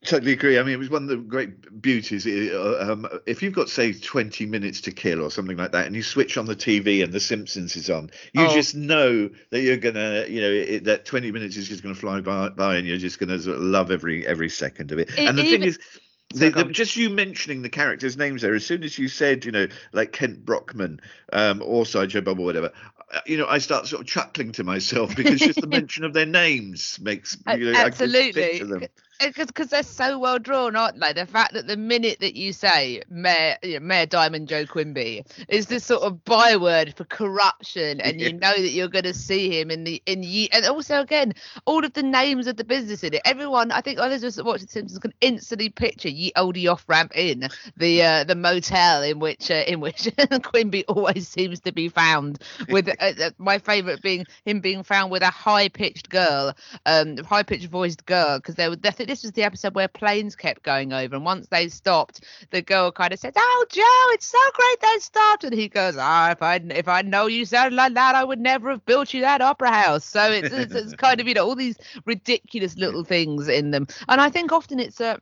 Totally 0.04 0.32
agree. 0.32 0.58
I 0.58 0.62
mean, 0.62 0.74
it 0.74 0.78
was 0.78 0.90
one 0.90 1.02
of 1.04 1.08
the 1.08 1.16
great 1.16 1.80
beauties. 1.82 2.26
uh, 2.26 2.86
Um, 2.88 3.08
if 3.26 3.42
you've 3.42 3.54
got, 3.54 3.68
say, 3.68 3.92
20 3.92 4.46
minutes 4.46 4.80
to 4.82 4.92
kill 4.92 5.20
or 5.22 5.30
something 5.30 5.56
like 5.56 5.72
that, 5.72 5.86
and 5.86 5.96
you 5.96 6.02
switch 6.02 6.36
on 6.36 6.44
the 6.46 6.54
TV 6.54 7.02
and 7.02 7.12
The 7.12 7.18
Simpsons 7.18 7.74
is 7.76 7.90
on, 7.90 8.10
you 8.32 8.42
Oh. 8.46 8.54
just 8.54 8.74
know 8.76 9.28
that 9.50 9.60
you're 9.62 9.78
gonna, 9.78 10.26
you 10.28 10.40
know, 10.42 10.50
it, 10.50 10.84
that 10.84 11.06
20 11.06 11.32
minutes 11.32 11.56
is 11.56 11.66
just 11.66 11.82
gonna 11.82 11.94
fly 11.94 12.20
by, 12.20 12.50
by 12.50 12.76
and 12.76 12.86
you're 12.86 12.98
just 12.98 13.18
gonna 13.18 13.38
sort 13.40 13.56
of 13.56 13.62
love 13.62 13.90
every 13.90 14.24
every 14.26 14.48
second 14.50 14.92
of 14.92 14.98
it. 14.98 15.10
E- 15.18 15.26
and 15.26 15.36
the 15.36 15.42
even- 15.44 15.60
thing 15.60 15.68
is. 15.68 15.78
The, 16.34 16.50
the, 16.50 16.64
just 16.64 16.96
you 16.96 17.08
mentioning 17.08 17.62
the 17.62 17.68
characters' 17.68 18.16
names 18.16 18.42
there, 18.42 18.52
as 18.54 18.66
soon 18.66 18.82
as 18.82 18.98
you 18.98 19.06
said, 19.06 19.44
you 19.44 19.52
know, 19.52 19.68
like 19.92 20.10
Kent 20.12 20.44
Brockman 20.44 21.00
um, 21.32 21.62
or 21.64 21.86
Sideshow 21.86 22.20
Bob 22.20 22.40
or 22.40 22.44
whatever, 22.44 22.72
uh, 23.14 23.20
you 23.26 23.38
know, 23.38 23.46
I 23.46 23.58
start 23.58 23.86
sort 23.86 24.00
of 24.02 24.08
chuckling 24.08 24.50
to 24.52 24.64
myself 24.64 25.14
because 25.14 25.38
just 25.38 25.60
the 25.60 25.66
mention 25.68 26.02
of 26.04 26.12
their 26.14 26.26
names 26.26 26.98
makes, 27.00 27.38
you 27.56 27.72
know, 27.72 27.78
absolutely. 27.78 28.60
Because 29.18 29.68
they're 29.70 29.82
so 29.82 30.18
well 30.18 30.38
drawn, 30.38 30.76
aren't 30.76 31.00
they? 31.00 31.12
The 31.12 31.26
fact 31.26 31.54
that 31.54 31.66
the 31.66 31.76
minute 31.76 32.20
that 32.20 32.36
you 32.36 32.52
say 32.52 33.02
Mayor, 33.08 33.56
you 33.62 33.74
know, 33.80 33.86
Mayor 33.86 34.06
Diamond 34.06 34.48
Joe 34.48 34.66
Quimby 34.66 35.24
is 35.48 35.66
this 35.66 35.84
sort 35.86 36.02
of 36.02 36.24
byword 36.24 36.94
for 36.96 37.04
corruption, 37.04 38.00
and 38.00 38.20
you 38.20 38.32
know 38.32 38.52
that 38.52 38.70
you're 38.70 38.88
going 38.88 39.04
to 39.04 39.14
see 39.14 39.58
him 39.58 39.70
in 39.70 39.84
the 39.84 40.02
in 40.06 40.22
ye- 40.22 40.50
and 40.52 40.66
also 40.66 41.00
again 41.00 41.32
all 41.64 41.84
of 41.84 41.92
the 41.94 42.02
names 42.02 42.46
of 42.46 42.56
the 42.56 42.64
business 42.64 43.02
in 43.04 43.14
it. 43.14 43.22
Everyone, 43.24 43.72
I 43.72 43.80
think 43.80 43.98
others 43.98 44.20
that 44.36 44.44
watch 44.44 44.60
The 44.60 44.68
Simpsons 44.68 44.98
can 44.98 45.14
instantly 45.20 45.70
picture 45.70 46.08
Ye 46.10 46.32
Olde 46.36 46.66
Off 46.66 46.84
Ramp 46.88 47.12
in 47.16 47.48
the 47.76 48.02
uh, 48.02 48.24
the 48.24 48.34
motel 48.34 49.02
in 49.02 49.18
which 49.18 49.50
uh, 49.50 49.64
in 49.66 49.80
which 49.80 50.08
Quimby 50.42 50.84
always 50.86 51.26
seems 51.28 51.60
to 51.60 51.72
be 51.72 51.88
found. 51.88 52.38
With 52.68 52.88
uh, 53.00 53.12
uh, 53.22 53.30
my 53.38 53.58
favourite 53.58 54.02
being 54.02 54.26
him 54.44 54.60
being 54.60 54.82
found 54.82 55.10
with 55.10 55.22
a 55.22 55.30
high 55.30 55.68
pitched 55.68 56.10
girl, 56.10 56.54
um, 56.84 57.16
high 57.18 57.42
pitched 57.42 57.68
voiced 57.68 58.04
girl, 58.04 58.38
because 58.38 58.56
there 58.56 58.70
were. 58.70 58.76
I 58.84 58.90
think 58.90 59.05
this 59.06 59.22
was 59.22 59.32
the 59.32 59.42
episode 59.44 59.74
where 59.74 59.88
planes 59.88 60.36
kept 60.36 60.62
going 60.62 60.92
over, 60.92 61.16
and 61.16 61.24
once 61.24 61.48
they 61.48 61.68
stopped, 61.68 62.24
the 62.50 62.62
girl 62.62 62.92
kind 62.92 63.12
of 63.12 63.18
said, 63.18 63.34
"Oh, 63.36 63.66
Joe, 63.70 64.14
it's 64.14 64.26
so 64.26 64.38
great 64.54 64.80
they 64.80 64.98
stopped," 65.00 65.44
and 65.44 65.54
he 65.54 65.68
goes, 65.68 65.96
"Ah, 65.98 66.30
if 66.32 66.42
I 66.42 66.56
if 66.56 66.88
I 66.88 67.02
know 67.02 67.26
you 67.26 67.44
sounded 67.44 67.76
like 67.76 67.94
that, 67.94 68.14
I 68.14 68.24
would 68.24 68.40
never 68.40 68.70
have 68.70 68.84
built 68.86 69.14
you 69.14 69.20
that 69.22 69.40
opera 69.40 69.70
house." 69.70 70.04
So 70.04 70.30
it's 70.30 70.52
it's, 70.52 70.74
it's 70.74 70.94
kind 70.94 71.20
of 71.20 71.28
you 71.28 71.34
know 71.34 71.46
all 71.46 71.56
these 71.56 71.76
ridiculous 72.04 72.76
little 72.76 73.04
things 73.04 73.48
in 73.48 73.70
them, 73.70 73.86
and 74.08 74.20
I 74.20 74.30
think 74.30 74.52
often 74.52 74.78
it's 74.80 75.00
a 75.00 75.20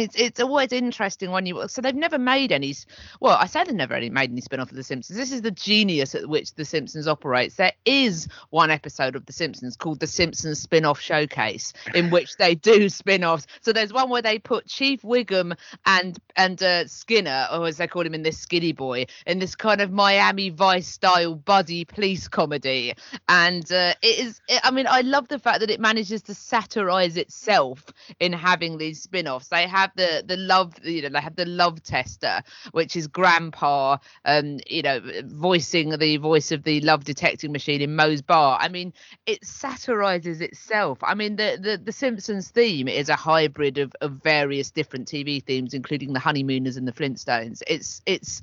it's 0.00 0.16
it's 0.16 0.40
always 0.40 0.72
interesting 0.72 1.30
when 1.30 1.46
you 1.46 1.66
so 1.68 1.80
they've 1.80 1.94
never 1.94 2.18
made 2.18 2.52
any 2.52 2.74
well 3.20 3.36
I 3.36 3.46
say 3.46 3.64
they've 3.64 3.74
never 3.74 3.94
any 3.94 4.10
made 4.10 4.30
any 4.30 4.40
spin 4.40 4.60
off 4.60 4.70
of 4.70 4.76
The 4.76 4.82
Simpsons. 4.82 5.18
This 5.18 5.32
is 5.32 5.42
the 5.42 5.50
genius 5.50 6.14
at 6.14 6.28
which 6.28 6.54
The 6.54 6.64
Simpsons 6.64 7.08
operates. 7.08 7.56
There 7.56 7.72
is 7.84 8.28
one 8.50 8.70
episode 8.70 9.16
of 9.16 9.26
The 9.26 9.32
Simpsons 9.32 9.76
called 9.76 10.00
The 10.00 10.06
Simpsons 10.06 10.60
Spin 10.60 10.84
Off 10.84 11.00
Showcase 11.00 11.72
in 11.94 12.10
which 12.10 12.36
they 12.36 12.54
do 12.54 12.88
spin 12.88 13.24
offs. 13.24 13.46
So 13.60 13.72
there's 13.72 13.92
one 13.92 14.10
where 14.10 14.22
they 14.22 14.38
put 14.38 14.66
Chief 14.66 15.02
Wiggum 15.02 15.56
and 15.86 16.18
and 16.36 16.62
uh, 16.62 16.86
Skinner, 16.86 17.48
or 17.52 17.66
as 17.66 17.78
they 17.78 17.86
call 17.86 18.06
him 18.06 18.14
in 18.14 18.22
this 18.22 18.38
Skinny 18.38 18.72
Boy, 18.72 19.06
in 19.26 19.38
this 19.38 19.54
kind 19.54 19.80
of 19.80 19.90
Miami 19.90 20.50
Vice 20.50 20.88
style 20.88 21.34
buddy 21.34 21.84
police 21.84 22.28
comedy, 22.28 22.94
and 23.28 23.70
uh, 23.72 23.94
it 24.02 24.18
is. 24.18 24.40
It, 24.48 24.60
I 24.64 24.70
mean, 24.70 24.86
I 24.88 25.00
love 25.00 25.28
the 25.28 25.38
fact 25.38 25.60
that 25.60 25.70
it 25.70 25.80
manages 25.80 26.22
to 26.22 26.34
satirize 26.34 27.16
itself 27.16 27.84
in 28.20 28.32
having 28.32 28.78
these 28.78 29.02
spin-offs. 29.02 29.48
They 29.48 29.66
have 29.66 29.87
the 29.96 30.22
the 30.26 30.36
love, 30.36 30.74
you 30.84 31.02
know, 31.02 31.08
they 31.08 31.20
have 31.20 31.36
the 31.36 31.44
love 31.44 31.82
tester, 31.82 32.42
which 32.72 32.96
is 32.96 33.06
Grandpa, 33.06 33.98
um, 34.24 34.58
you 34.66 34.82
know, 34.82 35.00
voicing 35.26 35.90
the 35.90 36.16
voice 36.18 36.52
of 36.52 36.62
the 36.64 36.80
love 36.80 37.04
detecting 37.04 37.52
machine 37.52 37.80
in 37.80 37.96
Moe's 37.96 38.22
Bar. 38.22 38.58
I 38.60 38.68
mean, 38.68 38.92
it 39.26 39.44
satirizes 39.44 40.40
itself. 40.40 40.98
I 41.02 41.14
mean, 41.14 41.36
the 41.36 41.58
the, 41.60 41.80
the 41.82 41.92
Simpsons 41.92 42.50
theme 42.50 42.88
is 42.88 43.08
a 43.08 43.16
hybrid 43.16 43.78
of, 43.78 43.92
of 44.00 44.22
various 44.22 44.70
different 44.70 45.08
TV 45.08 45.42
themes, 45.42 45.74
including 45.74 46.12
the 46.12 46.20
Honeymooners 46.20 46.76
and 46.76 46.86
the 46.86 46.92
Flintstones. 46.92 47.62
It's 47.66 48.02
it's 48.06 48.42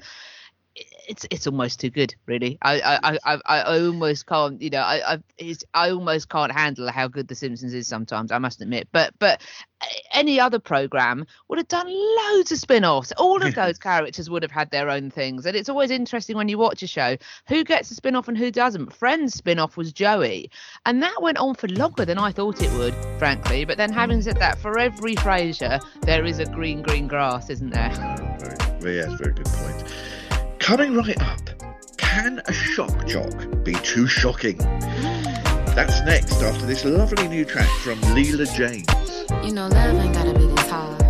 it's 1.07 1.25
it's 1.29 1.47
almost 1.47 1.79
too 1.79 1.89
good, 1.89 2.13
really. 2.25 2.57
I 2.61 2.99
I 3.03 3.17
I, 3.35 3.39
I 3.45 3.77
almost 3.85 4.25
can't, 4.25 4.61
you 4.61 4.69
know, 4.69 4.81
I 4.81 5.13
I 5.13 5.19
it's, 5.37 5.63
I 5.73 5.91
almost 5.91 6.29
can't 6.29 6.51
handle 6.51 6.89
how 6.91 7.07
good 7.07 7.27
The 7.27 7.35
Simpsons 7.35 7.73
is 7.73 7.87
sometimes. 7.87 8.31
I 8.31 8.37
must 8.39 8.61
admit, 8.61 8.89
but 8.91 9.13
but 9.19 9.41
uh, 9.81 9.85
any 10.13 10.39
other 10.39 10.59
program 10.59 11.25
would 11.47 11.59
have 11.59 11.67
done 11.67 11.87
loads 11.87 12.51
of 12.51 12.57
spin-offs. 12.57 13.13
All 13.13 13.41
of 13.41 13.55
those 13.55 13.77
characters 13.77 14.29
would 14.29 14.43
have 14.43 14.51
had 14.51 14.69
their 14.71 14.89
own 14.89 15.11
things, 15.11 15.45
and 15.45 15.55
it's 15.55 15.69
always 15.69 15.91
interesting 15.91 16.35
when 16.35 16.49
you 16.49 16.57
watch 16.57 16.83
a 16.83 16.87
show 16.87 17.15
who 17.47 17.63
gets 17.63 17.89
a 17.91 17.95
spin-off 17.95 18.27
and 18.27 18.37
who 18.37 18.51
doesn't. 18.51 18.93
Friends 18.93 19.33
spin-off 19.33 19.77
was 19.77 19.93
Joey, 19.93 20.49
and 20.85 21.01
that 21.01 21.21
went 21.21 21.37
on 21.37 21.55
for 21.55 21.67
longer 21.69 22.03
than 22.03 22.17
I 22.17 22.31
thought 22.31 22.61
it 22.61 22.71
would, 22.73 22.95
frankly. 23.17 23.63
But 23.63 23.77
then, 23.77 23.93
having 23.93 24.21
said 24.21 24.37
that, 24.37 24.59
for 24.59 24.77
every 24.77 25.15
Frasier, 25.15 25.81
there 26.01 26.25
is 26.25 26.39
a 26.39 26.45
green, 26.45 26.81
green 26.81 27.07
grass, 27.07 27.49
isn't 27.49 27.69
there? 27.69 27.91
Oh, 27.93 28.79
very, 28.79 28.97
yes, 28.97 29.13
very 29.13 29.33
good 29.33 29.45
point. 29.45 29.83
Coming 30.65 30.95
right 30.95 31.21
up, 31.21 31.41
can 31.97 32.41
a 32.47 32.51
shock 32.51 33.05
jock 33.05 33.63
be 33.63 33.73
too 33.83 34.07
shocking? 34.07 34.57
That's 35.75 36.01
next 36.01 36.41
after 36.41 36.65
this 36.65 36.83
lovely 36.83 37.27
new 37.27 37.45
track 37.45 37.69
from 37.81 38.01
Leela 38.15 38.51
James. 38.51 38.87
You 39.45 39.53
know, 39.53 39.67
love 39.67 40.03
ain't 40.03 40.15
gotta 40.15 40.33
be 40.33 40.47
this 40.47 40.67
hard. 40.67 41.03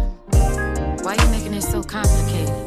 Why 1.05 1.13
you 1.13 1.29
making 1.29 1.53
it 1.53 1.61
so 1.61 1.81
complicated? 1.81 2.64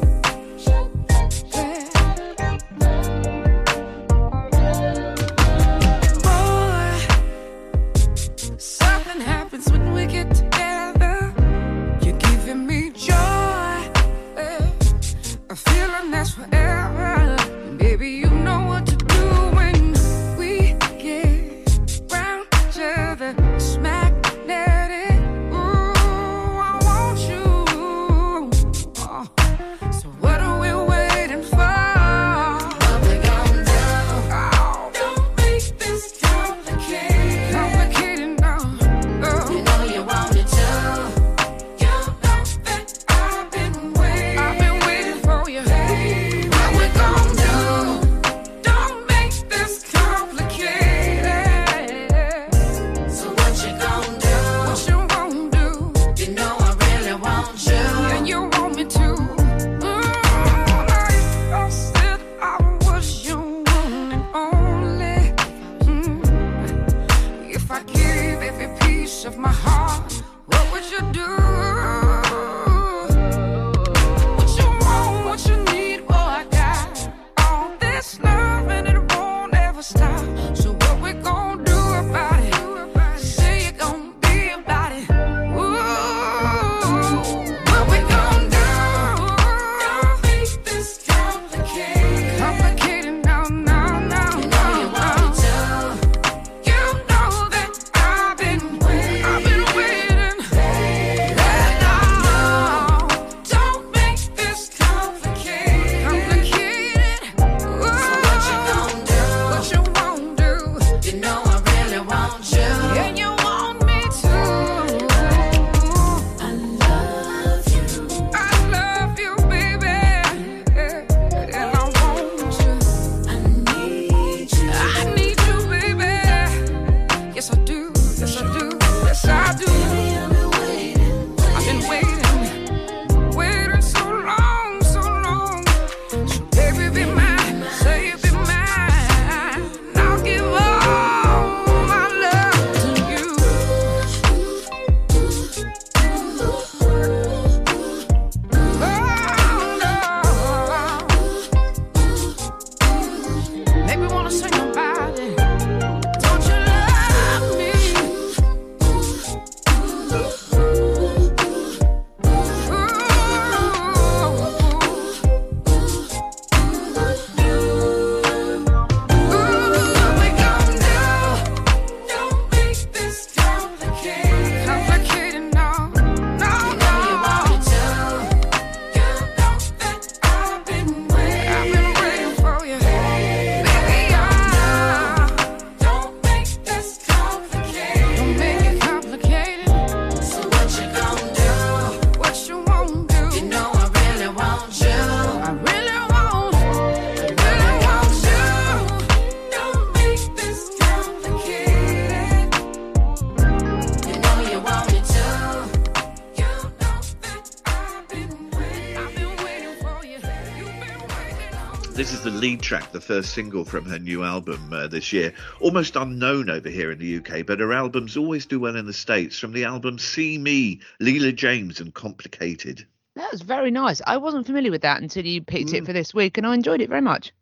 This 211.99 212.13
is 212.13 212.21
the 212.21 212.31
lead 212.31 212.61
track, 212.61 212.93
the 212.93 213.01
first 213.01 213.33
single 213.33 213.65
from 213.65 213.83
her 213.83 213.99
new 213.99 214.23
album 214.23 214.71
uh, 214.71 214.87
this 214.87 215.11
year. 215.11 215.33
Almost 215.59 215.97
unknown 215.97 216.49
over 216.49 216.69
here 216.69 216.93
in 216.93 216.97
the 216.97 217.17
UK, 217.17 217.45
but 217.45 217.59
her 217.59 217.73
albums 217.73 218.15
always 218.15 218.45
do 218.45 218.57
well 218.57 218.77
in 218.77 218.85
the 218.85 218.93
States. 218.93 219.37
From 219.37 219.51
the 219.51 219.65
album 219.65 219.99
See 219.99 220.37
Me, 220.37 220.79
Leela 221.01 221.35
James 221.35 221.81
and 221.81 221.93
Complicated. 221.93 222.87
That 223.17 223.33
was 223.33 223.41
very 223.41 223.69
nice. 223.69 224.01
I 224.07 224.15
wasn't 224.15 224.45
familiar 224.45 224.71
with 224.71 224.83
that 224.83 225.01
until 225.01 225.25
you 225.25 225.41
picked 225.41 225.73
it 225.73 225.85
for 225.85 225.91
this 225.91 226.13
week, 226.13 226.37
and 226.37 226.47
I 226.47 226.53
enjoyed 226.53 226.79
it 226.79 226.87
very 226.87 227.01
much. 227.01 227.33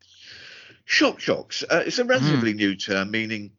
Shock 0.86 1.20
jocks. 1.20 1.64
Uh, 1.70 1.84
it's 1.86 2.00
a 2.00 2.04
relatively 2.04 2.54
new 2.54 2.76
term 2.76 3.12
meaning 3.12 3.52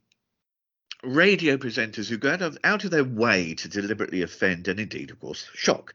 radio 1.04 1.56
presenters 1.58 2.08
who 2.08 2.16
go 2.16 2.32
out 2.32 2.42
of, 2.42 2.58
out 2.64 2.82
of 2.82 2.90
their 2.90 3.04
way 3.04 3.54
to 3.54 3.68
deliberately 3.68 4.22
offend 4.22 4.66
and 4.66 4.80
indeed, 4.80 5.12
of 5.12 5.20
course, 5.20 5.48
shock. 5.54 5.94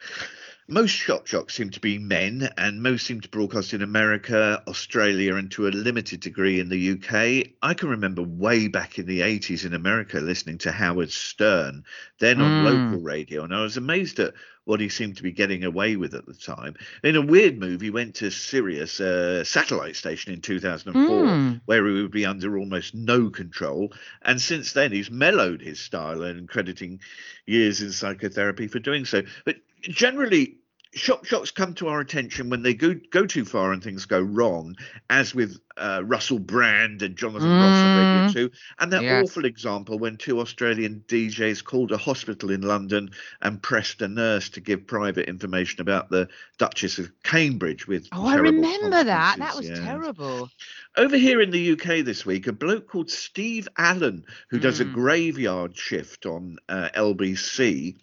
Most 0.67 0.91
shock 0.91 1.25
jocks 1.25 1.53
seem 1.55 1.69
to 1.71 1.79
be 1.79 1.97
men, 1.99 2.49
and 2.57 2.81
most 2.81 3.05
seem 3.05 3.21
to 3.21 3.29
broadcast 3.29 3.73
in 3.73 3.81
America, 3.81 4.61
Australia, 4.67 5.35
and 5.35 5.49
to 5.51 5.67
a 5.67 5.69
limited 5.69 6.19
degree 6.21 6.59
in 6.59 6.69
the 6.69 6.77
UK. 6.77 7.53
I 7.61 7.73
can 7.73 7.89
remember 7.89 8.21
way 8.23 8.67
back 8.67 8.97
in 8.99 9.05
the 9.05 9.21
80s 9.21 9.65
in 9.65 9.73
America 9.73 10.19
listening 10.19 10.57
to 10.59 10.71
Howard 10.71 11.11
Stern, 11.11 11.83
then 12.19 12.41
on 12.41 12.55
Mm. 12.55 12.63
local 12.63 13.01
radio, 13.01 13.43
and 13.43 13.53
I 13.53 13.61
was 13.63 13.77
amazed 13.77 14.19
at 14.19 14.33
what 14.65 14.79
he 14.79 14.89
seemed 14.89 15.17
to 15.17 15.23
be 15.23 15.31
getting 15.31 15.63
away 15.63 15.95
with 15.95 16.13
at 16.13 16.25
the 16.25 16.33
time. 16.33 16.75
In 17.03 17.15
a 17.15 17.21
weird 17.21 17.59
move, 17.59 17.81
he 17.81 17.89
went 17.89 18.15
to 18.15 18.31
Sirius, 18.31 18.99
a 18.99 19.43
satellite 19.43 19.95
station 19.95 20.33
in 20.33 20.41
2004, 20.41 21.25
Mm. 21.25 21.61
where 21.65 21.85
he 21.85 22.01
would 22.01 22.11
be 22.11 22.25
under 22.25 22.57
almost 22.57 22.95
no 22.95 23.29
control. 23.29 23.93
And 24.21 24.41
since 24.41 24.73
then, 24.73 24.91
he's 24.91 25.11
mellowed 25.11 25.61
his 25.61 25.79
style 25.79 26.23
and 26.23 26.47
crediting 26.47 27.01
years 27.45 27.81
in 27.81 27.91
psychotherapy 27.91 28.67
for 28.67 28.79
doing 28.79 29.05
so. 29.05 29.23
But 29.45 29.57
generally, 29.81 30.57
shock 30.95 31.25
jocks 31.25 31.51
come 31.51 31.73
to 31.75 31.87
our 31.87 31.99
attention 31.99 32.49
when 32.49 32.61
they 32.63 32.73
go 32.73 32.93
go 33.11 33.25
too 33.25 33.45
far 33.45 33.71
and 33.71 33.83
things 33.83 34.05
go 34.05 34.21
wrong, 34.21 34.75
as 35.09 35.33
with 35.35 35.59
uh, 35.75 36.03
Russell 36.05 36.37
Brand 36.37 37.01
and 37.01 37.15
Jonathan 37.15 37.49
Ross 37.59 37.83
on 37.83 37.89
Mm. 37.93 37.97
Radio 37.97 38.47
2. 38.49 38.51
And 38.77 38.93
that 38.93 39.01
Yes. 39.01 39.23
awful 39.27 39.45
example 39.45 39.97
when 39.97 40.17
two 40.17 40.39
Australian 40.39 41.03
DJs 41.07 41.63
called 41.63 41.91
a 41.91 41.97
hospital 41.97 42.51
in 42.51 42.61
London 42.61 43.09
and 43.41 43.59
pressed 43.59 43.99
a 44.03 44.07
nurse 44.07 44.49
to 44.49 44.61
give 44.61 44.85
private 44.85 45.27
information 45.27 45.81
about 45.81 46.11
the 46.11 46.27
Duchess 46.59 46.99
of 46.99 47.11
Cambridge 47.23 47.87
with 47.87 48.07
Oh, 48.11 48.27
I 48.27 48.35
remember 48.35 49.03
that. 49.03 49.39
That 49.39 49.55
was 49.55 49.67
yeah. 49.67 49.83
terrible. 49.83 50.47
Over 50.95 51.17
here 51.17 51.41
in 51.41 51.49
the 51.49 51.71
UK 51.71 52.05
this 52.05 52.23
week, 52.23 52.45
a 52.45 52.53
bloke 52.53 52.87
called 52.87 53.09
Steve 53.09 53.67
Allen, 53.79 54.25
who 54.51 54.59
does 54.59 54.79
a 54.79 54.85
Mm. 54.85 54.93
graveyard 54.93 55.75
shift 55.75 56.27
on 56.27 56.57
uh, 56.69 56.89
LBC, 56.93 57.95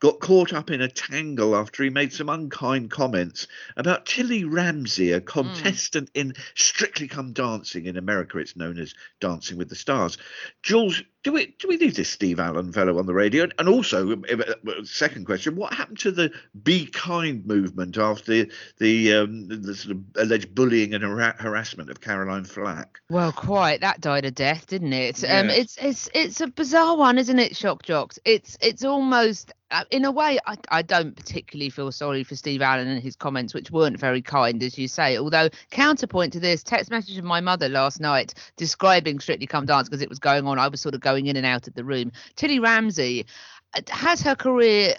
got 0.00 0.18
caught 0.18 0.52
up 0.52 0.70
in 0.70 0.80
a 0.80 0.88
tangle 0.88 1.54
after 1.54 1.84
he 1.84 1.90
made 1.90 2.12
some 2.12 2.28
unkind 2.28 2.90
comments 2.90 3.46
about 3.76 4.06
Tilly 4.06 4.44
Ramsay, 4.44 5.12
a 5.12 5.20
contestant 5.20 6.10
in 6.14 6.34
Strictly 6.54 7.06
Come 7.06 7.32
Dancing. 7.32 7.86
In 7.86 7.96
America, 7.96 8.38
it's 8.38 8.56
known 8.56 8.78
as 8.78 8.94
Dancing 9.20 9.58
with 9.58 9.68
the 9.68 9.76
Stars. 9.76 10.16
Jules, 10.62 11.02
do 11.22 11.32
we 11.32 11.54
do 11.58 11.68
we 11.68 11.76
need 11.76 11.96
this 11.96 12.08
Steve 12.08 12.40
Allen 12.40 12.72
fellow 12.72 12.98
on 12.98 13.06
the 13.06 13.12
radio? 13.12 13.46
And 13.58 13.68
also, 13.68 14.12
uh, 14.12 14.54
second 14.84 15.26
question: 15.26 15.54
What 15.54 15.74
happened 15.74 15.98
to 16.00 16.10
the 16.10 16.32
Be 16.62 16.86
Kind 16.86 17.46
movement 17.46 17.98
after 17.98 18.32
the 18.32 18.52
the, 18.78 19.14
um, 19.14 19.48
the 19.48 19.74
sort 19.74 19.96
of 19.96 20.02
alleged 20.16 20.54
bullying 20.54 20.94
and 20.94 21.04
hara- 21.04 21.36
harassment 21.38 21.90
of 21.90 22.00
Caroline 22.00 22.44
Flack? 22.44 23.00
Well, 23.10 23.32
quite. 23.32 23.82
That 23.82 24.00
died 24.00 24.24
a 24.24 24.30
death, 24.30 24.66
didn't 24.68 24.94
it? 24.94 25.22
Um, 25.24 25.50
it's 25.50 25.76
it's 25.76 26.08
it's 26.14 26.40
a 26.40 26.46
bizarre 26.46 26.96
one, 26.96 27.18
isn't 27.18 27.38
it? 27.38 27.54
Shock 27.54 27.82
jocks. 27.82 28.18
It's 28.24 28.56
it's 28.62 28.84
almost 28.84 29.52
uh, 29.70 29.84
in 29.90 30.04
a 30.04 30.10
way. 30.10 30.38
I 30.46 30.56
I 30.70 30.82
don't 30.82 31.14
particularly 31.14 31.70
feel 31.70 31.92
sorry 31.92 32.24
for 32.24 32.36
Steve 32.36 32.62
Allen 32.62 32.88
and 32.88 33.02
his 33.02 33.16
comments, 33.16 33.54
which 33.54 33.70
weren't 33.70 33.98
very 33.98 34.22
kind, 34.22 34.62
as 34.62 34.78
you 34.78 34.88
say. 34.88 35.18
Although 35.18 35.50
counterpoint 35.70 36.32
to 36.32 36.40
this, 36.40 36.62
text 36.62 36.90
message 36.90 37.16
from 37.16 37.26
my 37.26 37.40
mother 37.40 37.68
last 37.68 38.00
night 38.00 38.34
describing 38.56 39.20
Strictly 39.20 39.46
Come 39.46 39.66
Dance 39.66 39.88
because 39.88 40.02
it 40.02 40.08
was 40.08 40.18
going 40.18 40.46
on. 40.46 40.58
I 40.58 40.68
was 40.68 40.80
sort 40.80 40.94
of 40.94 41.00
going 41.10 41.26
in 41.26 41.36
and 41.36 41.46
out 41.46 41.66
of 41.66 41.74
the 41.74 41.84
room. 41.84 42.12
Tilly 42.36 42.58
Ramsay 42.60 43.26
uh, 43.74 43.80
has 43.90 44.20
her 44.22 44.34
career 44.36 44.94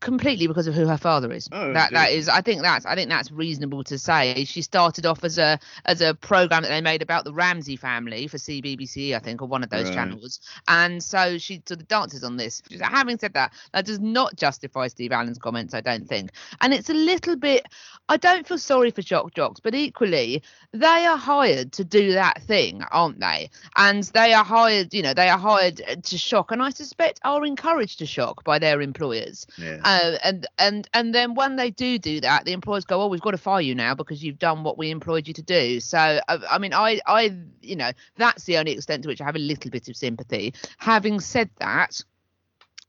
completely 0.00 0.46
because 0.46 0.66
of 0.66 0.74
who 0.74 0.86
her 0.86 0.96
father 0.96 1.30
is. 1.32 1.48
Oh, 1.52 1.72
that 1.72 1.92
that 1.92 2.10
is 2.12 2.28
I 2.28 2.40
think 2.40 2.62
that's 2.62 2.86
I 2.86 2.94
think 2.94 3.10
that's 3.10 3.30
reasonable 3.30 3.84
to 3.84 3.98
say. 3.98 4.44
She 4.44 4.62
started 4.62 5.06
off 5.06 5.24
as 5.24 5.38
a 5.38 5.58
as 5.84 6.00
a 6.00 6.14
program 6.14 6.62
that 6.62 6.68
they 6.68 6.80
made 6.80 7.02
about 7.02 7.24
the 7.24 7.32
Ramsay 7.34 7.76
family 7.76 8.26
for 8.26 8.38
CBBC, 8.38 9.14
I 9.14 9.18
think, 9.18 9.42
or 9.42 9.48
one 9.48 9.62
of 9.62 9.70
those 9.70 9.84
Right. 9.86 9.94
channels. 9.94 10.40
And 10.68 11.02
so 11.02 11.38
she 11.38 11.62
sort 11.66 11.80
of 11.80 11.88
dances 11.88 12.24
on 12.24 12.36
this. 12.36 12.62
Having 12.80 13.18
said 13.18 13.34
that, 13.34 13.52
that 13.72 13.84
does 13.84 14.00
not 14.00 14.36
justify 14.36 14.88
Steve 14.88 15.12
Allen's 15.12 15.38
comments, 15.38 15.74
I 15.74 15.80
don't 15.80 16.08
think. 16.08 16.30
And 16.60 16.72
it's 16.72 16.88
a 16.90 16.94
little 16.94 17.36
bit 17.36 17.66
I 18.08 18.16
don't 18.16 18.46
feel 18.46 18.58
sorry 18.58 18.90
for 18.90 19.02
shock 19.02 19.34
jocks, 19.34 19.60
but 19.60 19.74
equally 19.74 20.42
they 20.72 21.06
are 21.06 21.16
hired 21.16 21.72
to 21.72 21.84
do 21.84 22.12
that 22.12 22.42
thing, 22.42 22.82
aren't 22.90 23.20
they? 23.20 23.50
And 23.76 24.04
they 24.04 24.32
are 24.34 24.44
hired, 24.44 24.92
you 24.92 25.02
know, 25.02 25.14
they 25.14 25.28
are 25.28 25.38
hired 25.38 25.82
to 26.04 26.18
shock, 26.18 26.50
and 26.52 26.62
I 26.62 26.70
suspect 26.70 27.20
are 27.24 27.44
encouraged 27.44 27.98
to 28.00 28.06
shock 28.06 28.44
by 28.44 28.58
their 28.58 28.80
employers. 28.82 29.46
Yeah. 29.56 29.73
Uh, 29.82 30.18
and 30.22 30.46
and 30.58 30.88
and 30.92 31.14
then 31.14 31.34
when 31.34 31.56
they 31.56 31.70
do 31.70 31.98
do 31.98 32.20
that, 32.20 32.44
the 32.44 32.52
employers 32.52 32.84
go, 32.84 33.00
"Oh, 33.02 33.06
we've 33.06 33.20
got 33.20 33.32
to 33.32 33.38
fire 33.38 33.60
you 33.60 33.74
now 33.74 33.94
because 33.94 34.22
you've 34.22 34.38
done 34.38 34.62
what 34.64 34.78
we 34.78 34.90
employed 34.90 35.26
you 35.26 35.34
to 35.34 35.42
do." 35.42 35.80
So, 35.80 35.98
I, 35.98 36.38
I 36.50 36.58
mean, 36.58 36.72
I, 36.74 37.00
I, 37.06 37.36
you 37.62 37.76
know, 37.76 37.92
that's 38.16 38.44
the 38.44 38.58
only 38.58 38.72
extent 38.72 39.02
to 39.02 39.08
which 39.08 39.20
I 39.20 39.24
have 39.24 39.36
a 39.36 39.40
little 39.40 39.70
bit 39.70 39.88
of 39.88 39.96
sympathy. 39.96 40.54
Having 40.78 41.20
said 41.20 41.50
that, 41.58 42.00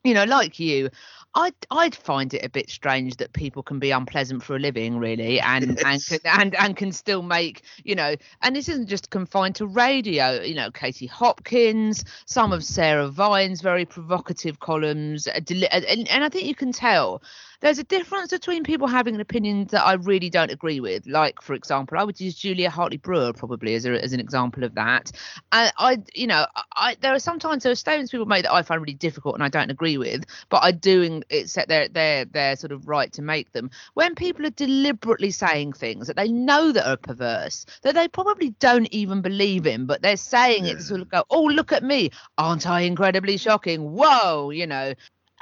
you 0.04 0.14
know, 0.14 0.26
like 0.26 0.60
you, 0.60 0.90
I'd 1.36 1.54
I'd 1.70 1.96
find 1.96 2.34
it 2.34 2.46
a 2.46 2.50
bit 2.50 2.70
strange 2.70 3.18
that 3.18 3.34
people 3.34 3.62
can 3.62 3.78
be 3.80 3.92
unpleasant 3.92 4.42
for 4.44 4.56
a 4.56 4.60
living, 4.60 4.98
really, 4.98 5.40
and 5.42 5.78
Yes. 5.78 5.84
and 5.86 6.24
can, 6.24 6.42
and 6.42 6.56
and 6.56 6.78
can 6.78 6.92
still 6.94 7.22
make, 7.22 7.64
you 7.84 7.94
know, 7.96 8.16
and 8.42 8.56
this 8.56 8.70
isn't 8.70 8.88
just 8.88 9.10
confined 9.10 9.56
to 9.56 9.68
radio. 9.68 10.42
You 10.42 10.56
know, 10.56 10.72
Katie 10.72 11.08
Hopkins, 11.08 12.06
some 12.26 12.54
of 12.54 12.64
Sarah 12.64 13.10
Vine's 13.10 13.62
very 13.62 13.86
provocative 13.86 14.60
columns, 14.60 15.28
uh, 15.28 15.42
and, 15.72 16.08
and 16.08 16.24
I 16.24 16.30
think 16.30 16.46
you 16.46 16.56
can 16.56 16.72
tell 16.72 17.22
there's 17.62 17.80
a 17.80 17.84
difference 17.84 18.32
between 18.32 18.64
people 18.64 18.88
having 18.88 19.16
an 19.16 19.22
opinion 19.22 19.66
that 19.72 19.84
I 19.84 19.94
really 19.94 20.30
don't 20.30 20.52
agree 20.52 20.80
with. 20.80 21.08
Like, 21.08 21.42
for 21.42 21.54
example, 21.54 21.98
I 21.98 22.04
would 22.04 22.20
use 22.20 22.36
Julia 22.36 22.70
Hartley 22.70 22.98
Brewer 22.98 23.34
probably 23.34 23.76
as, 23.76 23.86
a, 23.86 24.02
as 24.04 24.14
an 24.14 24.20
example 24.20 24.64
of 24.64 24.76
that. 24.76 25.12
And 25.52 25.72
I, 25.78 26.04
you 26.14 26.28
know, 26.28 26.46
I 26.76 26.96
there 27.02 27.14
are 27.14 27.20
sometimes 27.20 27.64
there 27.64 27.72
are 27.72 27.76
statements 27.76 28.12
people 28.12 28.26
make 28.26 28.44
that 28.44 28.54
I 28.54 28.62
find 28.62 28.82
really 28.82 28.94
difficult 28.94 29.36
and 29.36 29.44
I 29.44 29.50
don't 29.50 29.72
agree 29.72 29.98
with, 29.98 30.26
but 30.50 30.64
I 30.64 30.72
do 30.72 31.22
accept 31.32 31.70
their 31.70 31.88
their 31.88 32.26
their 32.26 32.56
sort 32.56 32.72
of 32.72 32.88
right 32.88 33.12
to 33.14 33.22
make 33.22 33.52
them. 33.52 33.70
When 33.94 34.16
people 34.16 34.46
are 34.46 34.52
deliberately 34.52 35.32
saying 35.32 35.74
things 35.74 36.08
that 36.08 36.16
they 36.16 36.30
know 36.30 36.72
that 36.72 36.90
are 36.90 36.98
perverse, 36.98 37.66
that 37.84 37.96
they 37.96 38.08
probably 38.08 38.52
don't 38.60 38.88
even 38.94 39.22
believe 39.22 39.66
in, 39.66 39.86
but 39.86 40.02
they're 40.02 40.18
saying 40.18 40.66
it 40.66 40.76
to 40.76 40.84
sort 40.84 41.02
of 41.02 41.10
go, 41.10 41.24
oh, 41.30 41.44
look 41.44 41.72
at 41.72 41.84
me, 41.84 42.12
aren't 42.38 42.68
I 42.68 42.82
incredibly 42.82 43.38
shocking? 43.38 43.92
Whoa, 43.92 44.50
you 44.50 44.68
know 44.68 44.94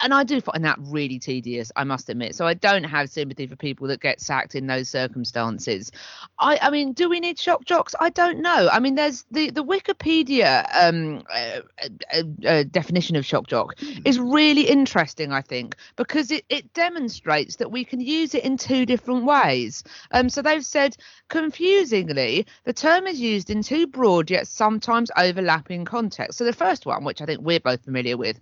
and 0.04 0.14
I 0.14 0.26
do 0.26 0.42
find 0.42 0.66
that 0.66 0.78
really 0.80 1.18
tedious, 1.18 1.72
I 1.78 1.86
must 1.86 2.10
admit. 2.10 2.36
So 2.36 2.46
I 2.46 2.54
don't 2.54 2.84
have 2.84 3.10
sympathy 3.10 3.48
for 3.48 3.56
people 3.56 3.88
that 3.88 4.02
get 4.02 4.20
sacked 4.20 4.54
in 4.54 4.68
those 4.68 4.90
circumstances. 4.90 5.92
I, 6.38 6.60
I 6.62 6.70
mean, 6.72 6.92
do 6.92 7.10
we 7.10 7.22
need 7.22 7.40
shock 7.40 7.64
jocks? 7.64 7.96
I 8.00 8.10
don't 8.10 8.40
know. 8.40 8.70
I 8.72 8.80
mean, 8.80 8.96
there's 8.96 9.24
the 9.32 9.50
the 9.50 9.64
Wikipedia 9.64 10.68
um, 10.78 11.24
uh, 11.34 11.62
uh, 12.14 12.24
uh, 12.46 12.64
definition 12.70 13.16
of 13.16 13.26
shock 13.26 13.48
jock 13.48 13.76
is 14.04 14.20
really 14.20 14.64
interesting, 14.64 15.32
I 15.32 15.42
think, 15.42 15.78
because 15.96 16.32
it 16.32 16.44
it 16.50 16.74
demonstrates 16.74 17.56
that 17.56 17.72
we 17.72 17.86
can 17.86 18.02
use 18.02 18.36
it 18.36 18.44
in 18.44 18.58
two 18.58 18.86
different 18.86 19.24
ways. 19.24 19.84
Um, 20.12 20.28
so 20.28 20.42
they've 20.42 20.66
said, 20.66 20.98
confusingly, 21.30 22.46
the 22.66 22.74
term 22.74 23.08
is 23.08 23.22
used 23.22 23.50
in 23.50 23.64
two 23.64 23.88
broad 23.88 24.30
yet 24.30 24.48
sometimes 24.48 25.12
overlapping 25.16 25.86
contexts. 25.86 26.38
So 26.38 26.44
the 26.44 26.52
first 26.52 26.86
one, 26.86 27.06
which 27.06 27.22
I 27.22 27.26
think 27.26 27.42
we're 27.42 27.62
both 27.62 27.86
familiar 27.86 28.18
with 28.18 28.42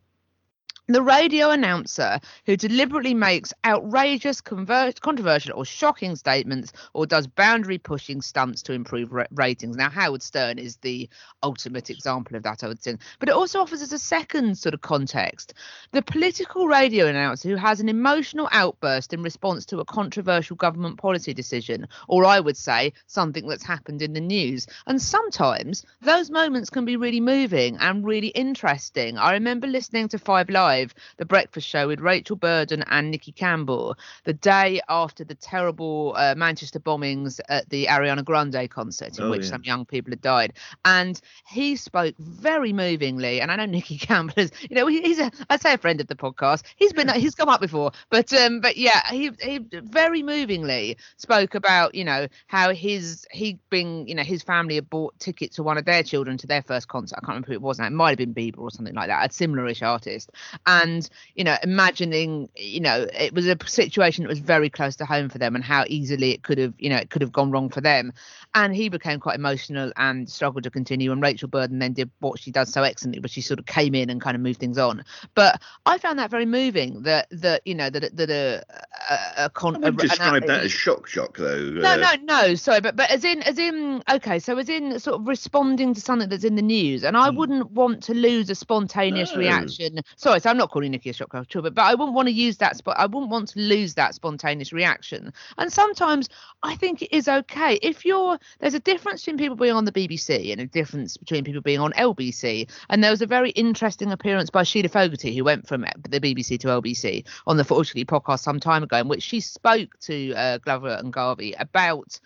the 0.92 1.02
radio 1.02 1.50
announcer 1.50 2.20
who 2.46 2.56
deliberately 2.56 3.14
makes 3.14 3.54
outrageous, 3.66 4.42
controversial, 4.42 5.54
or 5.56 5.66
shocking 5.66 6.16
statements 6.16 6.74
or 6.94 7.06
does 7.06 7.28
boundary 7.28 7.78
pushing 7.78 8.22
stunts 8.22 8.62
to 8.64 8.74
improve 8.74 9.12
ra- 9.12 9.26
ratings. 9.32 9.76
Now, 9.76 9.90
Howard 9.90 10.24
Stern 10.24 10.58
is 10.58 10.78
the 10.78 11.10
ultimate 11.44 11.90
example 11.90 12.36
of 12.36 12.44
that, 12.44 12.64
I 12.64 12.68
would 12.68 12.82
say. 12.82 12.98
But 13.20 13.30
it 13.30 13.36
also 13.36 13.60
offers 13.60 13.82
us 13.82 13.92
a 13.92 14.00
second 14.00 14.58
sort 14.58 14.74
of 14.74 14.82
context. 14.82 15.54
The 15.92 16.02
political 16.02 16.68
radio 16.68 17.06
announcer 17.06 17.50
who 17.50 17.56
has 17.56 17.80
an 17.80 17.90
emotional 17.90 18.50
outburst 18.52 19.14
in 19.14 19.22
response 19.22 19.66
to 19.68 19.80
a 19.80 19.86
controversial 19.86 20.56
government 20.56 20.98
policy 20.98 21.34
decision, 21.34 21.88
or 22.08 22.26
I 22.26 22.40
would 22.40 22.58
say 22.58 22.94
something 23.08 23.48
that's 23.48 23.64
happened 23.64 24.02
in 24.02 24.14
the 24.14 24.20
news. 24.20 24.68
And 24.88 25.02
sometimes 25.02 25.86
those 26.02 26.32
moments 26.32 26.70
can 26.70 26.86
be 26.86 26.98
really 26.98 27.20
moving 27.20 27.78
and 27.78 28.06
really 28.06 28.30
interesting. 28.30 29.18
I 29.18 29.34
remember 29.34 29.68
listening 29.68 30.08
to 30.10 30.20
Five 30.20 30.50
Live, 30.50 30.81
the 31.18 31.26
breakfast 31.26 31.68
show 31.68 31.88
with 31.88 32.00
Rachel 32.00 32.36
Burden 32.36 32.84
and 32.88 33.12
Nicky 33.12 33.32
Campbell, 33.32 33.96
the 34.24 34.34
day 34.34 34.82
after 34.90 35.24
the 35.24 35.36
terrible 35.36 36.14
uh, 36.18 36.36
Manchester 36.36 36.80
bombings 36.80 37.40
at 37.50 37.70
the 37.70 37.86
Ariana 37.86 38.24
Grande 38.24 38.70
concert, 38.70 39.18
in 39.18 39.26
Oh, 39.26 39.30
which 39.30 39.44
yeah. 39.44 39.50
some 39.50 39.64
young 39.64 39.86
people 39.86 40.12
had 40.12 40.22
died. 40.22 40.54
And 40.86 41.20
he 41.48 41.76
spoke 41.76 42.16
very 42.18 42.74
movingly. 42.74 43.42
And 43.42 43.52
I 43.52 43.56
know 43.56 43.66
Nicky 43.66 43.98
Campbell 44.00 44.34
is, 44.38 44.52
you 44.70 44.76
know, 44.76 44.88
he's 44.88 45.20
a, 45.20 45.32
I'd 45.50 45.62
say 45.62 45.74
a 45.74 45.78
friend 45.78 46.02
of 46.02 46.08
the 46.08 46.16
podcast. 46.16 46.64
He's 46.76 46.94
been, 46.94 47.10
he's 47.10 47.36
come 47.36 47.50
up 47.50 47.62
before, 47.62 47.92
but, 48.10 48.32
um, 48.34 48.62
but 48.62 48.78
yeah, 48.78 49.02
he, 49.12 49.32
he 49.42 49.60
very 49.72 50.24
movingly 50.24 50.98
spoke 51.18 51.56
about, 51.56 51.96
you 51.96 52.04
know, 52.04 52.28
how 52.48 52.74
his, 52.74 53.26
he 53.32 53.60
being, 53.70 54.08
you 54.08 54.16
know, 54.16 54.24
his 54.24 54.42
family 54.44 54.76
had 54.76 54.90
bought 54.90 55.18
tickets 55.20 55.56
to 55.58 55.64
one 55.64 55.78
of 55.78 55.86
their 55.86 56.04
children 56.04 56.38
to 56.38 56.48
their 56.48 56.62
first 56.62 56.88
concert. 56.88 57.16
I 57.18 57.20
can't 57.22 57.30
remember 57.30 57.48
who 57.48 57.54
it 57.54 57.62
was 57.62 57.80
now. 57.80 57.86
It 57.88 57.92
might 57.92 58.10
have 58.10 58.18
been 58.18 58.34
Bieber 58.34 58.60
or 58.60 58.72
something 58.72 58.96
like 58.96 59.08
that, 59.08 59.30
a 59.30 59.34
similar-ish 59.34 59.82
artist. 59.82 60.32
And 60.72 61.10
you 61.36 61.44
know 61.44 61.58
imagining 61.64 62.50
you 62.56 62.80
know 62.80 63.08
it 63.14 63.34
was 63.34 63.48
a 63.48 63.58
situation 63.66 64.24
that 64.24 64.30
was 64.30 64.40
very 64.40 64.70
close 64.70 64.96
to 64.96 65.06
home 65.06 65.30
for 65.30 65.38
them 65.38 65.56
and 65.56 65.64
how 65.64 65.84
easily 65.88 66.32
it 66.32 66.44
could 66.44 66.58
have 66.58 66.74
you 66.78 66.90
know 66.90 66.98
it 66.98 67.10
could 67.10 67.22
have 67.22 67.32
gone 67.32 67.52
wrong 67.52 67.70
for 67.70 67.82
them 67.82 68.14
and 68.56 68.76
he 68.76 68.90
became 68.90 69.20
quite 69.20 69.36
emotional 69.36 69.92
and 69.98 70.30
struggled 70.30 70.64
to 70.64 70.70
continue 70.72 71.12
and 71.12 71.22
rachel 71.22 71.48
burden 71.48 71.80
then 71.80 71.94
did 71.94 72.10
what 72.20 72.40
she 72.40 72.52
does 72.52 72.72
so 72.72 72.84
excellently 72.84 73.20
but 73.20 73.32
she 73.32 73.42
sort 73.42 73.60
of 73.60 73.66
came 73.66 73.94
in 73.96 74.10
and 74.10 74.22
kind 74.22 74.36
of 74.36 74.42
moved 74.42 74.60
things 74.60 74.78
on 74.78 75.04
but 75.36 75.62
i 75.86 75.98
found 75.98 76.18
that 76.20 76.30
very 76.30 76.46
moving 76.46 77.02
that 77.04 77.28
that 77.32 77.62
you 77.66 77.76
know 77.76 77.90
that 77.90 78.16
that 78.16 78.30
a 78.30 78.64
a, 79.10 79.46
a, 79.46 79.50
con- 79.50 79.84
I 79.84 79.90
would 79.90 80.04
a- 80.04 80.24
an- 80.24 80.46
that 80.48 80.64
as 80.66 80.72
shock 80.72 81.08
shock 81.08 81.38
though. 81.38 81.60
no, 81.60 81.94
uh, 81.94 81.96
no, 81.98 82.14
no. 82.24 82.56
Sorry, 82.56 82.82
but 82.82 82.96
but 82.96 83.10
as 83.10 83.24
in 83.24 83.42
as 83.44 83.58
in 83.58 84.04
okay, 84.10 84.40
so 84.40 84.58
as 84.58 84.70
in 84.70 85.00
sort 85.00 85.20
of 85.20 85.28
responding 85.28 85.94
to 85.94 86.02
something 86.02 86.30
that's 86.30 86.44
in 86.44 86.56
the 86.56 86.62
news, 86.62 87.04
and 87.04 87.18
I 87.18 87.30
wouldn't 87.30 87.72
want 87.72 88.04
to 88.04 88.14
lose 88.14 88.50
a 88.50 88.56
spontaneous 88.56 89.34
No. 89.34 89.40
reaction. 89.40 90.00
Sorry, 90.16 90.40
so 90.40 90.51
I'm 90.52 90.58
not 90.58 90.70
calling 90.70 90.92
Nicky 90.92 91.10
a 91.10 91.14
shock 91.14 91.30
culture, 91.30 91.62
but 91.62 91.74
but 91.76 91.84
I 91.84 91.96
wouldn't 91.96 92.14
want 92.14 92.28
to 92.28 92.34
use 92.34 92.58
that. 92.58 92.76
Spot. 92.76 92.94
I 92.98 93.06
wouldn't 93.06 93.32
want 93.32 93.48
to 93.50 93.60
lose 93.60 93.94
that 93.94 94.14
spontaneous 94.16 94.74
reaction. 94.74 95.32
And 95.58 95.72
sometimes 95.72 96.28
I 96.62 96.76
think 96.76 97.02
it 97.02 97.16
is 97.16 97.30
okay 97.30 97.76
if 97.76 98.04
you're. 98.04 98.38
There's 98.60 98.74
a 98.74 98.80
difference 98.82 99.22
between 99.22 99.38
people 99.38 99.56
being 99.56 99.76
on 99.76 99.86
the 99.86 99.94
BBC 99.94 100.52
and 100.52 100.60
a 100.60 100.66
difference 100.66 101.16
between 101.16 101.46
people 101.46 101.62
being 101.62 101.80
on 101.80 101.94
LBC. 101.94 102.70
And 102.90 103.02
there 103.02 103.12
was 103.12 103.22
a 103.22 103.28
very 103.28 103.52
interesting 103.52 104.12
appearance 104.12 104.50
by 104.50 104.64
Sheila 104.64 104.90
Fogarty, 104.90 105.34
who 105.34 105.46
went 105.46 105.70
from 105.70 105.86
the 106.10 106.20
BBC 106.20 106.60
to 106.60 106.68
LBC 106.68 107.26
on 107.48 107.56
the 107.56 107.64
Fortunately 107.64 108.04
podcast 108.04 108.40
some 108.40 108.60
time 108.60 108.84
ago, 108.84 108.98
in 108.98 109.08
which 109.08 109.24
she 109.24 109.40
spoke 109.40 109.98
to 110.02 110.34
uh, 110.34 110.58
Glover 110.58 110.98
and 111.00 111.14
Garvey 111.14 111.54
about 111.54 112.20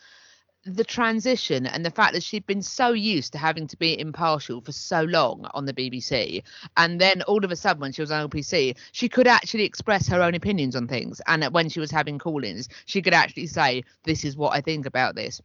the 0.65 0.83
transition 0.83 1.67
and 1.67 1.85
the 1.85 1.91
fact 1.91 2.13
that 2.13 2.23
she'd 2.23 2.45
been 2.47 2.61
so 2.61 2.91
used 2.91 3.31
to 3.31 3.37
having 3.37 3.67
to 3.67 3.77
be 3.77 3.99
impartial 3.99 4.61
for 4.61 4.71
so 4.71 5.03
long 5.03 5.47
on 5.53 5.65
the 5.65 5.73
BBC. 5.73 6.43
And 6.75 6.99
then 6.99 7.21
all 7.23 7.45
of 7.45 7.51
a 7.51 7.55
sudden, 7.55 7.81
when 7.81 7.91
she 7.91 8.01
was 8.01 8.11
on 8.11 8.27
LBC, 8.27 8.75
she 8.91 9.07
could 9.07 9.27
actually 9.27 9.63
express 9.63 10.07
her 10.07 10.21
own 10.21 10.33
opinions 10.33 10.75
on 10.75 10.87
things. 10.87 11.21
And 11.27 11.43
when 11.45 11.69
she 11.69 11.79
was 11.79 11.91
having 11.91 12.17
call 12.17 12.43
ins, 12.43 12.67
she 12.85 13.01
could 13.01 13.13
actually 13.13 13.47
say, 13.47 13.83
This 14.03 14.25
is 14.25 14.35
what 14.35 14.53
I 14.53 14.61
think 14.61 14.85
about 14.85 15.15
this. 15.15 15.39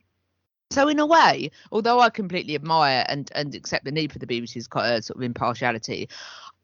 So 0.72 0.88
in 0.88 1.00
a 1.00 1.06
way, 1.06 1.50
although 1.72 1.98
I 1.98 2.10
completely 2.10 2.54
admire 2.54 3.04
and 3.08 3.30
and 3.34 3.54
accept 3.56 3.84
the 3.84 3.90
need 3.90 4.12
for 4.12 4.20
the 4.20 4.26
BBC's 4.26 4.68
uh, 4.72 5.00
sort 5.00 5.16
of 5.16 5.22
impartiality, 5.22 6.08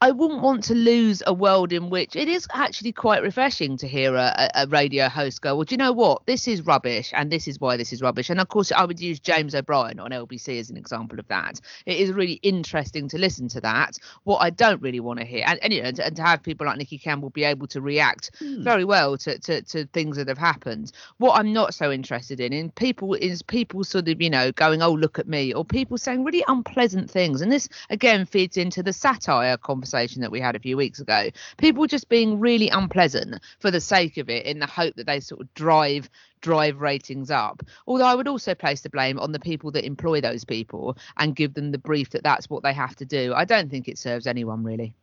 I 0.02 0.10
wouldn't 0.10 0.42
want 0.42 0.62
to 0.64 0.74
lose 0.74 1.22
a 1.26 1.32
world 1.32 1.72
in 1.72 1.88
which 1.88 2.16
it 2.16 2.28
is 2.28 2.46
actually 2.52 2.92
quite 2.92 3.22
refreshing 3.22 3.78
to 3.78 3.88
hear 3.88 4.14
a, 4.14 4.50
a 4.54 4.66
radio 4.66 5.08
host 5.08 5.40
go, 5.40 5.56
well, 5.56 5.64
do 5.64 5.72
you 5.72 5.78
know 5.78 5.92
what? 5.92 6.26
This 6.26 6.46
is 6.46 6.60
rubbish, 6.66 7.12
and 7.14 7.32
this 7.32 7.48
is 7.48 7.58
why 7.60 7.78
this 7.78 7.94
is 7.94 8.02
rubbish. 8.02 8.28
And 8.28 8.38
of 8.38 8.48
course, 8.48 8.70
I 8.72 8.84
would 8.84 9.00
use 9.00 9.18
James 9.18 9.54
O'Brien 9.54 9.98
on 9.98 10.10
LBC 10.10 10.60
as 10.60 10.68
an 10.68 10.76
example 10.76 11.18
of 11.18 11.26
that. 11.28 11.62
It 11.86 11.96
is 11.96 12.12
really 12.12 12.34
interesting 12.42 13.08
to 13.08 13.16
listen 13.16 13.48
to 13.48 13.60
that. 13.62 13.96
What 14.24 14.40
I 14.40 14.50
don't 14.50 14.82
really 14.82 15.00
want 15.00 15.20
to 15.20 15.24
hear, 15.24 15.44
and, 15.46 15.58
and, 15.62 15.72
you 15.72 15.80
know, 15.80 15.88
and, 15.88 15.98
and 15.98 16.16
to 16.16 16.22
have 16.22 16.42
people 16.42 16.66
like 16.66 16.76
Nicky 16.76 16.98
Campbell 16.98 17.30
be 17.30 17.44
able 17.44 17.66
to 17.68 17.80
react 17.80 18.32
hmm. 18.38 18.62
very 18.62 18.84
well 18.84 19.16
to, 19.16 19.38
to 19.38 19.62
to 19.62 19.86
things 19.86 20.18
that 20.18 20.28
have 20.28 20.36
happened. 20.36 20.92
What 21.16 21.40
I'm 21.40 21.54
not 21.54 21.72
so 21.72 21.90
interested 21.90 22.38
in, 22.38 22.52
in 22.52 22.70
people 22.70 23.14
is 23.14 23.40
people 23.40 23.82
sort 23.82 24.08
of, 24.08 24.20
you 24.20 24.28
know, 24.28 24.52
going, 24.52 24.82
oh, 24.82 24.92
look 24.92 25.18
at 25.18 25.26
me, 25.26 25.54
or 25.54 25.64
people 25.64 25.96
saying 25.96 26.22
really 26.22 26.44
unpleasant 26.48 27.10
things. 27.10 27.40
And 27.40 27.50
this 27.50 27.66
again 27.88 28.26
feeds 28.26 28.58
into 28.58 28.82
the 28.82 28.92
satire 28.92 29.56
conversation 29.56 29.85
that 29.90 30.30
we 30.30 30.40
had 30.40 30.56
a 30.56 30.60
few 30.60 30.76
weeks 30.76 31.00
ago. 31.00 31.30
People 31.58 31.86
just 31.86 32.08
being 32.08 32.40
really 32.40 32.68
unpleasant 32.68 33.40
for 33.58 33.70
the 33.70 33.80
sake 33.80 34.16
of 34.16 34.28
it, 34.28 34.46
in 34.46 34.58
the 34.58 34.66
hope 34.66 34.94
that 34.96 35.06
they 35.06 35.20
sort 35.20 35.40
of 35.40 35.52
drive 35.54 36.08
drive 36.40 36.80
ratings 36.80 37.30
up. 37.30 37.62
Although 37.86 38.04
I 38.04 38.14
would 38.14 38.28
also 38.28 38.54
place 38.54 38.82
the 38.82 38.90
blame 38.90 39.18
on 39.18 39.32
the 39.32 39.40
people 39.40 39.70
that 39.72 39.84
employ 39.84 40.20
those 40.20 40.44
people 40.44 40.96
and 41.16 41.34
give 41.34 41.54
them 41.54 41.72
the 41.72 41.78
brief 41.78 42.10
that 42.10 42.22
that's 42.22 42.48
what 42.48 42.62
they 42.62 42.72
have 42.72 42.94
to 42.96 43.04
do. 43.04 43.32
I 43.34 43.44
don't 43.44 43.70
think 43.70 43.88
it 43.88 43.98
serves 43.98 44.26
anyone 44.26 44.62
really. 44.62 44.94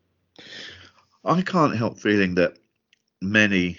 I 1.26 1.42
can't 1.42 1.76
help 1.76 2.00
feeling 2.00 2.36
that 2.36 2.58
many, 3.22 3.78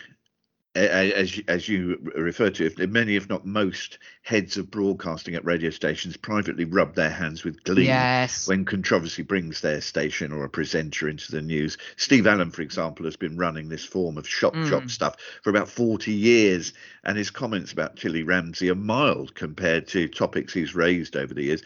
as 0.75 1.37
you- 1.37 1.45
as 1.47 1.69
you 1.69 1.99
refer 2.17 2.51
to, 2.51 2.67
if 2.67 2.79
many, 2.79 3.15
if 3.17 3.29
not 3.29 3.47
most, 3.47 3.99
heads 4.23 4.57
of 4.57 4.71
broadcasting 4.71 5.35
at 5.35 5.45
radio 5.45 5.71
stations 5.71 6.17
privately 6.17 6.65
rub 6.65 6.95
their 6.95 7.11
hands 7.11 7.45
with 7.45 7.63
glee 7.63 7.85
Yes. 7.85 8.49
when 8.49 8.65
controversy 8.65 9.23
brings 9.23 9.61
their 9.61 9.81
station 9.81 10.33
or 10.33 10.45
a 10.45 10.49
presenter 10.49 11.09
into 11.09 11.31
the 11.31 11.43
news. 11.43 11.79
Steve 11.97 12.27
Allen, 12.27 12.51
for 12.51 12.63
example, 12.63 13.05
has 13.05 13.17
been 13.17 13.37
running 13.37 13.69
this 13.69 13.85
form 13.85 14.19
of 14.19 14.29
shock 14.29 14.55
Mm. 14.55 14.69
shop 14.69 14.91
stuff 14.91 15.17
for 15.43 15.51
about 15.51 15.69
40 15.69 16.13
years, 16.13 16.73
and 17.05 17.17
his 17.17 17.31
comments 17.31 17.73
about 17.73 17.97
Tilly 17.97 18.25
Ramsay 18.25 18.71
are 18.71 18.75
mild 18.75 19.35
compared 19.35 19.87
to 19.89 20.09
topics 20.09 20.53
he's 20.53 20.75
raised 20.75 21.17
over 21.17 21.35
the 21.35 21.45
years. 21.45 21.63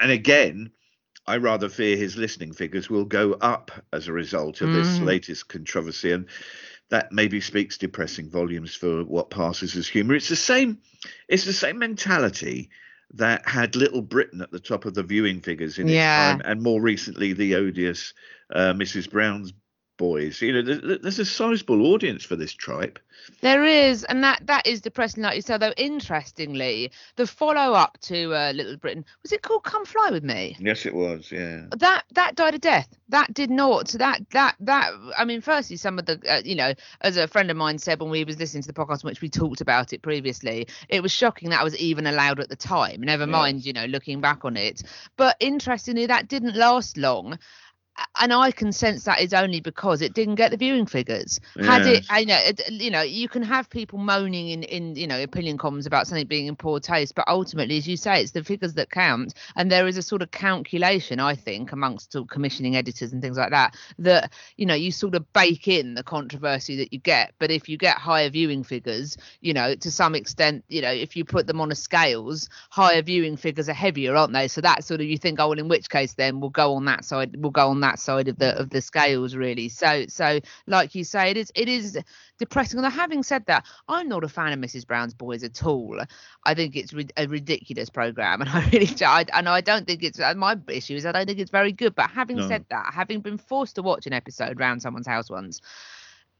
And 0.00 0.10
again, 0.12 0.70
I 1.26 1.38
rather 1.38 1.70
fear 1.70 1.96
his 1.96 2.18
listening 2.18 2.52
figures 2.52 2.90
will 2.90 3.06
go 3.06 3.32
up 3.40 3.70
as 3.94 4.08
a 4.08 4.12
result 4.12 4.60
of 4.60 4.72
this 4.72 4.98
Mm. 4.98 5.06
latest 5.06 5.48
controversy, 5.48 6.12
and 6.12 6.26
that 6.90 7.12
maybe 7.12 7.40
speaks 7.40 7.78
depressing 7.78 8.30
volumes 8.30 8.74
for 8.74 9.04
what 9.04 9.30
passes 9.30 9.76
as 9.76 9.88
humour. 9.88 10.14
It's 10.14 10.28
the 10.28 10.36
same. 10.36 10.78
It's 11.28 11.44
the 11.44 11.52
same 11.52 11.78
mentality 11.78 12.70
that 13.14 13.46
had 13.48 13.76
Little 13.76 14.02
Britain 14.02 14.40
at 14.40 14.50
the 14.50 14.60
top 14.60 14.84
of 14.86 14.94
the 14.94 15.02
viewing 15.02 15.40
figures 15.40 15.78
in 15.78 15.88
Yeah. 15.88 16.34
its 16.34 16.42
time, 16.42 16.50
and 16.50 16.62
more 16.62 16.80
recently 16.80 17.32
the 17.32 17.54
odious 17.54 18.12
uh, 18.52 18.72
Mrs. 18.74 19.10
Brown's 19.10 19.52
Boys. 19.96 20.40
You 20.42 20.52
know, 20.52 20.62
there's, 20.62 21.00
there's 21.00 21.18
a 21.18 21.24
sizable 21.24 21.86
audience 21.92 22.24
for 22.24 22.36
this 22.36 22.52
tripe. 22.52 22.98
There 23.40 23.64
is, 23.64 24.04
and 24.04 24.22
that 24.24 24.46
that 24.46 24.66
is 24.66 24.80
depressing, 24.80 25.22
like 25.22 25.36
you 25.36 25.42
said. 25.42 25.60
Though 25.60 25.72
interestingly, 25.76 26.90
the 27.16 27.26
follow 27.26 27.74
up 27.74 27.98
to 28.02 28.34
uh, 28.34 28.52
Little 28.52 28.76
Britain 28.76 29.04
was 29.22 29.32
it 29.32 29.42
called 29.42 29.64
"Come 29.64 29.84
Fly 29.84 30.10
with 30.10 30.24
Me"? 30.24 30.56
Yes, 30.58 30.84
it 30.84 30.94
was. 30.94 31.30
Yeah. 31.30 31.66
That 31.76 32.04
that 32.12 32.34
died 32.34 32.54
a 32.54 32.58
death. 32.58 32.88
That 33.08 33.32
did 33.32 33.50
not. 33.50 33.88
That 33.88 34.20
that 34.30 34.56
that. 34.60 34.92
I 35.16 35.24
mean, 35.24 35.40
firstly, 35.40 35.76
some 35.76 35.98
of 35.98 36.06
the 36.06 36.20
uh, 36.28 36.42
you 36.44 36.54
know, 36.54 36.74
as 37.00 37.16
a 37.16 37.28
friend 37.28 37.50
of 37.50 37.56
mine 37.56 37.78
said 37.78 38.00
when 38.00 38.10
we 38.10 38.24
was 38.24 38.38
listening 38.38 38.62
to 38.64 38.72
the 38.72 38.74
podcast 38.74 39.04
in 39.04 39.08
which 39.08 39.20
we 39.20 39.28
talked 39.28 39.60
about 39.60 39.92
it 39.92 40.02
previously, 40.02 40.66
it 40.88 41.02
was 41.02 41.12
shocking 41.12 41.50
that 41.50 41.64
was 41.64 41.76
even 41.76 42.06
allowed 42.06 42.40
at 42.40 42.48
the 42.48 42.56
time. 42.56 43.00
Never 43.00 43.26
mind, 43.26 43.64
you 43.64 43.72
know, 43.72 43.86
looking 43.86 44.20
back 44.20 44.44
on 44.44 44.56
it. 44.56 44.82
But 45.16 45.36
interestingly, 45.40 46.06
that 46.06 46.28
didn't 46.28 46.56
last 46.56 46.96
long. 46.96 47.38
And 48.20 48.32
I 48.32 48.50
can 48.50 48.72
sense 48.72 49.04
that 49.04 49.20
is 49.20 49.32
only 49.32 49.60
because 49.60 50.00
it 50.02 50.14
didn't 50.14 50.36
get 50.36 50.50
the 50.50 50.56
viewing 50.56 50.86
figures. 50.86 51.40
Had 51.60 51.86
it, 51.86 51.94
Yes. 51.94 52.06
I 52.10 52.24
know, 52.24 52.38
it, 52.40 52.70
you 52.70 52.90
know, 52.90 53.02
you 53.02 53.28
can 53.28 53.42
have 53.42 53.70
people 53.70 53.98
moaning 53.98 54.50
in, 54.50 54.62
in, 54.64 54.96
you 54.96 55.06
know, 55.06 55.20
opinion 55.22 55.58
columns 55.58 55.86
about 55.86 56.06
something 56.06 56.26
being 56.26 56.46
in 56.46 56.56
poor 56.56 56.80
taste, 56.80 57.14
but 57.14 57.26
ultimately, 57.28 57.76
as 57.76 57.86
you 57.86 57.96
say, 57.96 58.20
it's 58.20 58.32
the 58.32 58.42
figures 58.42 58.74
that 58.74 58.90
count. 58.90 59.34
And 59.56 59.70
there 59.70 59.86
is 59.86 59.96
a 59.96 60.02
sort 60.02 60.22
of 60.22 60.30
calculation, 60.30 61.20
I 61.20 61.34
think, 61.34 61.72
amongst 61.72 62.16
commissioning 62.30 62.76
editors 62.76 63.12
and 63.12 63.22
things 63.22 63.36
like 63.36 63.50
that, 63.50 63.76
that 63.98 64.32
you 64.56 64.66
know, 64.66 64.74
you 64.74 64.90
sort 64.90 65.14
of 65.14 65.32
bake 65.32 65.68
in 65.68 65.94
the 65.94 66.02
controversy 66.02 66.76
that 66.76 66.92
you 66.92 66.98
get. 66.98 67.32
But 67.38 67.50
if 67.50 67.68
you 67.68 67.76
get 67.76 67.96
higher 67.98 68.30
viewing 68.30 68.64
figures, 68.64 69.16
you 69.40 69.52
know, 69.52 69.74
to 69.74 69.90
some 69.90 70.14
extent, 70.14 70.64
you 70.68 70.82
know, 70.82 70.90
if 70.90 71.16
you 71.16 71.24
put 71.24 71.46
them 71.46 71.60
on 71.60 71.70
a 71.70 71.76
scales, 71.76 72.48
higher 72.70 73.02
viewing 73.02 73.36
figures 73.36 73.68
are 73.68 73.74
heavier, 73.74 74.16
aren't 74.16 74.32
they? 74.32 74.48
So 74.48 74.60
that 74.60 74.84
sort 74.84 75.00
of 75.00 75.06
you 75.06 75.18
think, 75.18 75.38
oh, 75.40 75.48
well, 75.50 75.58
in 75.58 75.68
which 75.68 75.90
case 75.90 76.14
then 76.14 76.40
we'll 76.40 76.50
go 76.50 76.74
on 76.74 76.86
that 76.86 77.04
side, 77.04 77.36
we'll 77.36 77.50
go 77.50 77.68
on 77.68 77.80
that 77.84 78.00
side 78.00 78.28
of 78.28 78.38
the 78.38 78.58
of 78.58 78.70
the 78.70 78.80
scales, 78.80 79.36
really. 79.36 79.68
So 79.68 80.06
so 80.08 80.40
like 80.66 80.94
you 80.94 81.04
say, 81.04 81.30
it 81.30 81.36
is 81.36 81.52
it 81.54 81.68
is 81.68 81.98
depressing. 82.38 82.78
Although 82.78 82.90
having 82.90 83.22
said 83.22 83.46
that, 83.46 83.64
I'm 83.88 84.08
not 84.08 84.24
a 84.24 84.28
fan 84.28 84.52
of 84.52 84.58
Mrs. 84.58 84.86
Brown's 84.86 85.14
Boys 85.14 85.44
at 85.44 85.64
all. 85.64 86.00
I 86.44 86.54
think 86.54 86.76
it's 86.76 86.94
a 87.16 87.26
ridiculous 87.26 87.90
program, 87.90 88.40
and 88.42 88.50
I 88.50 88.68
really 88.70 88.88
I, 89.04 89.24
and 89.32 89.48
I 89.48 89.60
don't 89.60 89.86
think 89.86 90.02
it's 90.02 90.18
my 90.18 90.58
issue 90.68 90.96
is 90.96 91.06
I 91.06 91.12
don't 91.12 91.26
think 91.26 91.38
it's 91.38 91.50
very 91.50 91.72
good. 91.72 91.94
But 91.94 92.10
having 92.10 92.38
No. 92.38 92.48
said 92.48 92.64
that, 92.70 92.92
having 92.94 93.20
been 93.20 93.38
forced 93.38 93.76
to 93.76 93.82
watch 93.82 94.06
an 94.06 94.12
episode 94.12 94.58
round 94.60 94.82
someone's 94.82 95.06
house 95.06 95.30
once. 95.30 95.60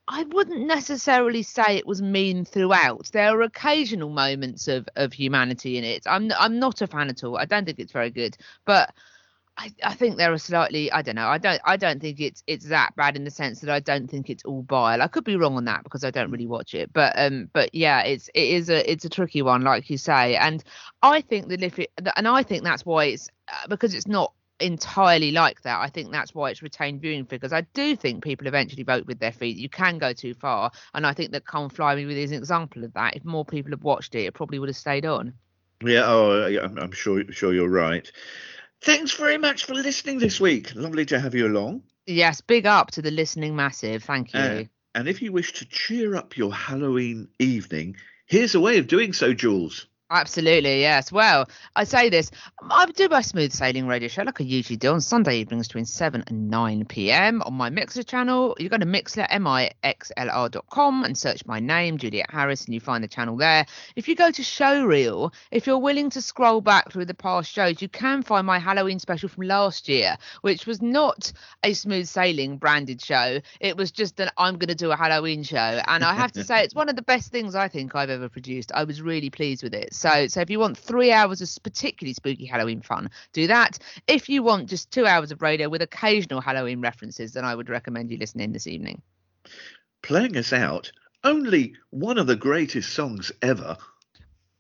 I 0.07 0.25
wouldn't 0.25 0.67
necessarily 0.67 1.43
say 1.43 1.77
it 1.77 1.87
was 1.87 2.03
mean 2.03 2.45
throughout. 2.45 3.11
There 3.13 3.29
are 3.39 3.43
occasional 3.43 4.11
moments 4.11 4.69
of, 4.69 4.87
of 4.97 5.15
humanity 5.15 5.79
in 5.79 5.85
it. 5.85 6.03
I'm 6.07 6.31
I'm 6.39 6.59
not 6.59 6.83
a 6.83 6.87
fan 6.87 7.09
at 7.09 7.25
all. 7.25 7.39
I 7.39 7.47
don't 7.47 7.65
think 7.65 7.79
it's 7.79 7.93
very 7.93 8.11
good, 8.11 8.37
but 8.67 8.93
I, 9.57 9.73
I 9.85 9.95
think 9.95 10.17
there 10.17 10.33
are 10.33 10.39
slightly 10.39 10.91
I 10.91 11.03
don't 11.03 11.15
know. 11.15 11.29
I 11.29 11.39
don't 11.39 11.61
I 11.65 11.77
don't 11.77 12.01
think 12.01 12.21
it's 12.21 12.43
it's 12.47 12.67
that 12.67 12.97
bad 12.97 13.17
in 13.17 13.25
the 13.25 13.31
sense 13.31 13.61
that 13.61 13.71
I 13.71 13.79
don't 13.79 14.11
think 14.11 14.29
it's 14.29 14.45
all 14.45 14.63
bile 14.63 15.01
I 15.01 15.07
could 15.07 15.23
be 15.23 15.37
wrong 15.37 15.57
on 15.57 15.65
that 15.67 15.85
because 15.85 16.03
I 16.03 16.11
don't 16.11 16.31
really 16.31 16.47
watch 16.47 16.75
it. 16.75 16.93
But 16.93 17.13
um 17.17 17.49
but 17.53 17.73
yeah, 17.73 18.03
it's 18.03 18.29
it 18.35 18.49
is 18.49 18.69
a 18.69 18.91
it's 18.91 19.05
a 19.05 19.09
tricky 19.09 19.43
one 19.43 19.63
like 19.63 19.89
you 19.89 19.97
say. 19.97 20.35
And 20.37 20.63
I 21.03 21.21
think 21.21 21.49
that 21.49 21.63
if 21.63 21.79
and 22.17 22.27
I 22.27 22.43
think 22.43 22.65
that's 22.65 22.85
why 22.85 23.07
it's 23.07 23.29
uh, 23.49 23.69
because 23.69 23.95
it's 23.95 24.09
not 24.09 24.33
entirely 24.61 25.31
like 25.31 25.63
that. 25.63 25.81
I 25.81 25.89
think 25.89 26.11
that's 26.11 26.35
why 26.35 26.51
it's 26.51 26.63
retained 26.63 27.01
viewing 27.01 27.25
figures. 27.25 27.53
I 27.53 27.63
do 27.75 27.97
think 27.97 28.25
people 28.25 28.47
eventually 28.47 28.83
vote 28.83 29.07
with 29.07 29.19
their 29.19 29.33
feet. 29.33 29.57
You 29.57 29.69
can 29.69 29.99
go 29.99 30.13
too 30.13 30.35
far, 30.35 30.71
and 30.95 31.07
I 31.07 31.13
think 31.13 31.33
that 31.33 31.47
Come 31.47 31.69
Fly 31.69 31.95
Me 31.95 32.07
With 32.07 32.17
is 32.17 32.33
an 32.33 32.39
example 32.39 32.85
of 32.85 32.93
that. 32.95 33.17
If 33.17 33.25
more 33.25 33.45
people 33.45 33.71
had 33.71 33.83
watched 33.83 34.15
it, 34.15 34.25
it 34.25 34.35
probably 34.35 34.59
would 34.59 34.69
have 34.69 34.77
stayed 34.77 35.07
on. 35.07 35.35
Yeah, 35.83 36.05
oh, 36.07 36.57
I'm 36.77 36.93
sure 36.93 37.23
sure 37.31 37.53
you're 37.53 37.69
right. 37.69 38.11
Thanks 38.85 39.13
very 39.13 39.39
much 39.39 39.65
for 39.65 39.73
listening 39.73 40.19
this 40.19 40.39
week. 40.39 40.75
Lovely 40.75 41.07
to 41.07 41.19
have 41.19 41.35
you 41.35 41.47
along. 41.47 41.85
Yes, 42.05 42.43
big 42.43 42.67
up 42.67 42.91
to 42.91 43.01
the 43.01 43.11
listening 43.11 43.57
massive. 43.57 44.05
Thank 44.05 44.35
you. 44.35 44.39
Uh, 44.39 44.65
and 44.95 45.09
if 45.09 45.23
you 45.23 45.33
wish 45.33 45.55
to 45.55 45.65
cheer 45.65 46.15
up 46.17 46.37
your 46.37 46.53
Halloween 46.53 47.29
evening, 47.39 47.97
here's 48.27 48.55
a 48.55 48.61
way 48.61 48.77
of 48.77 48.87
doing 48.87 49.15
so, 49.15 49.33
Jules. 49.33 49.87
Absolutely, 50.15 50.79
yes. 50.81 51.11
Well, 51.11 51.49
I 51.75 51.83
say 51.83 52.09
this, 52.09 52.31
I 52.71 52.87
do 52.87 53.09
my 53.09 53.21
smooth 53.21 53.51
sailing 53.53 53.89
radio 53.89 54.07
show 54.07 54.23
like 54.23 54.41
I 54.41 54.45
usually 54.45 54.77
do 54.77 54.93
on 54.93 55.01
Sunday 55.01 55.39
evenings 55.39 55.67
between 55.67 55.87
7 55.87 56.23
and 56.29 56.49
9 56.49 56.85
p.m. 56.85 57.43
on 57.43 57.55
my 57.55 57.69
Mixlr 57.69 58.07
channel. 58.07 58.55
You 58.61 58.69
go 58.69 58.79
to 58.79 58.87
Mixlr, 58.87 59.27
M-I-X-L-R.com 59.29 61.03
and 61.03 61.19
search 61.19 61.45
my 61.47 61.59
name, 61.59 61.99
Juliet 61.99 62.31
Harris, 62.31 62.65
and 62.65 62.75
you 62.75 62.79
find 62.79 63.03
the 63.03 63.09
channel 63.09 63.37
there. 63.37 63.67
If 63.97 64.07
you 64.07 64.15
go 64.15 64.31
to 64.31 64.41
Showreel, 64.43 65.35
if 65.51 65.67
you're 65.67 65.79
willing 65.79 66.11
to 66.11 66.23
scroll 66.23 66.61
back 66.61 66.93
through 66.93 67.07
the 67.07 67.15
past 67.15 67.51
shows, 67.51 67.83
you 67.83 67.89
can 67.89 68.23
find 68.23 68.47
my 68.47 68.61
Halloween 68.61 69.01
special 69.01 69.29
from 69.29 69.49
last 69.49 69.89
year, 69.89 70.17
which 70.43 70.65
was 70.65 70.81
not 70.81 71.33
a 71.65 71.73
smooth 71.73 72.07
sailing 72.07 72.57
branded 72.57 73.03
show. 73.03 73.41
It 73.59 73.77
was 73.77 73.91
just 73.91 74.21
an 74.21 74.31
I'm 74.39 74.59
going 74.59 74.69
to 74.69 74.77
do 74.77 74.93
a 74.93 74.97
Halloween 74.97 75.43
show. 75.43 75.57
And 75.59 76.05
I 76.05 76.15
have 76.15 76.31
to 76.33 76.45
say, 76.45 76.63
it's 76.63 76.77
one 76.77 76.89
of 76.89 76.95
the 76.95 77.03
best 77.03 77.33
things 77.33 77.57
I 77.57 77.67
think 77.67 77.97
I've 77.97 78.11
ever 78.11 78.29
produced. 78.29 78.71
I 78.73 78.85
was 78.85 79.03
really 79.03 79.31
pleased 79.31 79.65
with 79.65 79.75
it. 79.75 79.93
So, 80.05 80.27
so 80.27 80.43
if 80.43 80.51
you 80.51 80.59
want 80.59 80.77
three 80.77 81.13
hours 81.13 81.41
of 81.41 81.63
particularly 81.63 82.13
spooky 82.13 82.45
Halloween 82.45 82.83
fun, 82.83 83.09
do 83.33 83.47
that. 83.47 83.79
If 84.07 84.29
you 84.29 84.43
want 84.43 84.69
just 84.69 84.91
two 84.91 85.07
hours 85.07 85.31
of 85.31 85.41
radio 85.41 85.71
with 85.71 85.81
occasional 85.81 86.43
Halloween 86.43 86.83
references, 86.83 87.33
then 87.33 87.47
I 87.47 87.55
would 87.55 87.71
recommend 87.71 88.11
you 88.11 88.19
listening 88.19 88.53
this 88.53 88.67
evening. 88.67 89.01
Playing 90.03 90.37
us 90.37 90.53
out, 90.53 90.93
only 91.25 91.73
one 91.89 92.19
of 92.19 92.27
the 92.27 92.37
greatest 92.37 92.93
songs 92.93 93.33
ever. 93.41 93.79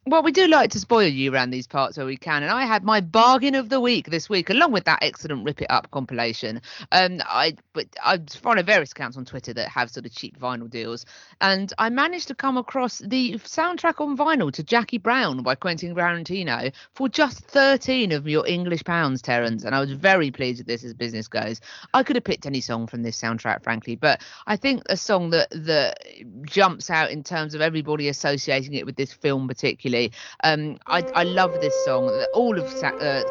Well, 0.06 0.22
we 0.22 0.32
do 0.32 0.46
like 0.48 0.70
to 0.72 0.78
spoil 0.78 1.08
you 1.08 1.32
around 1.32 1.48
these 1.48 1.66
parts 1.66 1.96
where 1.96 2.04
we 2.04 2.18
can, 2.18 2.42
and 2.42 2.52
I 2.52 2.66
had 2.66 2.84
my 2.84 3.00
bargain 3.00 3.54
of 3.54 3.70
the 3.70 3.80
week 3.80 4.10
this 4.10 4.28
week, 4.28 4.50
along 4.50 4.70
with 4.72 4.84
that 4.84 4.98
excellent 5.00 5.46
"Rip 5.46 5.62
It 5.62 5.70
Up" 5.70 5.90
compilation. 5.92 6.60
Um, 6.92 7.22
I 7.26 7.56
but 7.72 7.86
I 8.04 8.18
follow 8.38 8.62
various 8.62 8.92
accounts 8.92 9.16
on 9.16 9.24
Twitter 9.24 9.54
that 9.54 9.68
have 9.68 9.90
sort 9.90 10.04
of 10.04 10.12
cheap 10.12 10.38
vinyl 10.38 10.68
deals, 10.68 11.06
and 11.40 11.72
I 11.78 11.88
managed 11.88 12.28
to 12.28 12.34
come 12.34 12.58
across 12.58 12.98
the 12.98 13.36
soundtrack 13.38 13.98
on 13.98 14.14
vinyl 14.14 14.52
to 14.52 14.62
Jackie 14.62 14.98
Brown 14.98 15.42
by 15.42 15.54
Quentin 15.54 15.94
Tarantino 15.94 16.74
for 16.92 17.08
just 17.08 17.40
thirteen 17.40 18.12
of 18.12 18.28
your 18.28 18.46
English 18.46 18.84
pounds, 18.84 19.22
Terence, 19.22 19.64
and 19.64 19.74
I 19.74 19.80
was 19.80 19.92
very 19.92 20.30
pleased 20.30 20.58
with 20.58 20.66
this 20.66 20.84
as 20.84 20.92
business 20.92 21.28
goes. 21.28 21.62
I 21.94 22.02
could 22.02 22.16
have 22.16 22.24
picked 22.24 22.44
any 22.44 22.60
song 22.60 22.88
from 22.88 23.02
this 23.02 23.18
soundtrack, 23.18 23.62
frankly, 23.62 23.96
but 23.96 24.20
I 24.46 24.56
think 24.58 24.82
a 24.90 24.98
song 24.98 25.30
that 25.30 25.48
that 25.52 26.06
jumps 26.42 26.90
out 26.90 27.10
in 27.10 27.22
terms 27.24 27.54
of 27.54 27.62
everybody 27.62 28.08
associating 28.08 28.74
it 28.74 28.84
with 28.84 28.96
this 28.96 29.10
film 29.10 29.48
particularly. 29.48 29.93
Um, 30.42 30.78
I, 30.86 31.02
I 31.14 31.24
love 31.24 31.52
this 31.60 31.74
song. 31.84 32.08
All 32.34 32.58
of 32.58 32.64
uh, 32.64 33.22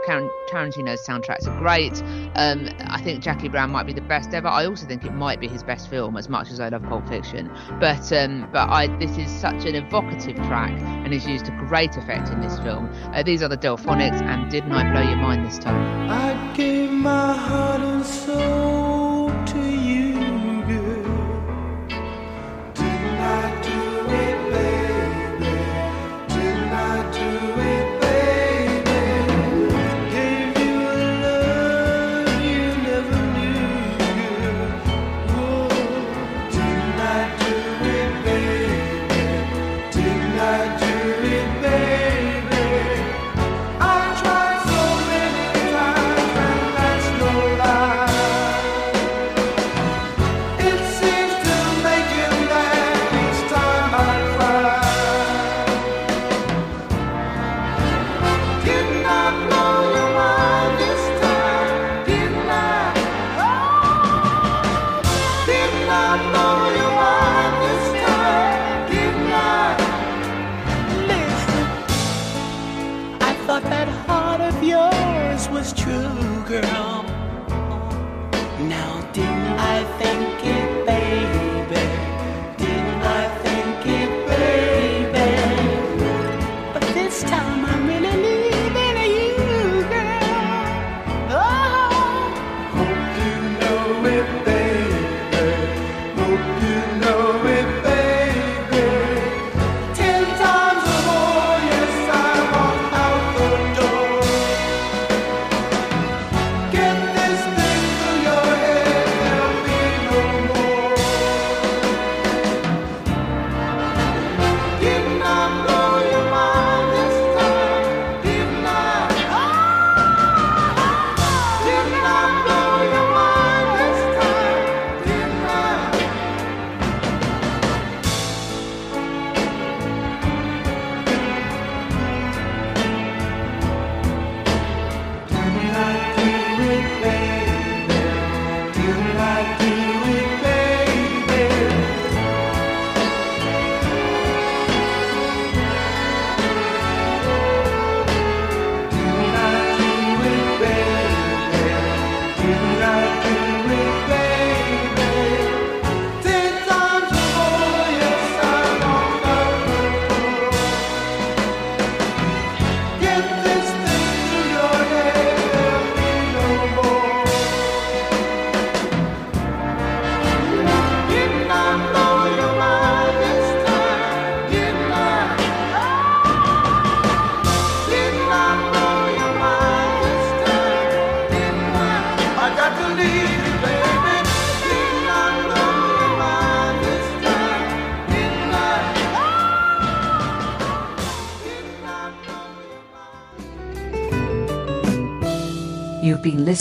Tarantino's 0.50 1.06
soundtracks 1.08 1.48
are 1.48 1.58
great. 1.60 2.02
Um, 2.36 2.70
I 2.88 3.02
think 3.02 3.22
Jackie 3.22 3.50
Brown 3.50 3.72
might 3.72 3.86
be 3.86 3.94
the 3.94 4.02
best 4.02 4.34
ever. 4.34 4.48
I 4.48 4.66
also 4.66 4.86
think 4.86 5.04
it 5.04 5.14
might 5.14 5.40
be 5.40 5.48
his 5.48 5.64
best 5.64 5.90
film, 5.90 6.18
as 6.18 6.30
much 6.30 6.50
as 6.52 6.60
I 6.60 6.70
love 6.70 6.84
Pulp 6.84 7.08
Fiction. 7.08 7.52
But 7.80 8.12
um, 8.14 8.50
but 8.52 8.70
I 8.70 8.88
this 8.98 9.18
is 9.18 9.30
such 9.32 9.66
an 9.66 9.76
evocative 9.76 10.36
track 10.48 10.72
and 10.82 11.14
is 11.14 11.28
used 11.28 11.46
to 11.46 11.52
great 11.68 11.96
effect 11.98 12.30
in 12.30 12.42
this 12.42 12.60
film. 12.60 12.90
Uh, 13.14 13.24
these 13.24 13.42
are 13.42 13.50
the 13.50 13.58
Delfonics, 13.58 14.22
and 14.22 14.50
didn't 14.52 14.72
I 14.72 14.92
blow 14.92 15.02
your 15.02 15.18
mind 15.18 15.46
this 15.46 15.60
time? 15.60 16.10